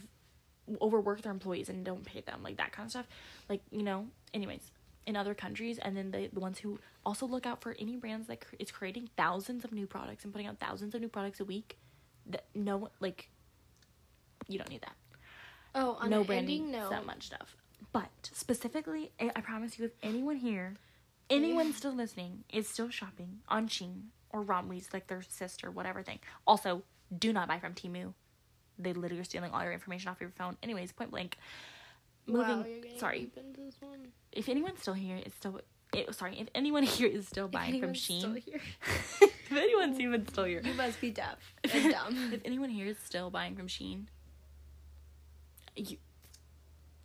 overworked 0.82 1.24
their 1.24 1.32
employees 1.32 1.70
and 1.70 1.84
don't 1.84 2.06
pay 2.06 2.22
them, 2.22 2.42
like 2.44 2.58
that 2.58 2.72
kind 2.72 2.88
of 2.88 2.92
stuff. 2.92 3.08
Like 3.50 3.62
you 3.72 3.84
know, 3.84 4.08
anyways, 4.34 4.72
in 5.06 5.16
other 5.16 5.34
countries, 5.34 5.78
and 5.80 5.96
then 5.96 6.12
the 6.12 6.30
the 6.32 6.40
ones 6.40 6.60
who 6.60 6.80
also 7.06 7.26
look 7.26 7.46
out 7.46 7.62
for 7.62 7.76
any 7.80 7.98
brands 7.98 8.28
that 8.28 8.42
cr- 8.42 8.56
is 8.60 8.72
creating 8.72 9.10
thousands 9.18 9.64
of 9.64 9.72
new 9.72 9.88
products 9.88 10.24
and 10.24 10.34
putting 10.34 10.48
out 10.48 10.60
thousands 10.60 10.96
of 10.96 11.02
new 11.02 11.10
products 11.10 11.40
a 11.40 11.46
week. 11.46 11.78
That 12.28 12.46
no 12.54 12.90
like, 13.00 13.30
you 14.48 14.58
don't 14.58 14.70
need 14.70 14.82
that. 14.82 14.96
Oh, 15.74 15.98
on 16.00 16.10
no 16.10 16.24
branding, 16.24 16.64
ending, 16.64 16.72
no. 16.80 16.90
that 16.90 17.06
much 17.06 17.28
stuff. 17.28 17.56
But 17.94 18.30
specifically, 18.34 19.12
I, 19.20 19.32
I 19.36 19.42
promise 19.42 19.80
you, 19.80 19.86
if 19.86 19.92
anyone 20.04 20.38
here, 20.38 20.76
anyone 21.32 21.74
still 21.74 21.94
listening, 21.96 22.44
is 22.52 22.68
still 22.68 22.90
shopping 22.90 23.40
on 23.48 23.68
Shein 23.68 24.08
or 24.30 24.44
Romwe's, 24.44 24.90
like 24.94 25.08
their 25.08 25.22
sister, 25.22 25.72
whatever 25.72 26.04
thing. 26.04 26.20
Also, 26.46 26.84
do 27.18 27.34
not 27.34 27.48
buy 27.48 27.60
from 27.60 27.74
Temu. 27.74 28.14
They 28.80 28.94
literally 28.94 29.22
are 29.22 29.26
stealing 29.26 29.52
all 29.52 29.64
your 29.64 29.74
information 29.74 30.10
off 30.10 30.22
your 30.22 30.30
phone. 30.32 30.58
Anyways, 30.64 30.92
point 30.92 31.12
blank. 31.12 31.38
Moving. 32.28 32.58
wow, 32.60 32.66
sorry, 32.98 33.20
deep 33.22 33.38
into 33.38 33.62
this 33.62 33.76
one. 33.82 34.08
if 34.32 34.48
anyone's 34.48 34.80
still 34.80 34.94
here, 34.94 35.18
it's 35.26 35.36
still. 35.36 35.60
It, 35.94 36.14
sorry, 36.16 36.40
if 36.40 36.48
anyone 36.56 36.84
here 36.98 37.08
is 37.10 37.28
still 37.28 37.48
buying 37.48 37.74
from 37.82 37.90
anyone's 37.90 38.02
still 38.02 38.30
Shein, 38.30 38.38
here, 38.44 38.62
if 39.22 39.52
anyone's 39.52 40.00
even 40.06 40.28
still 40.28 40.46
here, 40.46 40.62
you 40.64 40.74
must 40.76 41.02
be 41.02 41.10
deaf 41.12 41.38
and 41.74 41.92
dumb. 41.92 42.32
if 42.34 42.42
anyone 42.46 42.70
here 42.70 42.86
is 42.88 42.98
still 43.00 43.30
buying 43.30 43.56
from 43.56 43.68
Shein, 43.68 44.06
you 45.76 45.98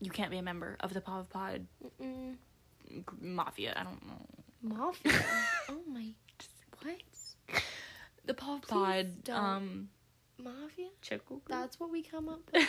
you 0.00 0.10
can't 0.10 0.30
be 0.30 0.36
a 0.38 0.42
member 0.42 0.76
of 0.80 0.92
the 0.92 1.00
POV 1.00 1.28
Pod 1.30 1.66
Mm-mm. 2.00 2.34
Mafia. 3.20 3.74
I 3.76 3.84
don't 3.84 4.04
know. 4.06 4.76
Mafia. 4.76 5.12
oh 5.68 5.80
my. 5.88 6.08
What? 6.82 6.94
The 8.24 8.34
Please 8.34 8.60
Pod 8.68 9.30
um 9.30 9.88
Mafia? 10.42 10.88
Chickle. 11.02 11.40
That's 11.48 11.78
what 11.80 11.90
we 11.90 12.02
come 12.02 12.28
up 12.28 12.40
with. 12.52 12.68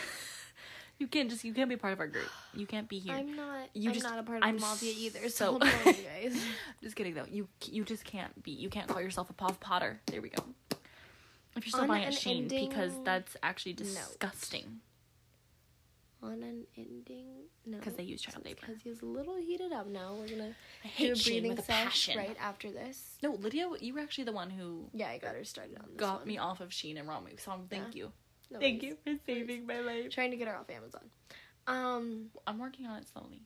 you 0.98 1.06
can't 1.08 1.28
just 1.30 1.44
you 1.44 1.52
can't 1.52 1.68
be 1.68 1.76
part 1.76 1.92
of 1.92 2.00
our 2.00 2.06
group. 2.06 2.28
You 2.54 2.66
can't 2.66 2.88
be 2.88 2.98
here. 2.98 3.14
I'm 3.14 3.34
not. 3.36 3.68
You 3.74 3.90
I'm 3.90 3.94
just- 3.94 4.06
not 4.06 4.18
a 4.18 4.22
part 4.22 4.38
of 4.38 4.44
I'm 4.44 4.56
the 4.56 4.60
mafia 4.60 4.92
either. 4.96 5.28
so- 5.28 5.58
So, 5.58 5.92
just 6.82 6.96
kidding 6.96 7.14
though. 7.14 7.26
You 7.30 7.48
you 7.66 7.84
just 7.84 8.04
can't 8.04 8.42
be. 8.42 8.52
You 8.52 8.68
can't 8.68 8.88
call 8.88 9.00
yourself 9.00 9.30
a 9.30 9.32
Pod 9.34 9.58
Potter. 9.60 10.00
There 10.06 10.22
we 10.22 10.30
go. 10.30 10.44
If 11.56 11.66
you're 11.66 11.72
still 11.72 11.86
buying 11.88 12.04
at 12.04 12.12
an 12.12 12.14
Shein, 12.46 12.48
because 12.48 12.92
that's 13.04 13.36
actually 13.42 13.72
note. 13.80 14.20
On 16.20 16.42
an 16.42 16.66
ending, 16.76 17.44
no. 17.64 17.78
'Cause 17.78 17.94
they 17.94 18.02
use 18.02 18.20
child 18.20 18.44
labor. 18.44 18.58
Because 18.60 18.82
he's 18.82 19.02
a 19.02 19.06
little 19.06 19.36
heated 19.36 19.70
up 19.72 19.86
now. 19.86 20.14
We're 20.14 20.28
gonna 20.28 20.56
I 20.84 20.88
do 20.88 20.88
hate 20.88 21.10
a 21.20 21.22
breathing 21.24 21.50
with 21.50 21.60
a 21.60 21.62
sesh 21.62 22.16
right 22.16 22.36
after 22.40 22.72
this. 22.72 23.16
No, 23.22 23.34
Lydia, 23.34 23.70
you 23.80 23.94
were 23.94 24.00
actually 24.00 24.24
the 24.24 24.32
one 24.32 24.50
who 24.50 24.90
Yeah, 24.92 25.08
I 25.10 25.18
got 25.18 25.36
her 25.36 25.44
started 25.44 25.78
on 25.78 25.86
this 25.90 25.96
got 25.96 26.20
one. 26.20 26.28
me 26.28 26.38
off 26.38 26.60
of 26.60 26.70
Shein 26.70 26.98
and 26.98 27.08
Romwe. 27.08 27.38
So 27.40 27.52
thank 27.70 27.94
Yeah. 27.94 28.04
you. 28.04 28.12
No 28.50 28.58
Thank 28.58 28.82
worries. 28.82 28.96
you 29.06 29.16
for 29.18 29.20
saving 29.26 29.66
my 29.66 29.78
life. 29.80 30.10
Trying 30.10 30.30
to 30.32 30.36
get 30.36 30.48
her 30.48 30.56
off 30.56 30.68
Amazon. 30.70 31.08
Um, 31.68 32.30
I'm 32.46 32.58
working 32.58 32.86
on 32.86 32.98
it 32.98 33.06
slowly. 33.08 33.42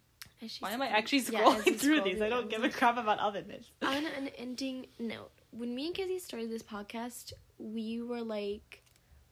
Why 0.61 0.73
am 0.73 0.81
I 0.83 0.89
actually 0.89 1.21
scrolling 1.23 1.67
you 1.67 1.75
through 1.75 1.97
scroll 1.97 2.05
these? 2.05 2.17
through 2.19 2.27
I 2.27 2.31
don't 2.31 2.49
give 2.51 2.65
a 2.65 2.69
crap 2.71 2.97
about 2.97 3.19
otherness. 3.21 3.71
on 3.83 4.07
an 4.07 4.29
ending 4.39 4.87
note, 4.99 5.31
when 5.51 5.75
me 5.75 5.87
and 5.87 5.95
Kizzy 5.95 6.19
started 6.19 6.51
this 6.51 6.63
podcast, 6.63 7.33
we 7.59 8.01
were 8.03 8.23
like, 8.23 8.83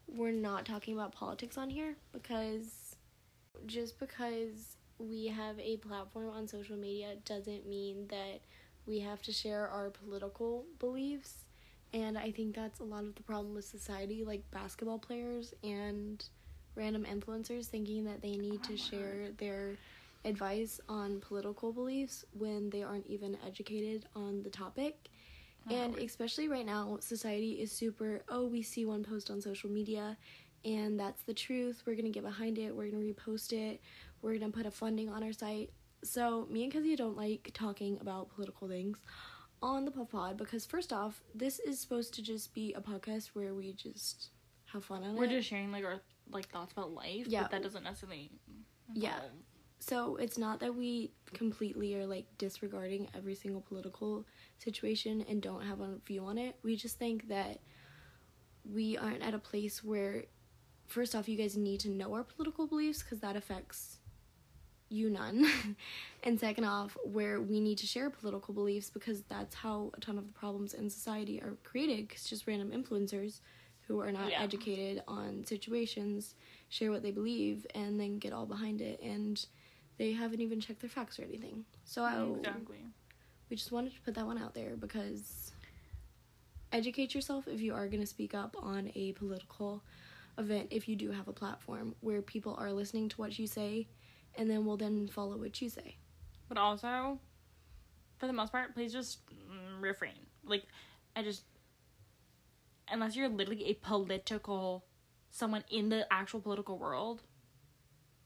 we're 0.06 0.30
not 0.32 0.66
talking 0.66 0.94
about 0.94 1.12
politics 1.12 1.56
on 1.56 1.70
here 1.70 1.96
because 2.12 2.79
just 3.66 3.98
because 3.98 4.76
we 4.98 5.26
have 5.26 5.58
a 5.58 5.76
platform 5.78 6.30
on 6.30 6.46
social 6.46 6.76
media 6.76 7.14
doesn't 7.24 7.66
mean 7.68 8.06
that 8.08 8.40
we 8.86 9.00
have 9.00 9.22
to 9.22 9.32
share 9.32 9.68
our 9.68 9.90
political 9.90 10.64
beliefs. 10.78 11.44
And 11.92 12.16
I 12.16 12.30
think 12.30 12.54
that's 12.54 12.80
a 12.80 12.84
lot 12.84 13.04
of 13.04 13.14
the 13.14 13.22
problem 13.22 13.54
with 13.54 13.64
society, 13.64 14.24
like 14.24 14.48
basketball 14.50 14.98
players 14.98 15.54
and 15.64 16.22
random 16.76 17.04
influencers 17.04 17.66
thinking 17.66 18.04
that 18.04 18.22
they 18.22 18.36
need 18.36 18.62
to 18.64 18.76
share 18.76 19.30
their 19.38 19.76
advice 20.24 20.80
on 20.88 21.20
political 21.20 21.72
beliefs 21.72 22.24
when 22.32 22.70
they 22.70 22.82
aren't 22.82 23.06
even 23.06 23.36
educated 23.46 24.06
on 24.14 24.42
the 24.42 24.50
topic. 24.50 25.08
And 25.68 25.96
especially 25.98 26.48
right 26.48 26.66
now, 26.66 26.96
society 27.00 27.52
is 27.60 27.70
super, 27.70 28.22
oh, 28.28 28.46
we 28.46 28.62
see 28.62 28.84
one 28.84 29.04
post 29.04 29.30
on 29.30 29.40
social 29.40 29.70
media 29.70 30.16
and 30.64 30.98
that's 30.98 31.22
the 31.22 31.34
truth. 31.34 31.82
We're 31.86 31.96
to 31.96 32.08
get 32.08 32.22
behind 32.24 32.58
it. 32.58 32.74
We're 32.74 32.90
to 32.90 32.96
repost 32.96 33.52
it. 33.52 33.80
We're 34.22 34.38
to 34.38 34.48
put 34.48 34.66
a 34.66 34.70
funding 34.70 35.08
on 35.08 35.22
our 35.22 35.32
site. 35.32 35.70
So, 36.02 36.46
me 36.50 36.64
and 36.64 36.72
Kizzy 36.72 36.96
don't 36.96 37.16
like 37.16 37.50
talking 37.52 37.98
about 38.00 38.34
political 38.34 38.68
things 38.68 38.98
on 39.62 39.84
the 39.84 39.90
POV 39.90 40.10
Pod 40.10 40.36
because, 40.38 40.64
first 40.64 40.92
off, 40.92 41.22
this 41.34 41.58
is 41.58 41.78
supposed 41.78 42.14
to 42.14 42.22
just 42.22 42.54
be 42.54 42.72
a 42.74 42.80
podcast 42.80 43.28
where 43.34 43.54
we 43.54 43.72
just 43.72 44.30
have 44.72 44.84
fun 44.84 45.04
on 45.04 45.16
We're 45.16 45.24
it. 45.24 45.30
just 45.30 45.48
sharing 45.48 45.72
like 45.72 45.84
our 45.84 46.00
like 46.30 46.48
thoughts 46.48 46.72
about 46.72 46.92
life. 46.92 47.26
Yeah. 47.26 47.42
But 47.42 47.50
that 47.52 47.62
doesn't 47.62 47.84
necessarily. 47.84 48.30
Yeah. 48.94 49.18
So 49.78 50.16
it's 50.16 50.36
not 50.36 50.60
that 50.60 50.74
we 50.74 51.12
completely 51.32 51.94
are 51.96 52.06
like 52.06 52.26
disregarding 52.38 53.08
every 53.14 53.34
single 53.34 53.62
political 53.62 54.26
situation 54.58 55.24
and 55.28 55.40
don't 55.40 55.62
have 55.62 55.80
a 55.80 55.96
view 56.06 56.24
on 56.24 56.36
it. 56.38 56.56
We 56.62 56.76
just 56.76 56.98
think 56.98 57.28
that 57.28 57.60
we 58.70 58.98
aren't 58.98 59.22
at 59.22 59.32
a 59.34 59.38
place 59.38 59.82
where, 59.82 60.24
first 60.90 61.14
off, 61.14 61.28
you 61.28 61.36
guys 61.36 61.56
need 61.56 61.80
to 61.80 61.88
know 61.90 62.14
our 62.14 62.24
political 62.24 62.66
beliefs 62.66 63.02
because 63.02 63.20
that 63.20 63.36
affects 63.36 63.98
you 64.88 65.08
none. 65.08 65.46
and 66.24 66.38
second 66.38 66.64
off, 66.64 66.96
where 67.04 67.40
we 67.40 67.60
need 67.60 67.78
to 67.78 67.86
share 67.86 68.10
political 68.10 68.52
beliefs 68.52 68.90
because 68.90 69.22
that's 69.22 69.54
how 69.54 69.90
a 69.96 70.00
ton 70.00 70.18
of 70.18 70.26
the 70.26 70.32
problems 70.32 70.74
in 70.74 70.90
society 70.90 71.40
are 71.40 71.56
created 71.64 72.08
because 72.08 72.24
just 72.24 72.46
random 72.46 72.70
influencers 72.70 73.40
who 73.86 74.00
are 74.00 74.12
not 74.12 74.30
Yeah. 74.30 74.42
educated 74.42 75.02
on 75.08 75.44
situations 75.44 76.34
share 76.68 76.90
what 76.90 77.02
they 77.02 77.10
believe 77.12 77.66
and 77.74 77.98
then 78.00 78.18
get 78.18 78.32
all 78.32 78.46
behind 78.46 78.80
it 78.80 79.00
and 79.00 79.44
they 79.96 80.12
haven't 80.12 80.40
even 80.40 80.60
checked 80.60 80.80
their 80.80 80.90
facts 80.90 81.18
or 81.18 81.22
anything. 81.24 81.64
So 81.84 82.02
I, 82.02 82.22
Exactly. 82.38 82.84
we 83.48 83.56
just 83.56 83.70
wanted 83.72 83.94
to 83.94 84.00
put 84.00 84.14
that 84.14 84.26
one 84.26 84.38
out 84.38 84.54
there 84.54 84.76
because 84.76 85.52
educate 86.72 87.14
yourself 87.14 87.46
if 87.48 87.60
you 87.60 87.74
are 87.74 87.86
going 87.88 88.00
to 88.00 88.06
speak 88.06 88.34
up 88.34 88.56
on 88.60 88.90
a 88.94 89.12
political 89.12 89.82
event 90.40 90.68
if 90.70 90.88
you 90.88 90.96
do 90.96 91.10
have 91.12 91.28
a 91.28 91.32
platform 91.32 91.94
where 92.00 92.22
people 92.22 92.56
are 92.58 92.72
listening 92.72 93.08
to 93.10 93.16
what 93.16 93.38
you 93.38 93.46
say 93.46 93.88
and 94.34 94.50
then 94.50 94.64
will 94.64 94.76
then 94.76 95.08
follow 95.08 95.36
what 95.36 95.60
you 95.60 95.68
say. 95.68 95.96
But 96.48 96.58
also, 96.58 97.20
for 98.18 98.26
the 98.26 98.32
most 98.32 98.52
part, 98.52 98.74
please 98.74 98.92
just 98.92 99.20
mm, 99.26 99.80
refrain. 99.80 100.26
Like, 100.44 100.64
I 101.14 101.22
just. 101.22 101.44
Unless 102.92 103.14
you're 103.14 103.28
literally 103.28 103.64
a 103.66 103.74
political. 103.74 104.84
someone 105.32 105.62
in 105.70 105.90
the 105.90 106.12
actual 106.12 106.40
political 106.40 106.76
world. 106.76 107.22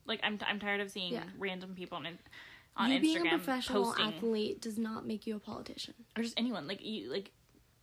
Like, 0.07 0.21
I'm, 0.23 0.39
I'm 0.47 0.59
tired 0.59 0.81
of 0.81 0.91
seeing 0.91 1.13
Yeah. 1.13 1.25
random 1.39 1.75
people 1.75 1.99
on, 1.99 2.07
on 2.77 2.91
you 2.91 2.99
Instagram 2.99 3.03
being 3.03 3.27
a 3.27 3.31
professional 3.31 3.85
posting. 3.85 4.07
athlete 4.07 4.61
does 4.63 4.79
not 4.79 5.07
make 5.07 5.27
you 5.27 5.37
a 5.37 5.39
politician. 5.39 5.95
Or 6.17 6.23
just 6.23 6.39
anyone. 6.39 6.67
Like, 6.67 6.83
you, 6.83 7.11
like, 7.11 7.31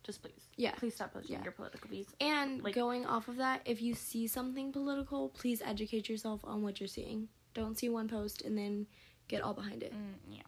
just 0.02 0.22
please. 0.22 0.48
Yeah. 0.56 0.72
Please 0.72 0.94
stop 0.94 1.12
posting 1.12 1.36
Yeah. 1.36 1.42
your 1.44 1.52
political 1.52 1.88
views. 1.88 2.06
And 2.20 2.62
Like- 2.62 2.74
going 2.74 3.06
off 3.06 3.28
of 3.28 3.36
that, 3.36 3.62
if 3.64 3.80
you 3.80 3.94
see 3.94 4.26
something 4.26 4.72
political, 4.72 5.28
please 5.30 5.62
educate 5.62 6.08
yourself 6.08 6.44
on 6.44 6.62
what 6.62 6.80
you're 6.80 6.88
seeing. 6.88 7.28
Don't 7.54 7.78
see 7.78 7.88
one 7.88 8.08
post 8.08 8.42
and 8.42 8.56
then 8.58 8.86
get 9.28 9.42
all 9.42 9.54
behind 9.54 9.82
it. 9.82 9.92
Mm, 9.92 10.14
yeah. 10.36 10.42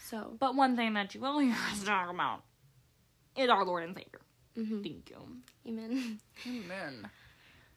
So, 0.00 0.36
But 0.40 0.54
one 0.54 0.74
thing 0.76 0.94
that 0.94 1.14
you 1.14 1.20
will 1.20 1.38
hear 1.40 1.54
us 1.70 1.84
talk 1.84 2.10
about 2.10 2.42
is 3.36 3.48
our 3.48 3.64
Lord 3.64 3.84
and 3.84 3.94
Savior. 3.96 4.20
mhm. 4.56 4.82
Thank 4.82 5.10
you. 5.10 5.42
amen. 5.66 6.20
Amen. 6.46 7.10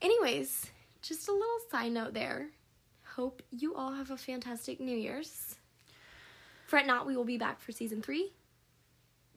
Anyways, 0.01 0.71
just 1.01 1.27
a 1.27 1.31
little 1.31 1.59
side 1.69 1.91
note 1.91 2.13
there. 2.13 2.49
Hope 3.15 3.43
you 3.51 3.75
all 3.75 3.91
have 3.91 4.09
a 4.09 4.17
fantastic 4.17 4.79
New 4.79 4.95
Year's. 4.97 5.57
Fret 6.65 6.87
not, 6.87 7.05
we 7.05 7.15
will 7.17 7.25
be 7.25 7.37
back 7.37 7.59
for 7.59 7.71
season 7.73 8.01
three. 8.01 8.31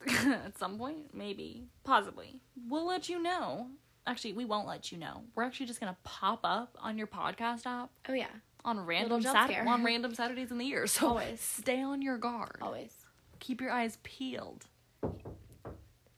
At 0.45 0.57
some 0.57 0.77
point, 0.77 1.13
maybe, 1.13 1.67
possibly. 1.83 2.39
We'll 2.67 2.85
let 2.87 3.09
you 3.09 3.21
know. 3.21 3.67
Actually, 4.07 4.33
we 4.33 4.45
won't 4.45 4.67
let 4.67 4.91
you 4.91 4.97
know. 4.97 5.23
We're 5.35 5.43
actually 5.43 5.65
just 5.65 5.79
gonna 5.79 5.97
pop 6.03 6.41
up 6.43 6.77
on 6.79 6.97
your 6.97 7.07
podcast 7.07 7.65
app 7.65 7.89
Oh 8.07 8.13
yeah, 8.13 8.27
on 8.63 8.79
random 8.85 9.21
jump 9.21 9.49
Sat- 9.51 9.65
on 9.67 9.83
random 9.83 10.13
Saturdays 10.13 10.51
in 10.51 10.57
the 10.59 10.65
year. 10.65 10.85
So 10.87 11.07
Always. 11.07 11.39
stay 11.59 11.81
on 11.81 12.01
your 12.01 12.17
guard. 12.17 12.57
always. 12.61 12.93
Keep 13.39 13.61
your 13.61 13.71
eyes 13.71 13.97
peeled. 14.03 14.65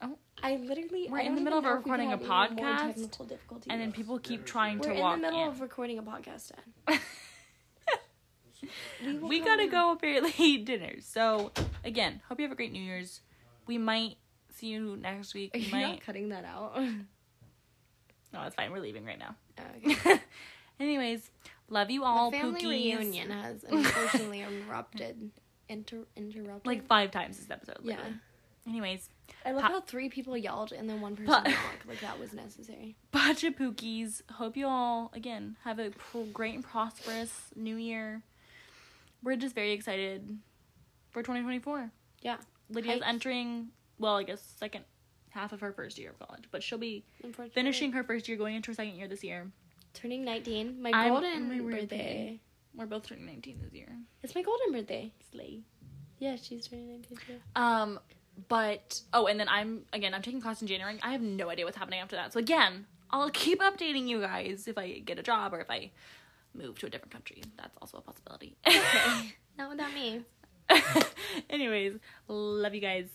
Oh, 0.02 0.18
I 0.44 0.58
literally 0.58 1.08
We're 1.10 1.20
I 1.20 1.24
in 1.24 1.36
the 1.36 1.42
middle 1.42 1.60
of 1.60 1.66
know 1.66 1.72
if 1.72 1.76
we 1.78 1.92
recording 1.92 2.08
a 2.08 2.12
have 2.12 2.20
any 2.22 2.62
more 2.62 2.70
podcast. 2.70 3.64
And 3.70 3.82
then 3.82 3.92
people 3.92 4.20
keep 4.20 4.46
trying 4.46 4.80
to 4.82 4.90
watch. 4.90 4.98
We're 5.00 5.14
in 5.16 5.22
the 5.22 5.28
middle 5.28 5.42
in. 5.44 5.48
of 5.50 5.62
recording 5.62 5.98
a 5.98 6.04
podcast. 6.04 6.52
Ed. 6.88 7.00
We, 9.06 9.14
we 9.20 9.40
gotta 9.40 9.64
in. 9.64 9.70
go 9.70 9.92
apparently 9.92 10.34
eat 10.40 10.66
dinner. 10.66 10.96
So 11.02 11.52
again, 11.86 12.22
hope 12.28 12.40
you 12.40 12.44
have 12.44 12.52
a 12.52 12.56
great 12.56 12.72
New 12.72 12.82
Year's. 12.82 13.22
We 13.68 13.78
might 13.78 14.18
see 14.56 14.68
you 14.68 14.98
next 14.98 15.34
week. 15.34 15.52
Are 15.56 15.60
We 15.60 15.66
you 15.66 15.72
might. 15.72 15.82
not 15.88 16.02
cutting 16.02 16.30
that 16.30 16.46
out? 16.46 16.78
No, 18.34 18.42
it's 18.44 18.56
fine. 18.56 18.72
We're 18.72 18.80
leaving 18.82 19.06
right 19.06 19.18
now. 19.18 19.36
Oh, 19.58 19.64
okay. 19.92 20.20
Anyways, 20.82 21.32
love 21.70 21.90
you 21.90 22.04
all. 22.04 22.30
the 22.30 22.38
family 22.38 22.62
Pookies. 22.62 22.70
reunion 23.00 23.30
has 23.32 23.64
unfortunately 23.64 24.42
interrupted. 24.42 25.32
Inter- 25.70 26.06
interrupted. 26.16 26.68
Like 26.68 26.86
five 26.88 27.12
times 27.12 27.38
this 27.38 27.50
episode. 27.50 27.78
yeah. 27.84 27.96
literally. 27.96 28.16
Anyways, 28.68 29.10
I 29.46 29.52
love 29.52 29.62
Pa- 29.62 29.68
how 29.70 29.80
three 29.82 30.10
people 30.10 30.38
yelled 30.38 30.74
and 30.74 30.90
then 30.90 31.00
one 31.00 31.16
person 31.16 31.34
Pa- 31.34 31.44
Like 31.88 32.02
that 32.02 32.20
was 32.20 32.34
necessary. 32.34 32.98
Pookies. 33.14 34.22
Hope 34.34 34.58
you 34.58 34.68
all 34.68 35.10
again 35.16 35.56
have 35.64 35.80
a 35.80 35.92
great 36.34 36.56
and 36.56 36.64
prosperous 36.66 37.32
new 37.56 37.78
year. 37.78 38.24
We're 39.24 39.38
just 39.38 39.56
very 39.56 39.72
excited 39.72 40.38
for 41.12 41.22
2024. 41.24 41.92
Yeah. 42.22 42.38
Lydia's 42.70 43.02
entering, 43.06 43.70
well, 44.00 44.16
I 44.18 44.24
guess 44.24 44.42
second 44.60 44.84
half 45.30 45.54
of 45.54 45.60
her 45.62 45.72
first 45.72 45.98
year 45.98 46.12
of 46.12 46.20
college, 46.28 46.46
but 46.52 46.64
she'll 46.64 46.78
be 46.78 47.04
finishing 47.54 47.92
her 47.94 48.04
first 48.04 48.28
year, 48.28 48.38
going 48.38 48.56
into 48.56 48.72
her 48.72 48.76
second 48.76 48.96
year 48.96 49.08
this 49.08 49.24
year. 49.24 49.52
turning 49.94 50.24
19. 50.26 50.82
My 50.82 50.92
I'm- 50.92 51.10
golden 51.14 51.50
my 51.50 51.62
weird 51.62 51.82
birthday. 51.90 52.40
We're 52.76 52.86
both 52.86 53.08
turning 53.08 53.26
19 53.26 53.60
this 53.64 53.74
year. 53.74 53.90
It's 54.22 54.36
my 54.36 54.44
golden 54.44 54.72
birthday. 54.72 55.12
Slay. 55.32 55.62
Yeah, 56.20 56.36
she's 56.36 56.68
turning 56.68 56.90
19 56.90 57.18
too. 57.18 57.34
Um, 57.56 58.00
but 58.50 59.02
oh, 59.14 59.26
and 59.26 59.40
then 59.40 59.50
I'm 59.50 59.82
again 59.94 60.14
I'm 60.14 60.22
taking 60.22 60.42
class 60.42 60.62
in 60.62 60.68
January. 60.68 61.00
I 61.02 61.12
have 61.12 61.22
no 61.22 61.50
idea 61.50 61.66
what's 61.66 61.78
happening 61.78 62.00
after 62.00 62.16
that. 62.16 62.34
So 62.34 62.40
again, 62.40 62.86
I'll 63.10 63.32
keep 63.32 63.60
updating 63.62 64.08
you 64.08 64.22
guys 64.22 64.68
if 64.68 64.78
I 64.78 65.00
get 65.00 65.18
a 65.18 65.24
job 65.24 65.54
or 65.56 65.60
if 65.62 65.72
I 65.72 65.90
move 66.54 66.78
to 66.80 66.86
a 66.86 66.90
different 66.90 67.12
country. 67.12 67.42
That's 67.58 67.76
also 67.82 67.98
a 67.98 68.02
possibility. 68.02 68.56
Not 69.58 69.72
without 69.72 69.94
me. 69.94 70.22
Anyways, 71.50 71.94
love 72.28 72.74
you 72.76 72.82
guys. 72.82 73.08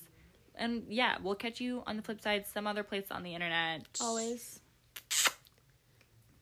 And 0.55 0.85
yeah, 0.89 1.17
we'll 1.23 1.35
catch 1.35 1.61
you 1.61 1.83
on 1.87 1.97
the 1.97 2.03
flip 2.03 2.21
side 2.21 2.47
some 2.47 2.67
other 2.67 2.83
place 2.83 3.07
on 3.11 3.23
the 3.23 3.35
internet. 3.35 3.83
Always. 4.01 4.61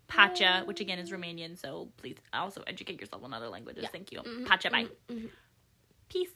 Pacha, 0.09 0.63
which 0.65 0.81
again 0.81 0.99
is 0.99 1.11
Romanian, 1.13 1.57
so 1.57 1.89
please 1.97 2.17
also 2.33 2.63
educate 2.67 3.01
yourself 3.01 3.23
on 3.23 3.33
other 3.33 3.49
languages. 3.49 3.85
Yeah. 3.85 3.91
Thank 3.91 4.11
you. 4.11 4.21
Mhm, 4.21 4.45
Pacha, 4.47 4.71
bye. 4.71 4.87
mhm, 5.09 5.17
mhm. 5.17 5.29
Peace. 6.09 6.31